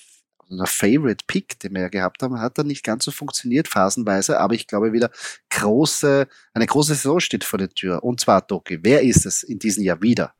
unser 0.48 0.66
Favorite 0.66 1.24
Pick, 1.26 1.58
den 1.60 1.74
wir 1.74 1.82
ja 1.82 1.88
gehabt 1.88 2.22
haben, 2.22 2.40
hat 2.40 2.58
dann 2.58 2.66
nicht 2.66 2.84
ganz 2.84 3.04
so 3.04 3.10
funktioniert, 3.10 3.66
phasenweise, 3.66 4.38
aber 4.38 4.54
ich 4.54 4.66
glaube 4.66 4.92
wieder 4.92 5.10
große, 5.50 6.28
eine 6.52 6.66
große 6.66 6.94
Saison 6.94 7.18
steht 7.18 7.44
vor 7.44 7.58
der 7.58 7.70
Tür. 7.70 8.04
Und 8.04 8.20
zwar, 8.20 8.42
Doki, 8.42 8.78
wer 8.82 9.02
ist 9.02 9.26
es 9.26 9.42
in 9.42 9.58
diesem 9.58 9.82
Jahr 9.82 10.00
wieder? 10.02 10.34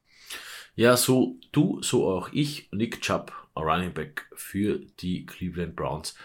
Ja, 0.77 0.97
so 0.97 1.37
du, 1.53 1.81
so 1.83 2.09
auch 2.09 2.31
ich, 2.33 2.69
Nick 2.73 3.01
Chubb, 3.01 3.33
Running 3.57 3.93
Back 3.93 4.27
für 4.35 4.81
die 5.01 5.25
Cleveland 5.27 5.77
Browns. 5.77 6.17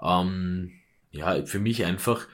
Ähm, 0.00 0.72
ja, 1.10 1.44
für 1.44 1.58
mich 1.58 1.84
einfach 1.84 2.26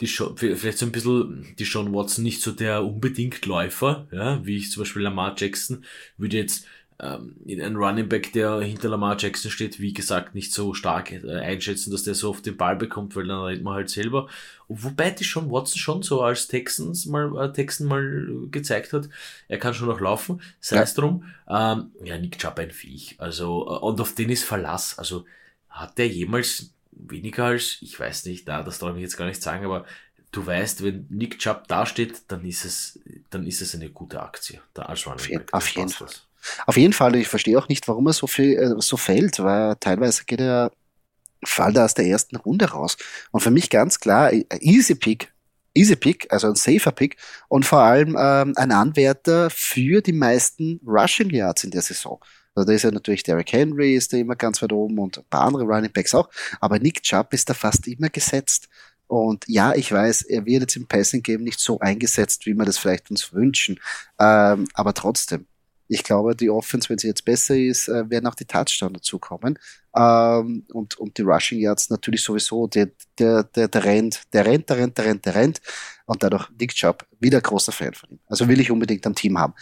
die 0.00 0.06
vielleicht 0.06 0.78
so 0.78 0.86
ein 0.86 0.92
bisschen 0.92 1.54
die 1.58 1.64
Sean 1.64 1.92
Watson 1.92 2.22
nicht 2.22 2.40
so 2.40 2.52
der 2.52 2.84
unbedingt 2.84 3.44
Läufer, 3.46 4.06
ja, 4.12 4.44
wie 4.46 4.56
ich 4.56 4.70
zum 4.70 4.82
Beispiel 4.82 5.02
Lamar 5.02 5.34
Jackson 5.36 5.84
würde 6.16 6.36
jetzt 6.36 6.66
ähm, 7.00 7.36
in 7.46 7.62
einen 7.62 7.76
Running 7.76 8.08
Back, 8.08 8.32
der 8.32 8.60
hinter 8.60 8.88
Lamar 8.88 9.16
Jackson 9.18 9.50
steht, 9.50 9.78
wie 9.78 9.92
gesagt, 9.92 10.34
nicht 10.34 10.52
so 10.52 10.74
stark 10.74 11.12
äh, 11.12 11.38
einschätzen, 11.38 11.92
dass 11.92 12.02
der 12.02 12.14
so 12.14 12.30
oft 12.30 12.44
den 12.44 12.56
Ball 12.56 12.74
bekommt, 12.74 13.14
weil 13.14 13.26
dann 13.26 13.44
rennt 13.44 13.62
man 13.62 13.74
halt 13.74 13.90
selber. 13.90 14.28
Wobei 14.66 15.10
die 15.12 15.24
schon 15.24 15.50
Watson 15.50 15.78
schon 15.78 16.02
so 16.02 16.22
als 16.22 16.48
Texans 16.48 17.06
mal, 17.06 17.36
äh, 17.36 17.52
Texan 17.52 17.86
mal 17.86 18.48
gezeigt 18.50 18.92
hat, 18.92 19.08
er 19.46 19.58
kann 19.58 19.74
schon 19.74 19.88
noch 19.88 20.00
laufen, 20.00 20.40
sei 20.60 20.78
es 20.78 20.96
ja. 20.96 21.02
drum. 21.02 21.24
Ähm, 21.48 21.92
ja, 22.02 22.18
Nick 22.18 22.38
Chubb 22.38 22.58
ein 22.58 22.72
Viech. 22.72 23.14
Also, 23.18 23.66
äh, 23.66 23.78
und 23.78 24.00
auf 24.00 24.14
den 24.14 24.30
ist 24.30 24.44
Verlass. 24.44 24.98
Also, 24.98 25.24
hat 25.68 25.98
der 25.98 26.08
jemals 26.08 26.74
weniger 26.90 27.44
als, 27.44 27.78
ich 27.80 27.98
weiß 27.98 28.24
nicht, 28.24 28.48
da, 28.48 28.64
das 28.64 28.80
darf 28.80 28.96
ich 28.96 29.02
jetzt 29.02 29.16
gar 29.16 29.26
nicht 29.26 29.40
sagen, 29.40 29.64
aber 29.64 29.86
du 30.32 30.44
weißt, 30.44 30.82
wenn 30.82 31.06
Nick 31.10 31.38
Chubb 31.38 31.68
dasteht, 31.68 32.22
dann 32.26 32.44
ist 32.44 32.64
es, 32.64 32.98
dann 33.30 33.46
ist 33.46 33.62
es 33.62 33.76
eine 33.76 33.88
gute 33.88 34.20
Aktie. 34.20 34.60
Da 34.74 34.82
als 34.82 35.06
Running 35.06 35.38
Back. 35.38 35.54
Auf 35.54 35.68
jeden 35.68 35.88
Fall. 35.88 36.08
Auf 36.66 36.76
jeden 36.76 36.92
Fall, 36.92 37.16
ich 37.16 37.28
verstehe 37.28 37.58
auch 37.58 37.68
nicht, 37.68 37.88
warum 37.88 38.06
er 38.06 38.12
so 38.12 38.26
viel 38.26 38.54
äh, 38.56 38.74
so 38.80 38.96
fällt, 38.96 39.38
weil 39.40 39.76
teilweise 39.76 40.24
geht 40.24 40.40
er 40.40 40.70
fällt 41.44 41.76
er 41.76 41.84
aus 41.84 41.94
der 41.94 42.06
ersten 42.06 42.36
Runde 42.36 42.66
raus. 42.66 42.96
Und 43.30 43.40
für 43.40 43.50
mich 43.50 43.70
ganz 43.70 44.00
klar, 44.00 44.32
äh, 44.32 44.44
easy 44.60 44.94
pick, 44.94 45.32
easy 45.74 45.96
pick, 45.96 46.26
also 46.30 46.48
ein 46.48 46.56
safer 46.56 46.92
Pick 46.92 47.16
und 47.48 47.64
vor 47.64 47.80
allem 47.80 48.16
ähm, 48.18 48.54
ein 48.56 48.72
Anwärter 48.72 49.48
für 49.50 50.00
die 50.00 50.12
meisten 50.12 50.80
Rushing 50.86 51.30
Yards 51.30 51.64
in 51.64 51.70
der 51.70 51.82
Saison. 51.82 52.20
Also 52.54 52.66
da 52.66 52.72
ist 52.72 52.82
ja 52.82 52.90
natürlich 52.90 53.22
Derrick 53.22 53.52
Henry, 53.52 53.94
ist 53.94 54.12
da 54.12 54.16
immer 54.16 54.34
ganz 54.34 54.60
weit 54.62 54.72
oben 54.72 54.98
und 54.98 55.18
ein 55.18 55.24
paar 55.30 55.46
andere 55.46 55.62
Running 55.62 55.92
Backs 55.92 56.14
auch, 56.14 56.28
aber 56.60 56.78
Nick 56.80 57.02
Chubb 57.02 57.32
ist 57.32 57.48
da 57.48 57.54
fast 57.54 57.86
immer 57.86 58.08
gesetzt. 58.08 58.68
Und 59.06 59.44
ja, 59.46 59.74
ich 59.74 59.90
weiß, 59.90 60.22
er 60.22 60.44
wird 60.44 60.62
jetzt 60.62 60.76
im 60.76 60.86
Passing 60.86 61.22
Game 61.22 61.42
nicht 61.42 61.60
so 61.60 61.78
eingesetzt, 61.78 62.44
wie 62.44 62.52
wir 62.52 62.66
das 62.66 62.76
vielleicht 62.76 63.10
uns 63.10 63.32
wünschen. 63.32 63.80
Ähm, 64.18 64.68
aber 64.74 64.92
trotzdem, 64.92 65.46
ich 65.88 66.04
glaube, 66.04 66.36
die 66.36 66.50
Offense, 66.50 66.88
wenn 66.88 66.98
sie 66.98 67.08
jetzt 67.08 67.24
besser 67.24 67.56
ist, 67.56 67.88
äh, 67.88 68.08
werden 68.10 68.26
auch 68.26 68.34
die 68.34 68.44
Touchdowns 68.44 68.92
dazukommen. 68.92 69.58
Ähm, 69.96 70.64
und, 70.72 70.98
und 70.98 71.16
die 71.16 71.22
Rushing 71.22 71.60
Yards 71.60 71.88
natürlich 71.88 72.22
sowieso. 72.22 72.66
Der, 72.66 72.90
der, 73.18 73.44
der, 73.44 73.68
der 73.68 73.84
rennt, 73.84 74.22
der 74.32 74.44
rennt, 74.44 74.68
der 74.68 74.76
rennt, 74.76 74.98
der 74.98 75.04
rennt, 75.06 75.26
der 75.26 75.34
rennt. 75.34 75.60
Und 76.04 76.22
dadurch 76.22 76.48
Nick 76.58 76.74
Chubb, 76.74 77.06
wieder 77.18 77.40
großer 77.40 77.72
Fan 77.72 77.94
von 77.94 78.10
ihm. 78.10 78.20
Also 78.26 78.48
will 78.48 78.60
ich 78.60 78.70
unbedingt 78.70 79.06
am 79.06 79.14
Team 79.14 79.38
haben. 79.38 79.54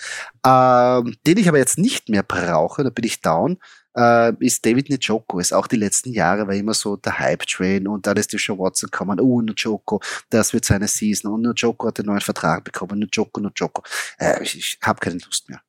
Ähm, 0.44 1.16
den 1.26 1.38
ich 1.38 1.48
aber 1.48 1.58
jetzt 1.58 1.78
nicht 1.78 2.08
mehr 2.08 2.22
brauche, 2.22 2.82
da 2.82 2.90
bin 2.90 3.04
ich 3.04 3.20
down, 3.20 3.58
äh, 3.96 4.32
ist 4.40 4.66
David 4.66 4.90
Njoko. 4.90 5.38
Ist 5.38 5.52
auch 5.52 5.66
die 5.66 5.76
letzten 5.76 6.12
Jahre 6.12 6.46
war 6.46 6.54
immer 6.54 6.74
so 6.74 6.96
der 6.96 7.18
Hype-Train 7.18 7.88
und 7.88 8.06
dann 8.06 8.16
ist 8.16 8.32
die 8.32 8.38
Show 8.38 8.58
Watson 8.58 8.90
gekommen. 8.90 9.20
Oh, 9.20 9.40
Njoko, 9.40 10.00
das 10.30 10.52
wird 10.52 10.64
seine 10.64 10.88
Season. 10.88 11.32
Und 11.32 11.42
Njoko 11.42 11.86
hat 11.86 11.98
einen 11.98 12.06
neuen 12.06 12.20
Vertrag 12.20 12.64
bekommen. 12.64 12.98
Njoko, 13.00 13.40
Njoko. 13.40 13.82
Äh, 14.18 14.42
ich 14.42 14.56
ich 14.56 14.78
habe 14.82 15.00
keine 15.00 15.18
Lust 15.24 15.48
mehr. 15.48 15.60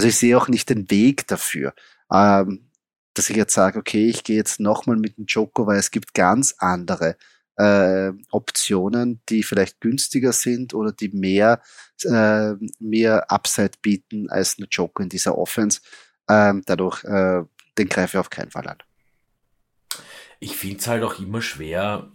Also 0.00 0.08
ich 0.08 0.16
sehe 0.16 0.38
auch 0.38 0.48
nicht 0.48 0.70
den 0.70 0.90
Weg 0.90 1.26
dafür. 1.26 1.74
Ähm, 2.10 2.70
dass 3.12 3.28
ich 3.28 3.36
jetzt 3.36 3.52
sage, 3.52 3.78
okay, 3.78 4.08
ich 4.08 4.24
gehe 4.24 4.38
jetzt 4.38 4.58
nochmal 4.58 4.96
mit 4.96 5.18
dem 5.18 5.26
Joko, 5.26 5.66
weil 5.66 5.78
es 5.78 5.90
gibt 5.90 6.14
ganz 6.14 6.54
andere 6.56 7.18
äh, 7.56 8.10
Optionen, 8.30 9.20
die 9.28 9.42
vielleicht 9.42 9.78
günstiger 9.82 10.32
sind 10.32 10.72
oder 10.72 10.92
die 10.92 11.10
mehr, 11.10 11.60
äh, 12.04 12.54
mehr 12.78 13.30
Upside 13.30 13.72
bieten 13.82 14.30
als 14.30 14.56
eine 14.56 14.68
Joko 14.70 15.02
in 15.02 15.10
dieser 15.10 15.36
Offense. 15.36 15.82
Ähm, 16.30 16.62
dadurch, 16.64 17.04
äh, 17.04 17.42
den 17.76 17.88
greife 17.90 18.16
ich 18.16 18.20
auf 18.20 18.30
keinen 18.30 18.52
Fall 18.52 18.68
an. 18.68 18.78
Ich 20.38 20.56
finde 20.56 20.78
es 20.78 20.86
halt 20.86 21.02
auch 21.02 21.18
immer 21.18 21.42
schwer. 21.42 22.10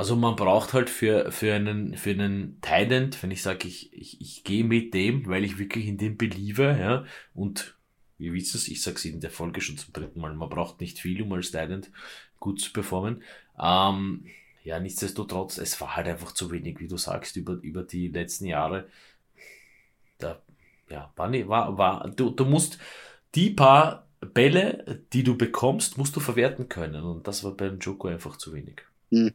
Also 0.00 0.16
man 0.16 0.34
braucht 0.34 0.72
halt 0.72 0.88
für, 0.88 1.30
für 1.30 1.52
einen, 1.52 1.94
für 1.94 2.12
einen 2.12 2.58
Talent, 2.62 3.22
wenn 3.22 3.30
ich 3.30 3.42
sage, 3.42 3.68
ich, 3.68 3.92
ich, 3.92 4.18
ich 4.18 4.44
gehe 4.44 4.64
mit 4.64 4.94
dem, 4.94 5.26
weil 5.26 5.44
ich 5.44 5.58
wirklich 5.58 5.86
in 5.86 5.98
dem 5.98 6.16
beliebe, 6.16 6.74
ja, 6.80 7.04
und 7.34 7.76
wie 8.16 8.32
wisst 8.32 8.54
es, 8.54 8.68
ich 8.68 8.80
sage 8.80 8.96
es 8.96 9.04
in 9.04 9.20
der 9.20 9.30
Folge 9.30 9.60
schon 9.60 9.76
zum 9.76 9.92
dritten 9.92 10.18
Mal, 10.18 10.32
man 10.32 10.48
braucht 10.48 10.80
nicht 10.80 10.98
viel, 10.98 11.20
um 11.20 11.30
als 11.34 11.50
Talent 11.50 11.90
gut 12.38 12.62
zu 12.62 12.72
performen. 12.72 13.22
Ähm, 13.62 14.24
ja, 14.64 14.80
nichtsdestotrotz, 14.80 15.58
es 15.58 15.78
war 15.82 15.96
halt 15.96 16.08
einfach 16.08 16.32
zu 16.32 16.50
wenig, 16.50 16.80
wie 16.80 16.88
du 16.88 16.96
sagst, 16.96 17.36
über, 17.36 17.58
über 17.60 17.82
die 17.82 18.08
letzten 18.08 18.46
Jahre. 18.46 18.88
Da, 20.16 20.40
ja, 20.88 21.12
war, 21.14 21.28
nicht, 21.28 21.46
war, 21.46 21.76
war, 21.76 22.08
du, 22.08 22.30
du 22.30 22.46
musst 22.46 22.78
die 23.34 23.50
paar 23.50 24.08
Bälle, 24.20 25.04
die 25.12 25.24
du 25.24 25.36
bekommst, 25.36 25.98
musst 25.98 26.16
du 26.16 26.20
verwerten 26.20 26.70
können. 26.70 27.04
Und 27.04 27.28
das 27.28 27.44
war 27.44 27.52
beim 27.52 27.78
Joko 27.80 28.08
einfach 28.08 28.38
zu 28.38 28.54
wenig. 28.54 28.80
Mhm. 29.10 29.34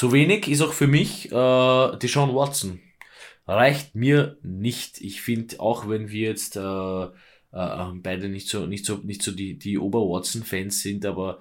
Zu 0.00 0.12
wenig 0.12 0.48
ist 0.48 0.62
auch 0.62 0.72
für 0.72 0.86
mich 0.86 1.30
äh, 1.30 1.96
die 1.98 2.08
Sean 2.08 2.34
Watson. 2.34 2.80
Reicht 3.46 3.94
mir 3.94 4.38
nicht. 4.42 4.98
Ich 4.98 5.20
finde, 5.20 5.60
auch 5.60 5.90
wenn 5.90 6.08
wir 6.08 6.30
jetzt 6.30 6.56
äh, 6.56 7.04
äh, 7.04 7.10
beide 7.52 8.30
nicht 8.30 8.48
so, 8.48 8.64
nicht 8.64 8.86
so, 8.86 8.96
nicht 8.96 9.20
so 9.20 9.30
die, 9.30 9.58
die 9.58 9.76
Ober-Watson-Fans 9.76 10.80
sind, 10.80 11.04
aber 11.04 11.40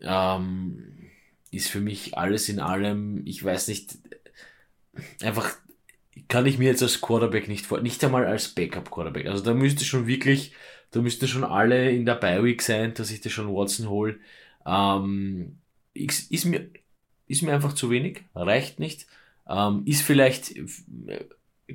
ähm, 0.00 1.10
ist 1.50 1.68
für 1.68 1.82
mich 1.82 2.16
alles 2.16 2.48
in 2.48 2.58
allem, 2.58 3.20
ich 3.26 3.44
weiß 3.44 3.68
nicht, 3.68 3.98
einfach 5.20 5.54
kann 6.28 6.46
ich 6.46 6.56
mir 6.56 6.70
jetzt 6.70 6.82
als 6.82 7.02
Quarterback 7.02 7.48
nicht 7.48 7.66
vor, 7.66 7.82
nicht 7.82 8.02
einmal 8.02 8.24
als 8.24 8.48
Backup-Quarterback. 8.48 9.26
Also 9.26 9.44
da 9.44 9.52
müsste 9.52 9.84
schon 9.84 10.06
wirklich, 10.06 10.54
da 10.90 11.02
müsste 11.02 11.28
schon 11.28 11.44
alle 11.44 11.90
in 11.90 12.06
der 12.06 12.14
Bi-Week 12.14 12.62
sein, 12.62 12.94
dass 12.94 13.10
ich 13.10 13.20
das 13.20 13.32
schon 13.32 13.54
Watson 13.54 13.90
hole. 13.90 14.20
Ähm, 14.64 15.58
ist 15.92 16.46
mir, 16.46 16.70
ist 17.26 17.42
mir 17.42 17.52
einfach 17.52 17.74
zu 17.74 17.90
wenig, 17.90 18.24
reicht 18.34 18.78
nicht. 18.80 19.06
Ähm, 19.48 19.82
ist 19.86 20.02
vielleicht, 20.02 20.54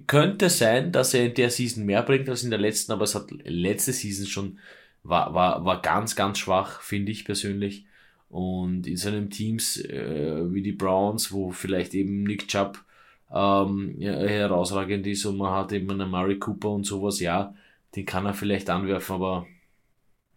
könnte 0.07 0.49
sein, 0.49 0.91
dass 0.91 1.13
er 1.13 1.25
in 1.25 1.33
der 1.33 1.49
Season 1.49 1.85
mehr 1.85 2.03
bringt 2.03 2.29
als 2.29 2.43
in 2.43 2.49
der 2.49 2.59
letzten, 2.59 2.91
aber 2.91 3.03
es 3.03 3.15
hat 3.15 3.31
letzte 3.31 3.93
Season 3.93 4.27
schon, 4.27 4.59
war, 5.03 5.33
war, 5.33 5.65
war 5.65 5.81
ganz, 5.81 6.15
ganz 6.15 6.39
schwach, 6.39 6.81
finde 6.81 7.11
ich 7.11 7.25
persönlich. 7.25 7.85
Und 8.29 8.85
in 8.85 8.97
seinen 8.97 9.29
Teams 9.31 9.77
äh, 9.77 10.53
wie 10.53 10.61
die 10.61 10.71
Browns, 10.71 11.31
wo 11.31 11.51
vielleicht 11.51 11.95
eben 11.95 12.23
Nick 12.23 12.47
Chubb 12.47 12.83
ähm, 13.31 13.95
ja, 13.97 14.13
herausragend 14.13 15.07
ist 15.07 15.25
und 15.25 15.37
man 15.37 15.51
hat 15.53 15.71
eben 15.71 15.89
einen 15.89 16.09
Murray 16.09 16.37
Cooper 16.37 16.69
und 16.69 16.85
sowas, 16.85 17.19
ja, 17.19 17.55
den 17.95 18.05
kann 18.05 18.25
er 18.25 18.33
vielleicht 18.33 18.69
anwerfen, 18.69 19.15
aber 19.15 19.47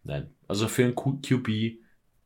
nein. 0.05 0.31
Also 0.49 0.69
für 0.69 0.85
einen 0.85 0.95
QB 0.95 1.79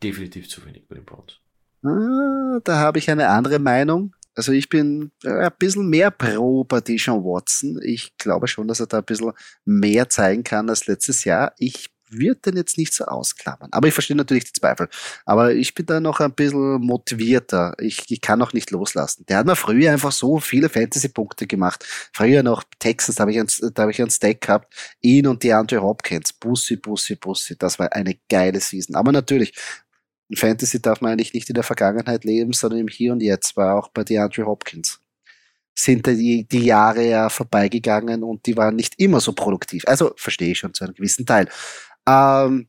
definitiv 0.02 0.48
zu 0.48 0.64
wenig 0.64 0.86
bei 0.88 0.96
den 0.96 1.04
Browns. 1.04 1.40
Ah, 1.86 2.60
da 2.64 2.78
habe 2.78 2.98
ich 2.98 3.10
eine 3.10 3.28
andere 3.28 3.58
Meinung. 3.58 4.14
Also 4.34 4.52
ich 4.52 4.68
bin 4.68 5.12
äh, 5.24 5.46
ein 5.46 5.52
bisschen 5.58 5.88
mehr 5.88 6.10
pro 6.10 6.64
bei 6.64 6.80
Deshaun 6.80 7.24
Watson. 7.24 7.80
Ich 7.82 8.16
glaube 8.18 8.48
schon, 8.48 8.68
dass 8.68 8.80
er 8.80 8.86
da 8.86 8.98
ein 8.98 9.04
bisschen 9.04 9.32
mehr 9.64 10.08
zeigen 10.08 10.44
kann 10.44 10.68
als 10.68 10.86
letztes 10.86 11.24
Jahr. 11.24 11.54
Ich 11.58 11.90
würde 12.10 12.40
den 12.40 12.56
jetzt 12.56 12.78
nicht 12.78 12.94
so 12.94 13.04
ausklammern. 13.04 13.68
Aber 13.72 13.88
ich 13.88 13.94
verstehe 13.94 14.16
natürlich 14.16 14.44
die 14.44 14.60
Zweifel. 14.60 14.88
Aber 15.24 15.54
ich 15.54 15.74
bin 15.74 15.86
da 15.86 16.00
noch 16.00 16.20
ein 16.20 16.32
bisschen 16.32 16.80
motivierter. 16.80 17.74
Ich, 17.78 18.04
ich 18.08 18.20
kann 18.20 18.38
noch 18.38 18.52
nicht 18.52 18.70
loslassen. 18.70 19.24
Der 19.26 19.38
hat 19.38 19.46
mir 19.46 19.56
früher 19.56 19.92
einfach 19.92 20.12
so 20.12 20.38
viele 20.38 20.68
Fantasy-Punkte 20.68 21.46
gemacht. 21.46 21.84
Früher 22.12 22.42
noch 22.42 22.64
Texas, 22.78 23.16
da 23.16 23.22
habe 23.22 23.32
ich, 23.32 23.38
hab 23.38 23.90
ich 23.90 24.00
einen 24.00 24.10
Stack 24.10 24.42
gehabt. 24.42 24.72
Ihn 25.00 25.26
und 25.26 25.42
die 25.42 25.52
Andre 25.52 25.82
Hopkins. 25.82 26.32
Bussi, 26.32 26.76
Bussi, 26.76 27.16
Bussi. 27.16 27.56
Das 27.58 27.78
war 27.78 27.92
eine 27.92 28.16
geile 28.28 28.60
Season. 28.60 28.94
Aber 28.94 29.12
natürlich, 29.12 29.52
Fantasy 30.34 30.80
darf 30.82 31.00
man 31.00 31.12
eigentlich 31.12 31.34
nicht 31.34 31.48
in 31.48 31.54
der 31.54 31.62
Vergangenheit 31.62 32.24
leben, 32.24 32.52
sondern 32.52 32.80
im 32.80 32.88
Hier 32.88 33.12
und 33.12 33.22
Jetzt 33.22 33.56
war 33.56 33.76
auch 33.76 33.88
bei 33.88 34.02
DeAndre 34.02 34.46
Hopkins. 34.46 35.00
Sind 35.78 36.06
die, 36.06 36.48
die 36.48 36.64
Jahre 36.64 37.06
ja 37.06 37.28
vorbeigegangen 37.28 38.22
und 38.22 38.46
die 38.46 38.56
waren 38.56 38.76
nicht 38.76 38.94
immer 38.98 39.20
so 39.20 39.32
produktiv. 39.32 39.84
Also 39.86 40.12
verstehe 40.16 40.52
ich 40.52 40.58
schon 40.58 40.74
zu 40.74 40.84
einem 40.84 40.94
gewissen 40.94 41.26
Teil. 41.26 41.48
Ähm, 42.08 42.68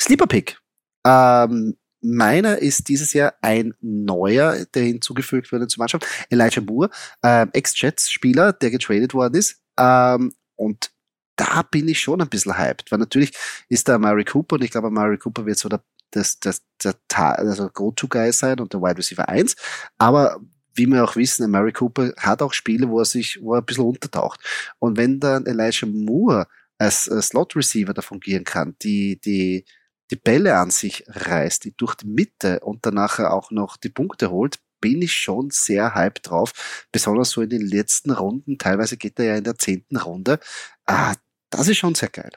Sleeper 0.00 0.26
Pick. 0.26 0.58
Ähm, 1.06 1.76
meiner 2.02 2.58
ist 2.58 2.88
dieses 2.88 3.12
Jahr 3.12 3.34
ein 3.40 3.74
neuer, 3.80 4.66
der 4.74 4.82
hinzugefügt 4.82 5.52
wurde 5.52 5.68
zur 5.68 5.80
Mannschaft. 5.80 6.06
Elijah 6.30 6.60
Moore, 6.60 6.90
ähm, 7.22 7.50
Ex-Jets-Spieler, 7.52 8.52
der 8.52 8.70
getradet 8.70 9.14
worden 9.14 9.34
ist. 9.34 9.62
Ähm, 9.78 10.32
und 10.56 10.90
da 11.36 11.62
bin 11.62 11.88
ich 11.88 12.00
schon 12.00 12.20
ein 12.20 12.28
bisschen 12.28 12.58
hyped, 12.58 12.90
weil 12.90 12.98
natürlich 12.98 13.32
ist 13.68 13.88
da 13.88 13.98
Mary 13.98 14.24
Cooper 14.24 14.56
und 14.56 14.64
ich 14.64 14.70
glaube, 14.70 14.90
Mary 14.90 15.18
Cooper 15.18 15.46
wird 15.46 15.58
so 15.58 15.68
der, 15.68 15.82
das, 16.12 16.38
das, 16.40 16.62
der, 16.82 16.94
also 17.10 17.68
Go-To-Guy 17.68 18.32
sein 18.32 18.60
und 18.60 18.72
der 18.72 18.80
Wide 18.80 18.98
Receiver 18.98 19.28
1. 19.28 19.56
Aber 19.98 20.40
wie 20.74 20.86
wir 20.86 21.04
auch 21.04 21.16
wissen, 21.16 21.50
Mary 21.50 21.72
Cooper 21.72 22.12
hat 22.16 22.42
auch 22.42 22.52
Spiele, 22.52 22.88
wo 22.88 23.00
er 23.00 23.04
sich, 23.04 23.38
wo 23.42 23.54
er 23.54 23.60
ein 23.60 23.66
bisschen 23.66 23.84
untertaucht. 23.84 24.40
Und 24.78 24.96
wenn 24.96 25.20
dann 25.20 25.46
Elijah 25.46 25.86
Moore 25.86 26.46
als 26.78 27.04
Slot 27.04 27.56
Receiver 27.56 27.92
da 27.92 28.02
fungieren 28.02 28.44
kann, 28.44 28.76
die, 28.82 29.20
die, 29.20 29.64
die 30.10 30.16
Bälle 30.16 30.56
an 30.56 30.70
sich 30.70 31.04
reißt, 31.08 31.64
die 31.64 31.76
durch 31.76 31.94
die 31.94 32.06
Mitte 32.06 32.60
und 32.60 32.84
danach 32.86 33.18
auch 33.18 33.50
noch 33.50 33.76
die 33.76 33.90
Punkte 33.90 34.30
holt, 34.30 34.58
bin 34.80 35.00
ich 35.00 35.14
schon 35.14 35.50
sehr 35.50 35.94
hyped 35.94 36.28
drauf. 36.28 36.86
Besonders 36.90 37.30
so 37.30 37.42
in 37.42 37.50
den 37.50 37.66
letzten 37.66 38.10
Runden. 38.10 38.58
Teilweise 38.58 38.96
geht 38.96 39.18
er 39.18 39.26
ja 39.26 39.36
in 39.36 39.44
der 39.44 39.56
zehnten 39.56 39.96
Runde. 39.96 40.40
Ah, 40.86 41.14
das 41.50 41.68
ist 41.68 41.78
schon 41.78 41.94
sehr 41.94 42.08
geil. 42.08 42.32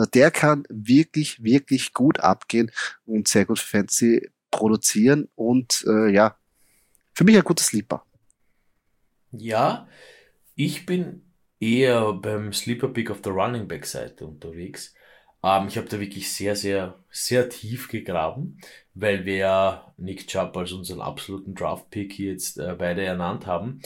Also 0.00 0.10
der 0.12 0.30
kann 0.30 0.64
wirklich, 0.70 1.44
wirklich 1.44 1.92
gut 1.92 2.20
abgehen 2.20 2.70
und 3.04 3.28
sehr 3.28 3.44
gut 3.44 3.58
für 3.58 3.76
Fantasy 3.76 4.30
produzieren 4.50 5.28
und 5.34 5.84
äh, 5.86 6.10
ja, 6.10 6.38
für 7.12 7.24
mich 7.24 7.36
ein 7.36 7.44
guter 7.44 7.62
Sleeper. 7.62 8.02
Ja, 9.30 9.86
ich 10.54 10.86
bin 10.86 11.30
eher 11.60 12.14
beim 12.14 12.54
Sleeper 12.54 12.88
Pick 12.88 13.10
auf 13.10 13.20
der 13.20 13.32
Running 13.32 13.68
Back 13.68 13.84
Seite 13.84 14.26
unterwegs. 14.26 14.94
Ähm, 15.42 15.68
ich 15.68 15.76
habe 15.76 15.88
da 15.88 16.00
wirklich 16.00 16.32
sehr, 16.32 16.56
sehr, 16.56 16.98
sehr 17.10 17.50
tief 17.50 17.88
gegraben, 17.88 18.58
weil 18.94 19.26
wir 19.26 19.92
Nick 19.98 20.28
Chubb 20.28 20.56
als 20.56 20.72
unseren 20.72 21.02
absoluten 21.02 21.54
Draft 21.54 21.90
Pick 21.90 22.18
jetzt 22.18 22.56
äh, 22.58 22.74
beide 22.78 23.04
ernannt 23.04 23.46
haben. 23.46 23.82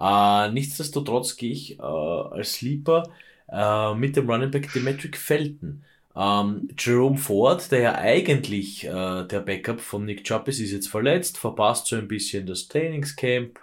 Äh, 0.00 0.50
nichtsdestotrotz 0.50 1.36
gehe 1.36 1.52
ich 1.52 1.78
äh, 1.78 1.82
als 1.82 2.54
Sleeper 2.54 3.02
äh, 3.50 3.94
mit 3.94 4.16
dem 4.16 4.28
Running 4.28 4.50
Back 4.50 4.72
Demetric 4.72 5.16
Felton. 5.16 5.82
Ähm, 6.16 6.68
Jerome 6.76 7.16
Ford, 7.16 7.70
der 7.70 7.80
ja 7.80 7.94
eigentlich 7.94 8.84
äh, 8.84 9.24
der 9.24 9.40
Backup 9.40 9.80
von 9.80 10.04
Nick 10.04 10.24
Chubb 10.24 10.48
ist, 10.48 10.58
ist 10.60 10.72
jetzt 10.72 10.88
verletzt, 10.88 11.38
verpasst 11.38 11.86
so 11.86 11.96
ein 11.96 12.08
bisschen 12.08 12.46
das 12.46 12.66
Trainingscamp, 12.66 13.60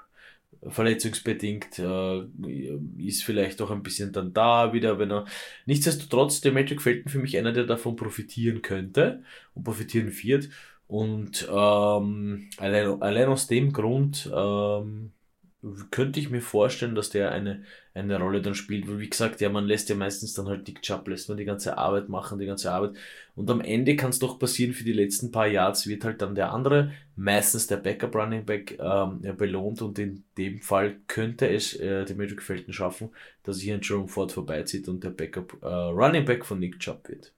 verletzungsbedingt, 0.68 1.80
äh, 1.80 2.24
ist 2.98 3.24
vielleicht 3.24 3.62
auch 3.62 3.72
ein 3.72 3.84
bisschen 3.84 4.12
dann 4.14 4.34
da 4.34 4.74
wieder, 4.74 4.98
wenn 5.00 5.12
er. 5.12 5.26
Nichtsdestotrotz, 5.66 6.42
der 6.42 6.54
Magic 6.54 6.82
Felton 6.82 7.12
für 7.12 7.20
mich 7.20 7.38
einer, 7.38 7.52
der 7.52 7.66
davon 7.66 7.96
profitieren 7.96 8.62
könnte 8.62 9.24
und 9.54 9.64
profitieren 9.64 10.12
wird. 10.24 10.50
Und 10.88 11.48
ähm, 11.52 12.50
allein, 12.58 13.02
allein 13.02 13.28
aus 13.28 13.48
dem 13.48 13.74
Grund 13.74 14.30
ähm, 14.34 15.12
könnte 15.92 16.20
ich 16.20 16.30
mir 16.30 16.42
vorstellen, 16.42 16.96
dass 16.96 17.10
der 17.10 17.32
eine, 17.32 17.64
eine 17.94 18.20
Rolle 18.20 18.42
dann 18.42 18.56
spielt, 18.56 18.88
weil 18.88 19.00
wie 19.00 19.10
gesagt, 19.10 19.42
ja, 19.42 19.50
man 19.50 19.66
lässt 19.66 19.90
ja 19.90 19.96
meistens 19.96 20.34
dann 20.34 20.48
halt 20.48 20.68
Dick 20.68 20.82
Chubb, 20.82 21.08
lässt 21.08 21.30
man 21.30 21.38
die 21.38 21.46
ganze 21.46 21.78
Arbeit 21.78 22.10
machen, 22.10 22.40
die 22.40 22.46
ganze 22.46 22.72
Arbeit 22.72 22.96
und 23.36 23.50
am 23.50 23.62
Ende 23.62 23.96
kann 23.96 24.12
es 24.12 24.20
doch 24.20 24.40
passieren, 24.40 24.74
für 24.74 24.84
die 24.84 24.94
letzten 24.94 25.32
paar 25.32 25.48
Yards 25.48 25.88
wird 25.88 26.04
halt 26.04 26.22
dann 26.22 26.36
der 26.36 26.52
andere, 26.54 26.92
meistens 27.16 27.68
der 27.68 27.78
Backup 27.78 28.16
Running 28.16 28.46
Back, 28.46 28.78
ähm, 28.80 29.20
ja, 29.24 29.34
belohnt 29.34 29.82
und 29.82 30.00
in 30.00 30.24
dem 30.38 30.62
Fall 30.62 30.98
könnte 31.08 31.48
es 31.48 31.74
äh, 31.76 32.06
die 32.06 32.16
Magic 32.16 32.42
Felton 32.42 32.74
schaffen, 32.74 33.10
dass 33.44 33.60
hier 33.60 33.76
ein 33.76 33.82
Jerome 33.82 34.08
Ford 34.08 34.32
vorbeizieht 34.32 34.88
und 34.88 35.04
der 35.04 35.12
Backup 35.12 35.58
äh, 35.62 35.68
Running 35.68 36.26
Back 36.26 36.46
von 36.46 36.60
Nick 36.60 36.80
Chubb 36.80 37.10
wird. 37.10 37.35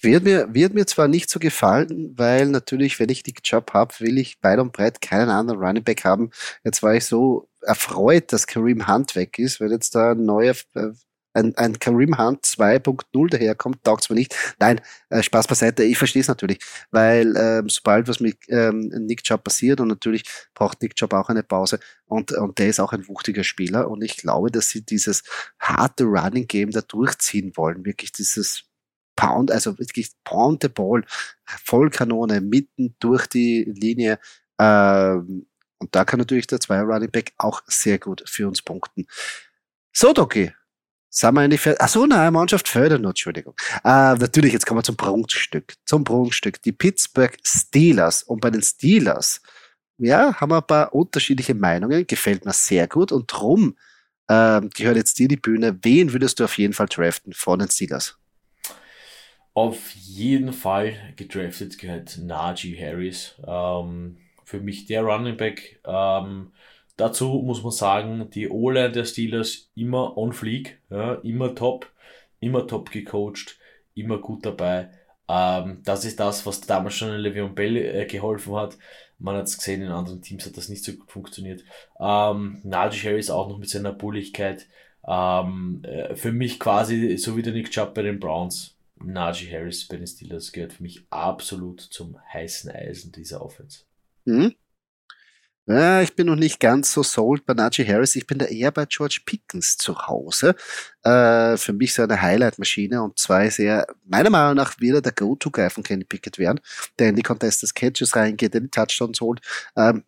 Wird 0.00 0.24
mir, 0.24 0.52
wird 0.52 0.74
mir 0.74 0.86
zwar 0.86 1.08
nicht 1.08 1.30
so 1.30 1.38
gefallen, 1.38 2.12
weil 2.16 2.46
natürlich, 2.46 3.00
wenn 3.00 3.08
ich 3.08 3.22
die 3.22 3.34
Job 3.42 3.72
habe, 3.72 3.94
will 4.00 4.18
ich 4.18 4.36
weit 4.42 4.58
und 4.58 4.72
breit 4.72 5.00
keinen 5.00 5.30
anderen 5.30 5.60
Running 5.60 5.84
Back 5.84 6.04
haben. 6.04 6.30
Jetzt 6.64 6.82
war 6.82 6.94
ich 6.94 7.06
so 7.06 7.48
erfreut, 7.62 8.32
dass 8.32 8.46
Kareem 8.46 8.86
Hunt 8.86 9.16
weg 9.16 9.38
ist, 9.38 9.60
weil 9.60 9.72
jetzt 9.72 9.94
da 9.94 10.12
ein 10.12 10.24
neuer, 10.24 10.54
äh, 10.74 10.88
ein, 11.32 11.56
ein 11.56 11.78
Kareem 11.78 12.18
Hunt 12.18 12.44
2.0 12.44 13.30
daherkommt, 13.30 13.82
taugt 13.84 14.04
es 14.04 14.10
mir 14.10 14.16
nicht. 14.16 14.34
Nein, 14.58 14.80
äh, 15.08 15.22
Spaß 15.22 15.46
beiseite, 15.46 15.82
ich 15.82 15.96
verstehe 15.96 16.20
es 16.20 16.28
natürlich, 16.28 16.58
weil 16.90 17.34
ähm, 17.36 17.68
sobald 17.70 18.06
was 18.08 18.20
mit 18.20 18.36
ähm, 18.48 18.88
Nick 19.06 19.22
Chubb 19.22 19.44
passiert 19.44 19.80
und 19.80 19.88
natürlich 19.88 20.24
braucht 20.54 20.82
Nick 20.82 20.94
Chubb 20.94 21.14
auch 21.14 21.30
eine 21.30 21.42
Pause 21.42 21.80
und, 22.04 22.32
und 22.32 22.58
der 22.58 22.68
ist 22.68 22.80
auch 22.80 22.92
ein 22.92 23.08
wuchtiger 23.08 23.44
Spieler 23.44 23.90
und 23.90 24.02
ich 24.02 24.16
glaube, 24.18 24.50
dass 24.50 24.68
sie 24.68 24.84
dieses 24.84 25.22
harte 25.58 26.04
Running 26.04 26.46
Game 26.46 26.70
da 26.70 26.80
durchziehen 26.82 27.52
wollen, 27.56 27.84
wirklich 27.84 28.12
dieses 28.12 28.64
Pound, 29.16 29.50
also 29.50 29.78
wirklich 29.78 30.10
Pound 30.24 30.62
the 30.62 30.68
Ball, 30.68 31.04
Vollkanone 31.44 32.40
mitten 32.40 32.94
durch 33.00 33.26
die 33.26 33.64
Linie. 33.64 34.18
Ähm, 34.58 35.46
und 35.78 35.94
da 35.94 36.04
kann 36.04 36.18
natürlich 36.18 36.46
der 36.46 36.60
Zweier 36.60 36.84
Running 36.84 37.10
Back 37.10 37.32
auch 37.38 37.62
sehr 37.66 37.98
gut 37.98 38.22
für 38.26 38.46
uns 38.48 38.62
punkten. 38.62 39.06
So, 39.92 40.12
Doki, 40.12 40.52
sind 41.10 41.34
wir 41.34 41.40
eigentlich 41.40 41.60
fertig? 41.60 41.80
Achso, 41.80 42.06
nein, 42.06 42.32
Mannschaft 42.32 42.68
fördern 42.68 43.04
Entschuldigung. 43.04 43.54
Äh, 43.84 44.14
natürlich, 44.16 44.52
jetzt 44.52 44.66
kommen 44.66 44.78
wir 44.78 44.84
zum 44.84 44.96
Prunkstück. 44.96 45.74
Zum 45.86 46.04
Prunkstück. 46.04 46.60
Die 46.62 46.72
Pittsburgh 46.72 47.34
Steelers. 47.42 48.22
Und 48.22 48.40
bei 48.40 48.50
den 48.50 48.62
Steelers, 48.62 49.40
ja, 49.98 50.34
haben 50.34 50.50
wir 50.50 50.58
ein 50.58 50.66
paar 50.66 50.94
unterschiedliche 50.94 51.54
Meinungen. 51.54 52.06
Gefällt 52.06 52.44
mir 52.44 52.52
sehr 52.52 52.86
gut. 52.86 53.12
Und 53.12 53.32
drum 53.32 53.76
äh, 54.28 54.60
gehört 54.74 54.96
jetzt 54.96 55.18
dir 55.18 55.28
die 55.28 55.38
Bühne. 55.38 55.78
Wen 55.82 56.12
würdest 56.12 56.38
du 56.38 56.44
auf 56.44 56.58
jeden 56.58 56.74
Fall 56.74 56.86
draften 56.86 57.32
von 57.32 57.58
den 57.58 57.70
Steelers? 57.70 58.18
Auf 59.56 59.92
jeden 59.92 60.52
Fall 60.52 61.14
gedraftet 61.16 61.78
gehört 61.78 62.18
Najee 62.18 62.76
Harris. 62.78 63.34
Ähm, 63.46 64.18
für 64.44 64.60
mich 64.60 64.84
der 64.84 65.02
Running 65.02 65.36
Back. 65.36 65.80
Ähm, 65.86 66.52
Dazu 66.96 67.42
muss 67.44 67.62
man 67.62 67.72
sagen, 67.72 68.30
die 68.30 68.48
O-Line 68.48 68.92
der 68.92 69.04
Steelers 69.04 69.70
immer 69.74 70.16
on 70.16 70.32
fleek, 70.32 70.80
ja, 70.88 71.14
immer 71.16 71.54
top, 71.54 71.92
immer 72.40 72.66
top 72.66 72.90
gecoacht, 72.90 73.58
immer 73.94 74.18
gut 74.18 74.46
dabei. 74.46 74.90
Ähm, 75.28 75.82
das 75.84 76.06
ist 76.06 76.18
das, 76.20 76.46
was 76.46 76.62
damals 76.62 76.94
schon 76.94 77.12
in 77.12 77.20
Le'Veon 77.20 77.54
Bell 77.54 77.76
äh, 77.76 78.06
geholfen 78.06 78.54
hat. 78.54 78.78
Man 79.18 79.36
hat 79.36 79.44
es 79.44 79.58
gesehen, 79.58 79.82
in 79.82 79.92
anderen 79.92 80.22
Teams 80.22 80.46
hat 80.46 80.56
das 80.56 80.70
nicht 80.70 80.84
so 80.84 80.92
gut 80.92 81.10
funktioniert. 81.10 81.64
Ähm, 82.00 82.60
Najee 82.64 83.10
Harris 83.10 83.30
auch 83.30 83.48
noch 83.48 83.58
mit 83.58 83.68
seiner 83.68 83.92
Bulligkeit. 83.92 84.66
Ähm, 85.06 85.82
äh, 85.84 86.16
für 86.16 86.32
mich 86.32 86.58
quasi, 86.58 87.18
so 87.18 87.36
wie 87.36 87.42
der 87.42 87.52
Nick 87.52 87.70
Chubb 87.70 87.92
bei 87.94 88.02
den 88.02 88.20
Browns, 88.20 88.75
Najee 89.02 89.52
Harris 89.52 89.86
bei 89.86 89.96
den 89.96 90.06
Steelers 90.06 90.52
gehört 90.52 90.74
für 90.74 90.82
mich 90.82 91.06
absolut 91.10 91.80
zum 91.80 92.18
heißen 92.32 92.70
Eisen 92.70 93.12
dieser 93.12 93.42
Offense. 93.42 93.80
Mhm. 94.24 94.54
Ja, 95.68 96.00
ich 96.00 96.14
bin 96.14 96.28
noch 96.28 96.36
nicht 96.36 96.60
ganz 96.60 96.92
so 96.92 97.02
sold 97.02 97.44
bei 97.44 97.52
Najee 97.52 97.84
Harris. 97.84 98.14
Ich 98.14 98.28
bin 98.28 98.38
da 98.38 98.44
eher 98.44 98.70
bei 98.70 98.86
George 98.86 99.22
Pickens 99.26 99.76
zu 99.76 100.06
Hause. 100.06 100.54
Äh, 101.02 101.56
für 101.56 101.72
mich 101.72 101.92
so 101.92 102.02
eine 102.02 102.22
Highlight-Maschine 102.22 103.02
und 103.02 103.18
zwei 103.18 103.50
sehr, 103.50 103.84
meiner 104.04 104.30
Meinung 104.30 104.54
nach, 104.54 104.78
wieder 104.78 105.02
der 105.02 105.10
Go-To-Guy 105.10 105.70
von 105.70 105.82
Kenny 105.82 106.04
Pickett 106.04 106.38
werden, 106.38 106.60
der 107.00 107.08
in 107.08 107.16
die 107.16 107.22
Contested 107.22 107.74
Catches 107.74 108.14
reingeht, 108.14 108.54
in 108.54 108.64
die 108.64 108.70
Touchdowns 108.70 109.20
holt. 109.20 109.40
Ähm, 109.76 110.04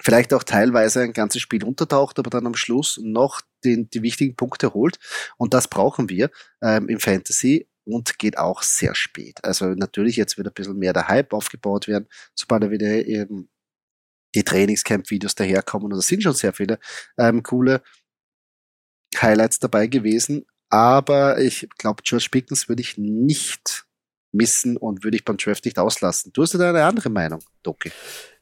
vielleicht 0.00 0.32
auch 0.32 0.42
teilweise 0.42 1.02
ein 1.02 1.12
ganzes 1.12 1.42
Spiel 1.42 1.64
untertaucht, 1.64 2.18
aber 2.18 2.30
dann 2.30 2.46
am 2.46 2.54
Schluss 2.54 2.98
noch 3.02 3.42
den, 3.64 3.90
die 3.90 4.02
wichtigen 4.02 4.36
Punkte 4.36 4.72
holt. 4.72 4.98
Und 5.36 5.52
das 5.52 5.68
brauchen 5.68 6.08
wir 6.08 6.30
ähm, 6.62 6.88
im 6.88 6.98
Fantasy 6.98 7.67
und 7.88 8.18
geht 8.18 8.38
auch 8.38 8.62
sehr 8.62 8.94
spät. 8.94 9.42
Also 9.44 9.66
natürlich 9.66 10.16
jetzt 10.16 10.36
wird 10.36 10.48
ein 10.48 10.54
bisschen 10.54 10.78
mehr 10.78 10.92
der 10.92 11.08
Hype 11.08 11.32
aufgebaut 11.32 11.88
werden, 11.88 12.08
sobald 12.34 12.64
er 12.64 12.70
wieder 12.70 12.86
eben 13.06 13.48
die 14.34 14.44
Trainingscamp-Videos 14.44 15.34
daherkommen. 15.34 15.86
Und 15.86 15.98
da 15.98 16.02
sind 16.02 16.22
schon 16.22 16.34
sehr 16.34 16.52
viele 16.52 16.78
ähm, 17.16 17.42
coole 17.42 17.82
Highlights 19.16 19.58
dabei 19.58 19.86
gewesen. 19.86 20.44
Aber 20.70 21.38
ich 21.40 21.68
glaube, 21.78 22.02
George 22.04 22.28
Pickens 22.30 22.68
würde 22.68 22.82
ich 22.82 22.98
nicht 22.98 23.86
missen 24.32 24.76
und 24.76 25.04
würde 25.04 25.16
ich 25.16 25.24
beim 25.24 25.38
Draft 25.38 25.64
nicht 25.64 25.78
auslassen. 25.78 26.32
Du 26.34 26.42
hast 26.42 26.52
ja 26.52 26.68
eine 26.68 26.84
andere 26.84 27.08
Meinung, 27.08 27.40
Doki. 27.62 27.90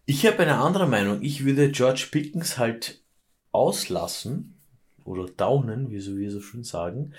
Ich 0.06 0.26
habe 0.26 0.40
eine 0.40 0.58
andere 0.58 0.88
Meinung. 0.88 1.22
Ich 1.22 1.44
würde 1.44 1.70
George 1.70 2.08
Pickens 2.10 2.58
halt 2.58 3.02
auslassen 3.52 4.60
oder 5.04 5.26
downen, 5.26 5.90
wie 5.90 6.00
so 6.00 6.16
wir 6.16 6.30
so 6.30 6.40
schön 6.40 6.64
sagen. 6.64 7.14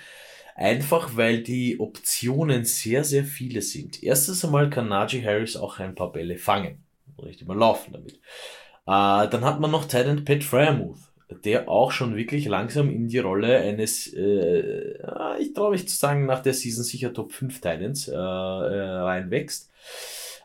Einfach 0.58 1.16
weil 1.16 1.44
die 1.44 1.78
Optionen 1.78 2.64
sehr, 2.64 3.04
sehr 3.04 3.22
viele 3.22 3.62
sind. 3.62 4.02
Erstens 4.02 4.44
einmal 4.44 4.68
kann 4.68 4.88
Najee 4.88 5.24
Harris 5.24 5.56
auch 5.56 5.78
ein 5.78 5.94
paar 5.94 6.10
Bälle 6.10 6.36
fangen. 6.36 6.82
Richtig 7.22 7.46
mal 7.46 7.56
laufen 7.56 7.92
damit. 7.92 8.14
Äh, 8.14 9.30
dann 9.30 9.44
hat 9.44 9.60
man 9.60 9.70
noch 9.70 9.84
Titan 9.84 10.24
Pat 10.24 10.42
Fryermuth, 10.42 10.98
der 11.44 11.68
auch 11.68 11.92
schon 11.92 12.16
wirklich 12.16 12.46
langsam 12.46 12.90
in 12.90 13.06
die 13.06 13.20
Rolle 13.20 13.56
eines, 13.58 14.12
äh, 14.12 14.94
ich 15.38 15.54
traue 15.54 15.70
mich 15.70 15.88
zu 15.88 15.94
sagen, 15.94 16.26
nach 16.26 16.42
der 16.42 16.54
Season 16.54 16.82
sicher 16.82 17.12
Top 17.12 17.30
5 17.30 17.60
Titans 17.60 18.08
äh, 18.08 18.14
äh, 18.14 18.16
reinwächst. 18.16 19.70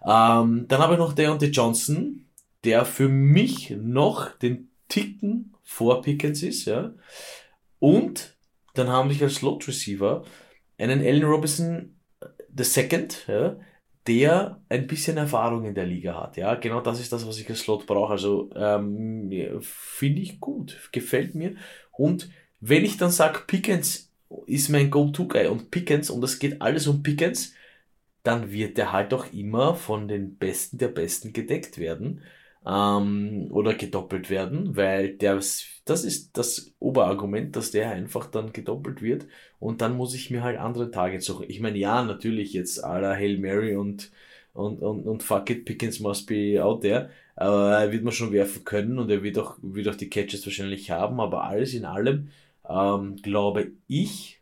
Ähm, 0.06 0.66
dann 0.68 0.80
habe 0.80 0.94
ich 0.94 1.00
noch 1.00 1.14
Deontay 1.14 1.48
Johnson, 1.48 2.28
der 2.64 2.86
für 2.86 3.10
mich 3.10 3.72
noch 3.72 4.30
den 4.38 4.70
Ticken 4.90 5.56
vor 5.64 6.04
Pickens 6.04 6.44
ist, 6.44 6.66
ja. 6.66 6.94
Und 7.80 8.33
dann 8.74 8.90
habe 8.90 9.12
ich 9.12 9.22
als 9.22 9.36
Slot 9.36 9.68
Receiver 9.68 10.24
einen 10.78 11.02
Allen 11.02 11.24
Robinson 11.24 12.00
the 12.56 12.64
Second, 12.64 13.26
ja, 13.28 13.58
der 14.08 14.62
ein 14.70 14.88
bisschen 14.88 15.18
Erfahrung 15.18 15.66
in 15.66 15.76
der 15.76 15.86
Liga 15.86 16.20
hat. 16.20 16.38
Ja, 16.38 16.56
genau 16.56 16.82
das 16.82 17.00
ist 17.00 17.14
das, 17.14 17.26
was 17.26 17.40
ich 17.40 17.50
als 17.50 17.62
Slot 17.62 17.86
brauche. 17.86 18.12
Also 18.12 18.50
ähm, 18.56 19.32
finde 19.62 20.22
ich 20.22 20.40
gut, 20.40 20.90
gefällt 20.92 21.36
mir. 21.36 21.56
Und 21.92 22.30
wenn 22.60 22.84
ich 22.84 22.98
dann 22.98 23.12
sage, 23.12 23.42
Pickens 23.48 24.12
ist 24.46 24.70
mein 24.70 24.90
Go-To-Guy 24.90 25.48
und 25.48 25.72
Pickens 25.72 26.10
und 26.10 26.24
es 26.24 26.40
geht 26.40 26.62
alles 26.62 26.88
um 26.88 27.04
Pickens, 27.04 27.54
dann 28.24 28.52
wird 28.52 28.78
der 28.78 28.92
halt 28.92 29.14
auch 29.14 29.32
immer 29.32 29.76
von 29.76 30.08
den 30.08 30.38
Besten 30.38 30.78
der 30.78 30.88
Besten 30.88 31.34
gedeckt 31.34 31.78
werden 31.78 32.22
ähm, 32.66 33.48
oder 33.52 33.74
gedoppelt 33.74 34.30
werden, 34.30 34.76
weil 34.76 35.16
der, 35.18 35.36
das 35.36 36.04
ist 36.04 36.38
das 36.38 36.74
Oberargument, 36.80 37.56
dass 37.56 37.72
der 37.72 37.92
einfach 37.92 38.28
dann 38.28 38.54
gedoppelt 38.54 39.02
wird 39.02 39.26
und 39.60 39.82
dann 39.82 39.98
muss 39.98 40.14
ich 40.16 40.32
mir 40.32 40.44
halt 40.44 40.58
andere 40.60 40.92
Targets 40.92 41.26
suchen. 41.26 41.46
Ich 41.50 41.60
meine, 41.60 41.78
ja, 41.78 42.04
natürlich 42.04 42.54
jetzt 42.54 42.84
à 42.84 43.00
la 43.00 43.14
Hail 43.14 43.38
Mary 43.38 43.76
und, 43.76 44.12
und, 44.54 44.82
und, 44.82 45.06
und 45.06 45.24
fuck 45.24 45.50
it, 45.50 45.66
Pickens 45.66 46.00
must 46.00 46.28
be 46.28 46.64
out 46.64 46.82
there, 46.82 47.10
aber 47.36 47.78
er 47.80 47.92
wird 47.92 48.04
man 48.04 48.14
schon 48.14 48.32
werfen 48.32 48.64
können 48.64 49.00
und 49.00 49.10
er 49.10 49.24
wird 49.24 49.38
auch, 49.40 49.58
wird 49.62 49.88
auch 49.90 49.96
die 49.96 50.10
Catches 50.10 50.46
wahrscheinlich 50.46 50.92
haben, 50.92 51.20
aber 51.20 51.44
alles 51.44 51.74
in 51.74 51.86
allem 51.86 52.30
ähm, 52.70 53.18
glaube 53.18 53.72
ich, 53.88 54.40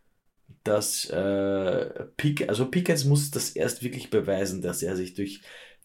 dass 0.64 1.10
äh, 1.10 2.06
Pick, 2.18 2.48
also 2.48 2.70
Pickens 2.70 3.06
muss 3.06 3.32
das 3.32 3.52
erst 3.52 3.84
wirklich 3.84 4.10
beweisen, 4.10 4.62
dass 4.62 4.84
er 4.84 4.96
sich 4.96 5.16
durch 5.16 5.42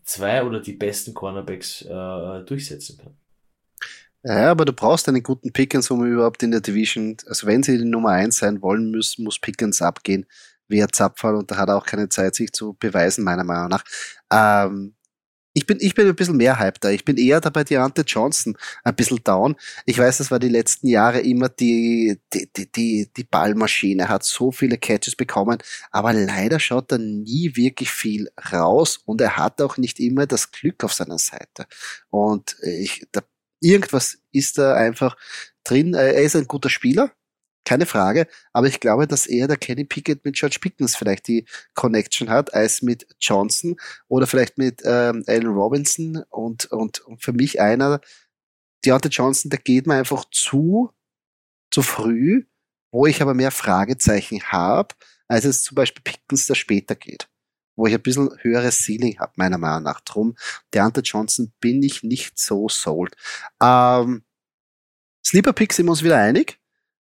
zwei 0.07 0.43
oder 0.43 0.61
die 0.61 0.73
besten 0.73 1.13
Cornerbacks 1.13 1.83
äh, 1.83 2.45
durchsetzen 2.45 2.97
kann. 2.97 3.15
Ja, 4.23 4.51
aber 4.51 4.65
du 4.65 4.73
brauchst 4.73 5.09
einen 5.09 5.23
guten 5.23 5.53
Pickens, 5.53 5.91
um 5.91 6.05
überhaupt 6.05 6.43
in 6.43 6.51
der 6.51 6.61
Division, 6.61 7.17
also 7.27 7.47
wenn 7.47 7.63
sie 7.63 7.79
die 7.79 7.85
Nummer 7.85 8.11
eins 8.11 8.39
sein 8.39 8.61
wollen 8.61 8.91
müssen, 8.91 9.23
muss 9.25 9.39
Pickens 9.39 9.81
abgehen, 9.83 10.27
wer 10.67 10.89
Zapfall 10.89 11.37
und 11.37 11.51
da 11.51 11.59
hat 11.59 11.69
er 11.69 11.77
auch 11.77 11.87
keine 11.87 12.09
Zeit, 12.09 12.35
sich 12.35 12.51
zu 12.53 12.75
beweisen, 12.75 13.23
meiner 13.23 13.45
Meinung 13.45 13.69
nach. 13.69 13.85
Ähm, 14.33 14.96
ich 15.57 15.65
bin, 15.65 15.79
ich 15.81 15.95
bin 15.95 16.07
ein 16.07 16.15
bisschen 16.15 16.37
mehr 16.37 16.59
Hype 16.59 16.81
da. 16.81 16.91
Ich 16.91 17.07
bin 17.07 17.17
eher 17.17 17.41
da 17.41 17.49
bei 17.49 17.65
Deontay 17.65 18.03
Johnson 18.03 18.59
ein 18.85 18.95
bisschen 18.95 19.25
down. 19.25 19.57
Ich 19.87 19.97
weiß, 19.97 20.19
das 20.19 20.31
war 20.31 20.39
die 20.39 20.51
letzten 20.51 20.87
Jahre 20.87 21.21
immer 21.21 21.49
die, 21.49 22.21
die, 22.35 22.47
die, 22.55 22.71
die, 22.71 23.11
die 23.17 23.25
Ballmaschine, 23.25 24.11
hat 24.11 24.23
so 24.23 24.53
viele 24.53 24.77
Catches 24.77 25.17
bekommen, 25.17 25.57
aber 25.91 26.13
leider 26.13 26.61
schaut 26.61 26.93
er 26.93 26.99
nie 26.99 27.57
wirklich 27.57 27.91
viel 27.91 28.29
raus 28.53 29.01
und 29.07 29.23
er 29.23 29.39
hat 29.39 29.63
auch 29.63 29.79
nicht 29.79 29.99
immer 29.99 30.27
das 30.27 30.51
Glück 30.53 30.85
auf 30.85 30.93
seiner 30.93 31.19
Seite. 31.19 31.67
Und 32.11 32.59
ich, 32.61 33.07
da, 33.13 33.23
irgendwas 33.59 34.19
ist 34.33 34.59
da 34.59 34.75
einfach 34.75 35.17
drin. 35.65 35.95
Er 35.95 36.21
ist 36.21 36.37
ein 36.37 36.47
guter 36.47 36.69
Spieler, 36.69 37.13
keine 37.67 37.85
Frage. 37.85 38.27
Aber 38.55 38.67
ich 38.69 38.81
glaube, 38.81 39.07
dass 39.07 39.27
eher 39.27 39.49
der 39.49 39.59
Kenny 39.59 39.85
Pickett 39.85 40.25
mit 40.25 40.37
George 40.37 40.59
Pickens 40.59 40.97
vielleicht 40.97 41.29
die 41.29 41.45
Connection 41.75 42.31
hat, 42.31 42.55
als 42.55 42.81
mit 42.81 43.07
Johnson 43.21 43.77
oder 44.09 44.27
vielleicht 44.27 44.57
mit 44.57 44.81
ähm, 44.85 45.23
Allen 45.27 45.49
Robinson. 45.49 46.25
Und, 46.31 46.65
und, 46.67 47.01
und 47.01 47.23
für 47.23 47.35
mich 47.35 47.61
einer, 47.61 48.01
Deontay 48.85 49.09
Johnson, 49.09 49.51
der 49.51 49.59
geht 49.59 49.87
mir 49.87 49.95
einfach 49.95 50.25
zu, 50.31 50.93
zu 51.71 51.83
früh, 51.83 52.45
wo 52.93 53.07
ich 53.07 53.21
aber 53.21 53.35
mehr 53.35 53.51
Fragezeichen 53.51 54.43
habe, 54.45 54.95
als 55.29 55.45
es 55.45 55.65
zum 55.65 55.75
Beispiel 55.75 56.03
Pickens, 56.05 56.47
der 56.47 56.55
später 56.55 56.95
geht. 56.95 57.29
Wo 57.75 57.87
ich 57.87 57.95
ein 57.95 58.01
bisschen 58.01 58.31
höheres 58.41 58.85
Ceiling 58.85 59.19
habe, 59.19 59.33
meiner 59.37 59.59
Meinung 59.59 59.83
nach. 59.83 60.01
Drum, 60.01 60.37
Deontay 60.73 61.03
Johnson 61.03 61.53
bin 61.61 61.83
ich 61.83 62.05
nicht 62.05 62.39
so 62.39 62.69
sold. 62.69 63.17
Ähm, 63.61 64.25
Sleeper 65.27 65.53
Pick 65.53 65.73
sind 65.73 65.87
wir 65.87 65.91
uns 65.91 66.05
wieder 66.05 66.19
einig. 66.19 66.61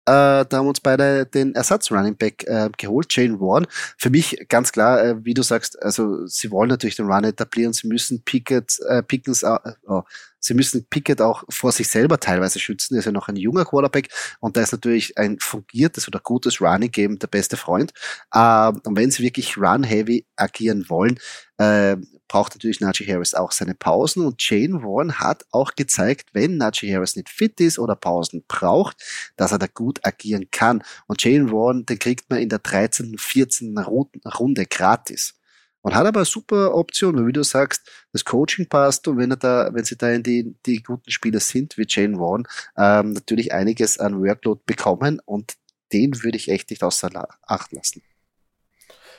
Äh, 0.09 0.45
da 0.49 0.57
haben 0.57 0.67
uns 0.67 0.79
beide 0.79 1.27
den 1.27 1.53
Ersatz-Running 1.53 2.15
Back 2.15 2.43
äh, 2.47 2.69
geholt, 2.75 3.15
Jane 3.15 3.39
Warren. 3.39 3.67
Für 3.95 4.09
mich 4.09 4.43
ganz 4.49 4.71
klar, 4.71 5.03
äh, 5.03 5.23
wie 5.23 5.35
du 5.35 5.43
sagst, 5.43 5.79
also 5.83 6.25
sie 6.25 6.49
wollen 6.49 6.69
natürlich 6.69 6.95
den 6.95 7.05
Run 7.05 7.25
etablieren, 7.25 7.73
sie 7.73 7.87
müssen 7.87 8.23
Pickett, 8.23 8.79
äh, 8.87 9.03
Pickens, 9.03 9.43
äh, 9.43 9.55
oh, 9.85 10.01
Sie 10.39 10.53
müssen 10.53 10.85
Pickett 10.89 11.21
auch 11.21 11.43
vor 11.49 11.71
sich 11.71 11.87
selber 11.87 12.19
teilweise 12.19 12.59
schützen. 12.59 12.95
Er 12.95 12.99
ist 12.99 13.05
ja 13.05 13.11
noch 13.11 13.27
ein 13.27 13.35
junger 13.35 13.65
Quarterback 13.65 14.09
und 14.39 14.57
da 14.57 14.61
ist 14.61 14.71
natürlich 14.71 15.17
ein 15.17 15.37
fungiertes 15.39 16.07
oder 16.07 16.19
gutes 16.19 16.61
Running 16.61 16.91
Game 16.91 17.19
der 17.19 17.27
beste 17.27 17.57
Freund. 17.57 17.93
Äh, 18.33 18.71
und 18.83 18.95
wenn 18.95 19.11
sie 19.11 19.23
wirklich 19.23 19.57
run-heavy 19.57 20.25
agieren 20.35 20.89
wollen, 20.89 21.19
äh, 21.57 21.97
braucht 22.29 22.55
natürlich 22.55 22.79
Najee 22.79 23.11
Harris 23.11 23.33
auch 23.33 23.51
seine 23.51 23.75
Pausen 23.75 24.25
und 24.25 24.41
Jane 24.41 24.81
Warren 24.81 25.19
hat 25.19 25.43
auch 25.51 25.73
gezeigt, 25.75 26.29
wenn 26.33 26.57
Najee 26.57 26.93
Harris 26.93 27.17
nicht 27.17 27.27
fit 27.27 27.59
ist 27.59 27.79
oder 27.79 27.95
Pausen 27.95 28.45
braucht, 28.47 28.97
dass 29.35 29.51
er 29.51 29.59
da 29.59 29.67
gut 29.67 29.99
agieren 30.05 30.49
kann. 30.51 30.83
Und 31.07 31.21
Jane 31.21 31.51
Warren, 31.51 31.85
den 31.85 31.99
kriegt 31.99 32.29
man 32.29 32.39
in 32.39 32.49
der 32.49 32.59
13., 32.59 33.17
14. 33.17 33.77
Runde 33.77 34.65
gratis. 34.65 35.38
Und 35.81 35.95
hat 35.95 36.05
aber 36.05 36.25
super 36.25 36.75
Option, 36.75 37.15
weil 37.15 37.27
wie 37.27 37.33
du 37.33 37.43
sagst, 37.43 37.89
das 38.11 38.25
Coaching 38.25 38.67
passt 38.67 39.07
und 39.07 39.17
wenn 39.17 39.31
er 39.31 39.37
da, 39.37 39.69
wenn 39.71 39.85
sie 39.85 39.97
da 39.97 40.09
in 40.09 40.23
die, 40.23 40.55
die 40.65 40.83
guten 40.83 41.09
Spieler 41.09 41.39
sind, 41.39 41.77
wie 41.77 41.85
Jane 41.87 42.19
Warren, 42.19 42.47
ähm, 42.77 43.13
natürlich 43.13 43.53
einiges 43.53 43.97
an 43.97 44.21
Workload 44.21 44.61
bekommen 44.65 45.21
und 45.25 45.53
den 45.93 46.21
würde 46.23 46.37
ich 46.37 46.49
echt 46.49 46.69
nicht 46.69 46.83
außer 46.83 47.09
Acht 47.43 47.71
lassen. 47.71 48.01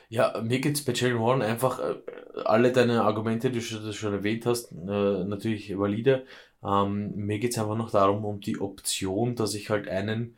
Ja, 0.09 0.41
mir 0.43 0.61
geht's 0.61 0.85
bei 0.85 0.93
Jalen 0.93 1.21
Warren 1.21 1.41
einfach, 1.41 1.79
äh, 1.79 1.95
alle 2.45 2.73
deine 2.73 3.03
Argumente, 3.03 3.51
die 3.51 3.61
du 3.61 3.93
schon 3.93 4.13
erwähnt 4.13 4.45
hast, 4.45 4.73
äh, 4.73 4.75
natürlich 5.25 5.79
valide. 5.79 6.27
Ähm, 6.65 7.13
mir 7.15 7.39
geht's 7.39 7.59
einfach 7.59 7.77
noch 7.77 7.93
darum, 7.93 8.25
um 8.25 8.41
die 8.41 8.61
Option, 8.61 9.37
dass 9.37 9.55
ich 9.55 9.71
halt 9.71 9.89
einen 9.89 10.37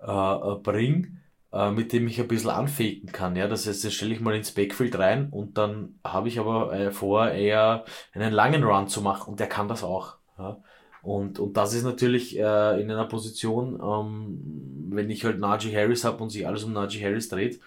äh, 0.00 0.06
äh 0.06 0.56
bring, 0.62 1.20
äh, 1.54 1.70
mit 1.70 1.92
dem 1.92 2.08
ich 2.08 2.20
ein 2.20 2.28
bisschen 2.28 2.50
anfaken 2.50 3.12
kann. 3.12 3.36
Ja, 3.36 3.46
das 3.46 3.66
heißt, 3.66 3.84
das 3.84 3.94
stelle 3.94 4.12
ich 4.12 4.20
mal 4.20 4.34
ins 4.34 4.52
Backfield 4.52 4.98
rein 4.98 5.28
und 5.30 5.56
dann 5.56 6.00
habe 6.04 6.28
ich 6.28 6.40
aber 6.40 6.72
äh, 6.72 6.90
vor, 6.90 7.30
eher 7.30 7.84
einen 8.12 8.32
langen 8.32 8.64
Run 8.64 8.88
zu 8.88 9.00
machen 9.02 9.30
und 9.30 9.40
der 9.40 9.48
kann 9.48 9.68
das 9.68 9.84
auch. 9.84 10.16
Ja. 10.38 10.62
Und, 11.02 11.38
und 11.38 11.56
das 11.56 11.74
ist 11.74 11.84
natürlich 11.84 12.36
äh, 12.38 12.80
in 12.80 12.90
einer 12.90 13.06
Position, 13.06 13.78
ähm, 13.80 14.88
wenn 14.90 15.10
ich 15.10 15.24
halt 15.24 15.38
Najee 15.38 15.76
Harris 15.76 16.04
habe 16.04 16.22
und 16.22 16.30
sich 16.30 16.46
alles 16.46 16.64
um 16.64 16.72
Najee 16.72 17.04
Harris 17.04 17.28
dreht, 17.28 17.60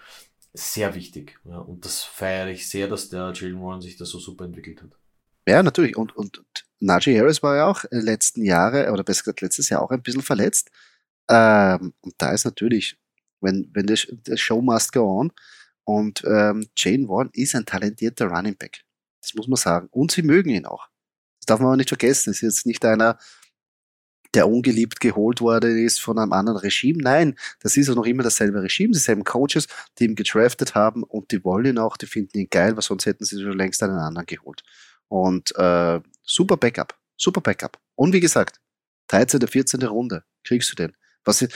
sehr 0.52 0.94
wichtig. 0.94 1.38
Ja, 1.44 1.58
und 1.58 1.84
das 1.84 2.02
feiere 2.02 2.48
ich 2.48 2.68
sehr, 2.68 2.88
dass 2.88 3.08
der 3.08 3.32
Jalen 3.34 3.60
Warren 3.62 3.80
sich 3.80 3.96
da 3.96 4.04
so 4.04 4.18
super 4.18 4.44
entwickelt 4.44 4.82
hat. 4.82 4.90
Ja, 5.46 5.62
natürlich. 5.62 5.96
Und, 5.96 6.14
und, 6.14 6.38
und 6.38 6.66
Najee 6.80 7.18
Harris 7.18 7.42
war 7.42 7.56
ja 7.56 7.66
auch 7.66 7.84
äh, 7.84 8.00
letzten 8.00 8.44
Jahre, 8.44 8.92
oder 8.92 9.04
besser 9.04 9.22
gesagt 9.22 9.40
letztes 9.40 9.68
Jahr 9.68 9.82
auch 9.82 9.90
ein 9.90 10.02
bisschen 10.02 10.22
verletzt. 10.22 10.70
Ähm, 11.30 11.94
und 12.00 12.14
da 12.18 12.32
ist 12.32 12.44
natürlich, 12.44 12.98
wenn, 13.40 13.70
wenn 13.72 13.86
der, 13.86 13.98
der 14.10 14.36
Show 14.36 14.60
must 14.60 14.92
go 14.92 15.20
on. 15.20 15.32
Und 15.84 16.22
ähm, 16.26 16.68
Jane 16.76 17.08
Warren 17.08 17.30
ist 17.32 17.54
ein 17.54 17.64
talentierter 17.64 18.26
Running 18.26 18.56
Back. 18.56 18.84
Das 19.22 19.34
muss 19.34 19.48
man 19.48 19.56
sagen. 19.56 19.88
Und 19.90 20.12
sie 20.12 20.22
mögen 20.22 20.50
ihn 20.50 20.66
auch. 20.66 20.88
Das 21.40 21.46
darf 21.46 21.60
man 21.60 21.68
aber 21.68 21.76
nicht 21.76 21.88
vergessen. 21.88 22.30
Es 22.30 22.36
ist 22.36 22.42
jetzt 22.42 22.66
nicht 22.66 22.84
einer, 22.84 23.18
der 24.34 24.48
ungeliebt 24.48 25.00
geholt 25.00 25.40
worden 25.40 25.78
ist 25.78 26.00
von 26.00 26.18
einem 26.18 26.32
anderen 26.32 26.58
Regime. 26.58 27.02
Nein, 27.02 27.36
das 27.60 27.76
ist 27.76 27.88
ja 27.88 27.94
noch 27.94 28.04
immer 28.04 28.22
dasselbe 28.22 28.62
Regime, 28.62 28.92
dieselben 28.92 29.24
Coaches, 29.24 29.66
die 29.98 30.04
ihn 30.04 30.14
gedraftet 30.14 30.74
haben 30.74 31.02
und 31.02 31.32
die 31.32 31.42
wollen 31.44 31.64
ihn 31.66 31.78
auch, 31.78 31.96
die 31.96 32.06
finden 32.06 32.38
ihn 32.38 32.48
geil, 32.50 32.76
weil 32.76 32.82
sonst 32.82 33.06
hätten 33.06 33.24
sie 33.24 33.42
schon 33.42 33.56
längst 33.56 33.82
einen 33.82 33.98
anderen 33.98 34.26
geholt. 34.26 34.62
Und 35.08 35.56
äh, 35.56 36.00
super 36.22 36.56
Backup, 36.56 36.98
super 37.16 37.40
Backup. 37.40 37.78
Und 37.94 38.12
wie 38.12 38.20
gesagt, 38.20 38.60
13. 39.08 39.46
14. 39.46 39.82
Runde 39.84 40.24
kriegst 40.44 40.70
du 40.70 40.76
den. 40.76 40.94
Was, 41.28 41.42
äh, 41.42 41.48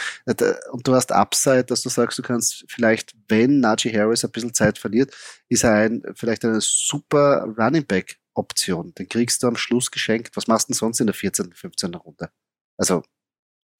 und 0.70 0.86
du 0.86 0.94
hast 0.94 1.12
Upside, 1.12 1.64
dass 1.64 1.80
du 1.80 1.88
sagst, 1.88 2.18
du 2.18 2.22
kannst 2.22 2.66
vielleicht, 2.68 3.14
wenn 3.28 3.60
Najee 3.60 3.96
Harris 3.96 4.22
ein 4.22 4.30
bisschen 4.30 4.52
Zeit 4.52 4.76
verliert, 4.76 5.14
ist 5.48 5.64
er 5.64 5.72
ein, 5.72 6.02
vielleicht 6.14 6.44
eine 6.44 6.60
super 6.60 7.46
Running 7.58 7.86
Back 7.86 8.18
Option. 8.34 8.92
Den 8.94 9.08
kriegst 9.08 9.42
du 9.42 9.46
am 9.46 9.56
Schluss 9.56 9.90
geschenkt. 9.90 10.36
Was 10.36 10.46
machst 10.46 10.68
du 10.68 10.72
denn 10.72 10.78
sonst 10.78 11.00
in 11.00 11.06
der 11.06 11.14
14., 11.14 11.54
15. 11.54 11.94
Runde? 11.94 12.30
Also 12.76 13.02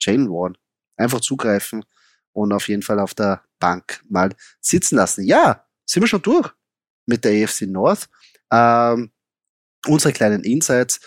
Jalen 0.01 0.29
Warren, 0.29 0.57
einfach 0.97 1.21
zugreifen 1.21 1.85
und 2.31 2.51
auf 2.53 2.67
jeden 2.67 2.81
Fall 2.81 2.99
auf 2.99 3.13
der 3.13 3.43
Bank 3.59 4.01
mal 4.09 4.35
sitzen 4.61 4.95
lassen. 4.95 5.23
Ja, 5.23 5.67
sind 5.85 6.01
wir 6.01 6.07
schon 6.07 6.23
durch 6.23 6.49
mit 7.05 7.23
der 7.23 7.43
AFC 7.43 7.67
North. 7.67 8.09
Ähm, 8.51 9.11
unsere 9.87 10.11
kleinen 10.11 10.43
Insights, 10.43 10.99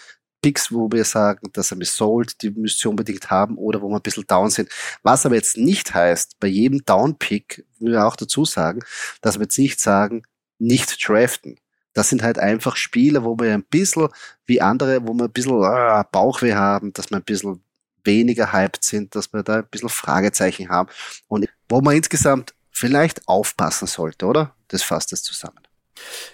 Picks, 0.47 0.73
wo 0.73 0.89
wir 0.93 1.05
sagen, 1.05 1.51
dass 1.55 1.73
er 1.73 1.77
mich 1.77 1.91
sold, 1.91 2.41
die 2.41 2.51
müsst 2.51 2.85
ihr 2.85 2.91
unbedingt 2.91 3.31
haben 3.31 3.59
oder 3.59 3.83
wo 3.83 3.89
wir 3.89 3.97
ein 3.97 4.03
bisschen 4.03 4.29
down 4.29 4.49
sind. 4.49 4.69
Was 5.03 5.27
aber 5.27 5.35
jetzt 5.35 5.57
nicht 5.57 5.93
heißt, 5.93 6.39
bei 6.39 6.47
jedem 6.47 6.85
Down-Pick, 6.85 7.65
will 7.81 7.95
ich 7.95 7.99
auch 7.99 8.15
dazu 8.15 8.45
sagen, 8.45 8.85
dass 9.23 9.41
wir 9.41 9.43
jetzt 9.43 9.59
nicht 9.59 9.81
sagen, 9.81 10.23
nicht 10.61 11.05
draften. 11.05 11.59
Das 11.95 12.11
sind 12.11 12.23
halt 12.23 12.39
einfach 12.39 12.77
Spieler, 12.77 13.25
wo 13.25 13.37
wir 13.41 13.55
ein 13.55 13.65
bisschen 13.65 14.07
wie 14.45 14.61
andere, 14.61 15.05
wo 15.05 15.15
wir 15.15 15.25
ein 15.25 15.33
bisschen 15.33 15.65
äh, 15.65 16.05
Bauchweh 16.13 16.55
haben, 16.55 16.93
dass 16.93 17.11
wir 17.11 17.17
ein 17.17 17.25
bisschen 17.25 17.61
weniger 18.05 18.53
hyped 18.53 18.85
sind, 18.85 19.17
dass 19.17 19.33
wir 19.33 19.43
da 19.43 19.57
ein 19.57 19.69
bisschen 19.69 19.89
Fragezeichen 19.89 20.69
haben 20.69 20.89
und 21.27 21.49
wo 21.69 21.81
man 21.81 21.97
insgesamt 21.97 22.55
vielleicht 22.71 23.27
aufpassen 23.27 23.89
sollte, 23.89 24.27
oder? 24.27 24.55
Das 24.69 24.85
fasst 24.85 25.13
es 25.13 25.25
zusammen. 25.25 25.59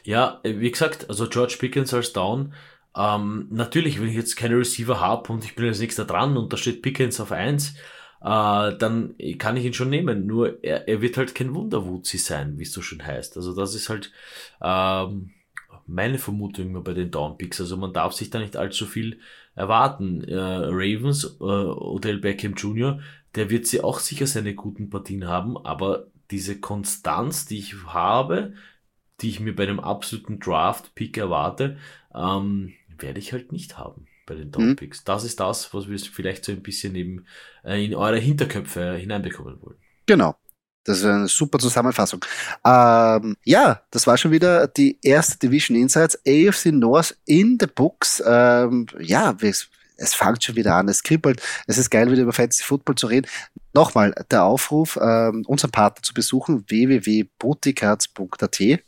Ja, 0.03 0.41
wie 0.43 0.71
gesagt, 0.71 1.09
also 1.09 1.31
George 1.31 1.57
Pickens 1.59 1.95
als 1.95 2.13
Down. 2.13 2.53
Ähm, 2.97 3.47
natürlich, 3.51 4.01
wenn 4.01 4.09
ich 4.09 4.15
jetzt 4.15 4.37
keine 4.37 4.57
Receiver 4.57 5.01
habe 5.01 5.33
und 5.33 5.45
ich 5.45 5.55
bin 5.55 5.67
als 5.67 5.81
nächster 5.81 6.05
dran 6.05 6.37
und 6.37 6.53
da 6.53 6.57
steht 6.57 6.83
Pickens 6.83 7.21
auf 7.21 7.33
eins, 7.33 7.75
äh, 8.21 8.77
dann 8.77 9.15
kann 9.39 9.57
ich 9.57 9.65
ihn 9.65 9.75
schon 9.75 9.91
nehmen. 9.91 10.27
Nur 10.27 10.63
er, 10.63 10.89
er 10.89 11.01
wird 11.01 11.17
halt 11.17 11.35
kein 11.35 11.55
Wunderwutzi 11.55 12.19
sein, 12.19 12.59
wie 12.59 12.65
es 12.65 12.73
so 12.73 12.83
schön 12.83 13.05
heißt. 13.05 13.37
Also 13.37 13.55
das 13.55 13.75
ist 13.75 13.89
halt 13.89 14.13
ähm, 14.61 15.31
meine 15.87 16.19
Vermutung 16.19 16.67
immer 16.67 16.83
bei 16.83 16.95
den 16.95 17.11
Downpicks. 17.11 17.61
Also 17.61 17.77
man 17.77 17.93
darf 17.93 18.13
sich 18.13 18.31
da 18.31 18.39
nicht 18.39 18.57
allzu 18.57 18.87
viel 18.87 19.21
erwarten. 19.55 20.23
Äh, 20.25 20.37
Ravens, 20.37 21.37
äh, 21.41 21.45
Odell 21.45 22.19
Beckham 22.19 22.55
Jr., 22.55 23.01
der 23.35 23.51
wird 23.51 23.67
sie 23.67 23.81
auch 23.81 23.99
sicher 23.99 24.27
seine 24.27 24.55
guten 24.55 24.91
Partien 24.91 25.27
haben, 25.27 25.57
aber 25.57 26.07
diese 26.31 26.61
Konstanz, 26.61 27.47
die 27.47 27.59
ich 27.59 27.75
habe, 27.87 28.53
die 29.21 29.31
ich 29.31 29.41
mir 29.41 29.55
bei 29.55 29.63
einem 29.63 29.81
absoluten 29.81 30.39
Draft-Pick 30.39 31.17
erwarte, 31.17 31.79
ähm, 32.15 32.75
werde 32.99 33.19
ich 33.19 33.33
halt 33.33 33.53
nicht 33.53 33.79
haben 33.79 34.07
bei 34.27 34.35
den 34.35 34.51
Downpicks. 34.51 35.01
Mhm. 35.01 35.05
Das 35.07 35.25
ist 35.25 35.41
das, 35.41 35.73
was 35.75 35.89
wir 35.89 35.99
vielleicht 35.99 36.45
so 36.45 36.53
ein 36.53 36.63
bisschen 36.63 36.95
eben 36.95 37.27
äh, 37.65 37.85
in 37.85 37.95
eure 37.95 38.19
Hinterköpfe 38.19 38.95
hineinbekommen 38.95 39.61
wollen. 39.63 39.79
Genau. 40.07 40.37
Das 40.85 40.99
ist 40.99 41.05
eine 41.05 41.29
super 41.29 41.61
Zusammenfassung. 41.61 42.25
Ähm, 42.65 43.37
ja, 43.45 43.83
das 43.91 44.07
war 44.07 44.17
schon 44.19 44.33
wieder 44.33 44.67
die 44.67 44.99
erste 45.03 45.39
Division 45.39 45.77
Insights. 45.77 46.19
AFC 46.27 46.73
North 46.73 47.17
in 47.25 47.57
the 47.61 47.67
Books. 47.67 48.21
Ähm, 48.27 48.89
ja, 48.99 49.37
es, 49.41 49.69
es 49.97 50.15
fängt 50.15 50.43
schon 50.43 50.57
wieder 50.57 50.75
an, 50.75 50.89
es 50.89 51.05
kribbelt. 51.05 51.41
Es 51.69 51.79
ist 51.79 51.91
geil, 51.91 52.11
wieder 52.11 52.23
über 52.23 52.33
Fantasy 52.33 52.65
Football 52.65 52.97
zu 52.97 53.07
reden. 53.07 53.29
Nochmal 53.75 54.13
der 54.31 54.43
Aufruf, 54.43 54.99
ähm, 55.01 55.45
unseren 55.47 55.71
Partner 55.71 56.03
zu 56.03 56.15
besuchen, 56.15 56.65
www.boticards.at. 56.69 58.83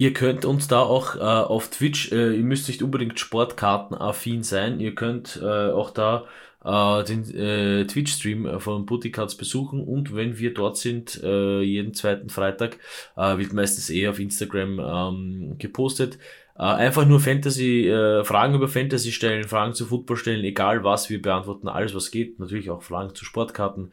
Ihr 0.00 0.12
könnt 0.12 0.44
uns 0.44 0.68
da 0.68 0.80
auch 0.80 1.16
äh, 1.16 1.18
auf 1.18 1.70
Twitch, 1.70 2.12
äh, 2.12 2.36
ihr 2.36 2.44
müsst 2.44 2.68
nicht 2.68 2.82
unbedingt 2.84 3.18
Sportkarten-affin 3.18 4.44
sein, 4.44 4.78
ihr 4.78 4.94
könnt 4.94 5.40
äh, 5.42 5.70
auch 5.72 5.90
da 5.90 6.26
äh, 6.64 7.02
den 7.02 7.34
äh, 7.34 7.84
Twitch-Stream 7.84 8.60
von 8.60 8.86
Bootycards 8.86 9.36
besuchen 9.36 9.82
und 9.82 10.14
wenn 10.14 10.38
wir 10.38 10.54
dort 10.54 10.76
sind, 10.76 11.20
äh, 11.24 11.62
jeden 11.62 11.94
zweiten 11.94 12.28
Freitag, 12.28 12.78
äh, 13.16 13.38
wird 13.38 13.52
meistens 13.52 13.90
eh 13.90 14.06
auf 14.06 14.20
Instagram 14.20 14.78
ähm, 14.78 15.58
gepostet. 15.58 16.18
Äh, 16.56 16.62
einfach 16.62 17.04
nur 17.04 17.18
Fantasy, 17.18 17.88
äh, 17.88 18.22
Fragen 18.24 18.54
über 18.54 18.68
Fantasy 18.68 19.10
stellen, 19.10 19.48
Fragen 19.48 19.74
zu 19.74 19.86
Football 19.86 20.16
stellen, 20.16 20.44
egal 20.44 20.84
was, 20.84 21.10
wir 21.10 21.20
beantworten 21.20 21.66
alles, 21.66 21.92
was 21.94 22.12
geht. 22.12 22.38
Natürlich 22.38 22.70
auch 22.70 22.82
Fragen 22.82 23.16
zu 23.16 23.24
Sportkarten, 23.24 23.92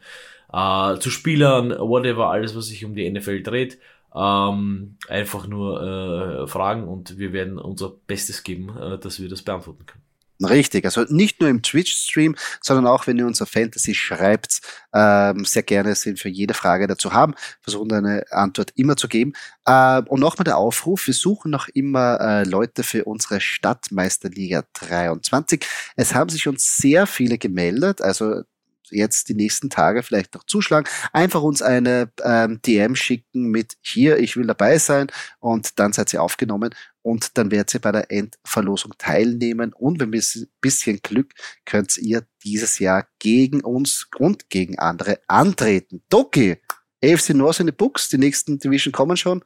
äh, 0.52 0.98
zu 0.98 1.10
Spielern, 1.10 1.70
whatever, 1.70 2.30
alles, 2.30 2.54
was 2.54 2.66
sich 2.66 2.84
um 2.84 2.94
die 2.94 3.10
NFL 3.10 3.42
dreht. 3.42 3.78
Ähm, 4.14 4.96
einfach 5.08 5.46
nur 5.46 5.82
äh, 5.82 6.46
Fragen 6.46 6.88
und 6.88 7.18
wir 7.18 7.32
werden 7.32 7.58
unser 7.58 7.90
Bestes 7.90 8.42
geben, 8.42 8.76
äh, 8.76 8.98
dass 8.98 9.20
wir 9.20 9.28
das 9.28 9.42
beantworten 9.42 9.86
können. 9.86 10.06
Richtig, 10.42 10.84
also 10.84 11.04
nicht 11.08 11.40
nur 11.40 11.48
im 11.48 11.62
Twitch-Stream, 11.62 12.36
sondern 12.60 12.86
auch, 12.86 13.06
wenn 13.06 13.18
ihr 13.18 13.26
unser 13.26 13.46
Fantasy 13.46 13.94
schreibt, 13.94 14.60
ähm, 14.92 15.46
sehr 15.46 15.62
gerne 15.62 15.94
sind 15.94 16.18
für 16.18 16.28
jede 16.28 16.52
Frage 16.52 16.86
dazu 16.86 17.14
haben, 17.14 17.34
versuchen 17.62 17.90
eine 17.92 18.24
Antwort 18.30 18.72
immer 18.76 18.96
zu 18.96 19.08
geben. 19.08 19.32
Äh, 19.64 20.02
und 20.02 20.20
nochmal 20.20 20.44
der 20.44 20.58
Aufruf, 20.58 21.06
wir 21.06 21.14
suchen 21.14 21.50
noch 21.50 21.68
immer 21.68 22.20
äh, 22.20 22.44
Leute 22.44 22.82
für 22.82 23.04
unsere 23.04 23.40
Stadtmeisterliga 23.40 24.64
23. 24.74 25.64
Es 25.96 26.14
haben 26.14 26.28
sich 26.28 26.46
uns 26.46 26.76
sehr 26.76 27.06
viele 27.06 27.38
gemeldet, 27.38 28.02
also 28.02 28.42
jetzt 28.90 29.28
die 29.28 29.34
nächsten 29.34 29.70
Tage 29.70 30.02
vielleicht 30.02 30.34
noch 30.34 30.44
zuschlagen, 30.44 30.88
einfach 31.12 31.42
uns 31.42 31.62
eine 31.62 32.10
ähm, 32.22 32.60
DM 32.62 32.96
schicken 32.96 33.50
mit 33.50 33.76
hier, 33.80 34.18
ich 34.18 34.36
will 34.36 34.46
dabei 34.46 34.78
sein 34.78 35.08
und 35.40 35.78
dann 35.78 35.92
seid 35.92 36.12
ihr 36.12 36.22
aufgenommen 36.22 36.74
und 37.02 37.38
dann 37.38 37.50
werdet 37.50 37.74
ihr 37.74 37.80
bei 37.80 37.92
der 37.92 38.10
Endverlosung 38.10 38.94
teilnehmen 38.98 39.72
und 39.72 40.00
wenn 40.00 40.12
wir 40.12 40.22
ein 40.22 40.48
bisschen 40.60 41.00
Glück 41.02 41.32
könnt 41.64 41.96
ihr 41.98 42.26
dieses 42.44 42.78
Jahr 42.78 43.06
gegen 43.18 43.60
uns 43.60 44.08
und 44.18 44.50
gegen 44.50 44.78
andere 44.78 45.20
antreten. 45.28 46.02
Doki, 46.08 46.56
AFC 47.04 47.30
North 47.30 47.60
in 47.60 47.66
the 47.66 47.72
Books, 47.72 48.08
die 48.08 48.18
nächsten 48.18 48.58
Division 48.58 48.92
kommen 48.92 49.16
schon. 49.16 49.44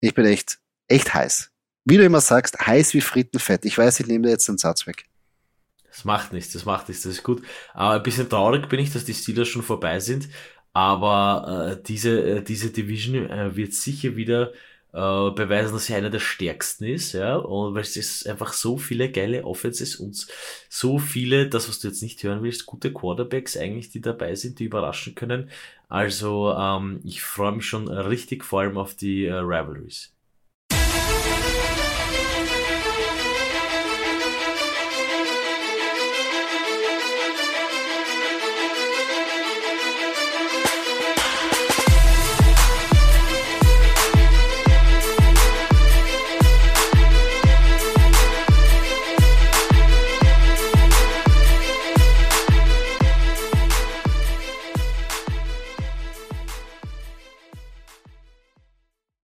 Ich 0.00 0.14
bin 0.14 0.24
echt, 0.24 0.58
echt 0.88 1.12
heiß. 1.12 1.50
Wie 1.84 1.96
du 1.96 2.04
immer 2.04 2.20
sagst, 2.20 2.58
heiß 2.66 2.94
wie 2.94 3.00
Frittenfett. 3.00 3.64
Ich 3.64 3.76
weiß, 3.76 4.00
ich 4.00 4.06
nehme 4.06 4.26
dir 4.26 4.32
jetzt 4.32 4.48
den 4.48 4.58
Satz 4.58 4.86
weg. 4.86 5.09
Das 5.90 6.04
macht 6.04 6.32
nichts, 6.32 6.52
das 6.52 6.64
macht 6.64 6.88
nichts, 6.88 7.02
das 7.02 7.12
ist 7.12 7.22
gut. 7.22 7.42
Aber 7.74 7.94
ein 7.96 8.02
bisschen 8.02 8.28
traurig 8.28 8.68
bin 8.68 8.80
ich, 8.80 8.92
dass 8.92 9.04
die 9.04 9.14
Steelers 9.14 9.48
schon 9.48 9.62
vorbei 9.62 10.00
sind. 10.00 10.28
Aber 10.72 11.76
äh, 11.78 11.82
diese, 11.82 12.38
äh, 12.38 12.42
diese 12.42 12.70
Division 12.70 13.28
äh, 13.28 13.56
wird 13.56 13.72
sicher 13.72 14.14
wieder 14.16 14.52
äh, 14.92 15.30
beweisen, 15.30 15.72
dass 15.72 15.86
sie 15.86 15.94
einer 15.94 16.10
der 16.10 16.18
stärksten 16.18 16.84
ist, 16.84 17.12
ja, 17.12 17.36
und 17.36 17.74
weil 17.74 17.82
es 17.82 17.96
ist 17.96 18.28
einfach 18.28 18.52
so 18.52 18.76
viele 18.76 19.10
geile 19.10 19.44
Offenses 19.44 19.96
und 19.96 20.26
so 20.68 20.98
viele, 20.98 21.48
das 21.48 21.68
was 21.68 21.80
du 21.80 21.88
jetzt 21.88 22.02
nicht 22.02 22.22
hören 22.22 22.42
willst, 22.42 22.66
gute 22.66 22.92
Quarterbacks 22.92 23.56
eigentlich, 23.56 23.90
die 23.90 24.00
dabei 24.00 24.34
sind, 24.34 24.58
die 24.58 24.64
überraschen 24.64 25.14
können. 25.14 25.50
Also 25.88 26.52
ähm, 26.56 27.00
ich 27.04 27.22
freue 27.22 27.52
mich 27.52 27.66
schon 27.66 27.88
richtig 27.88 28.44
vor 28.44 28.60
allem 28.60 28.78
auf 28.78 28.94
die 28.94 29.26
äh, 29.26 29.34
Rivalries. 29.34 30.12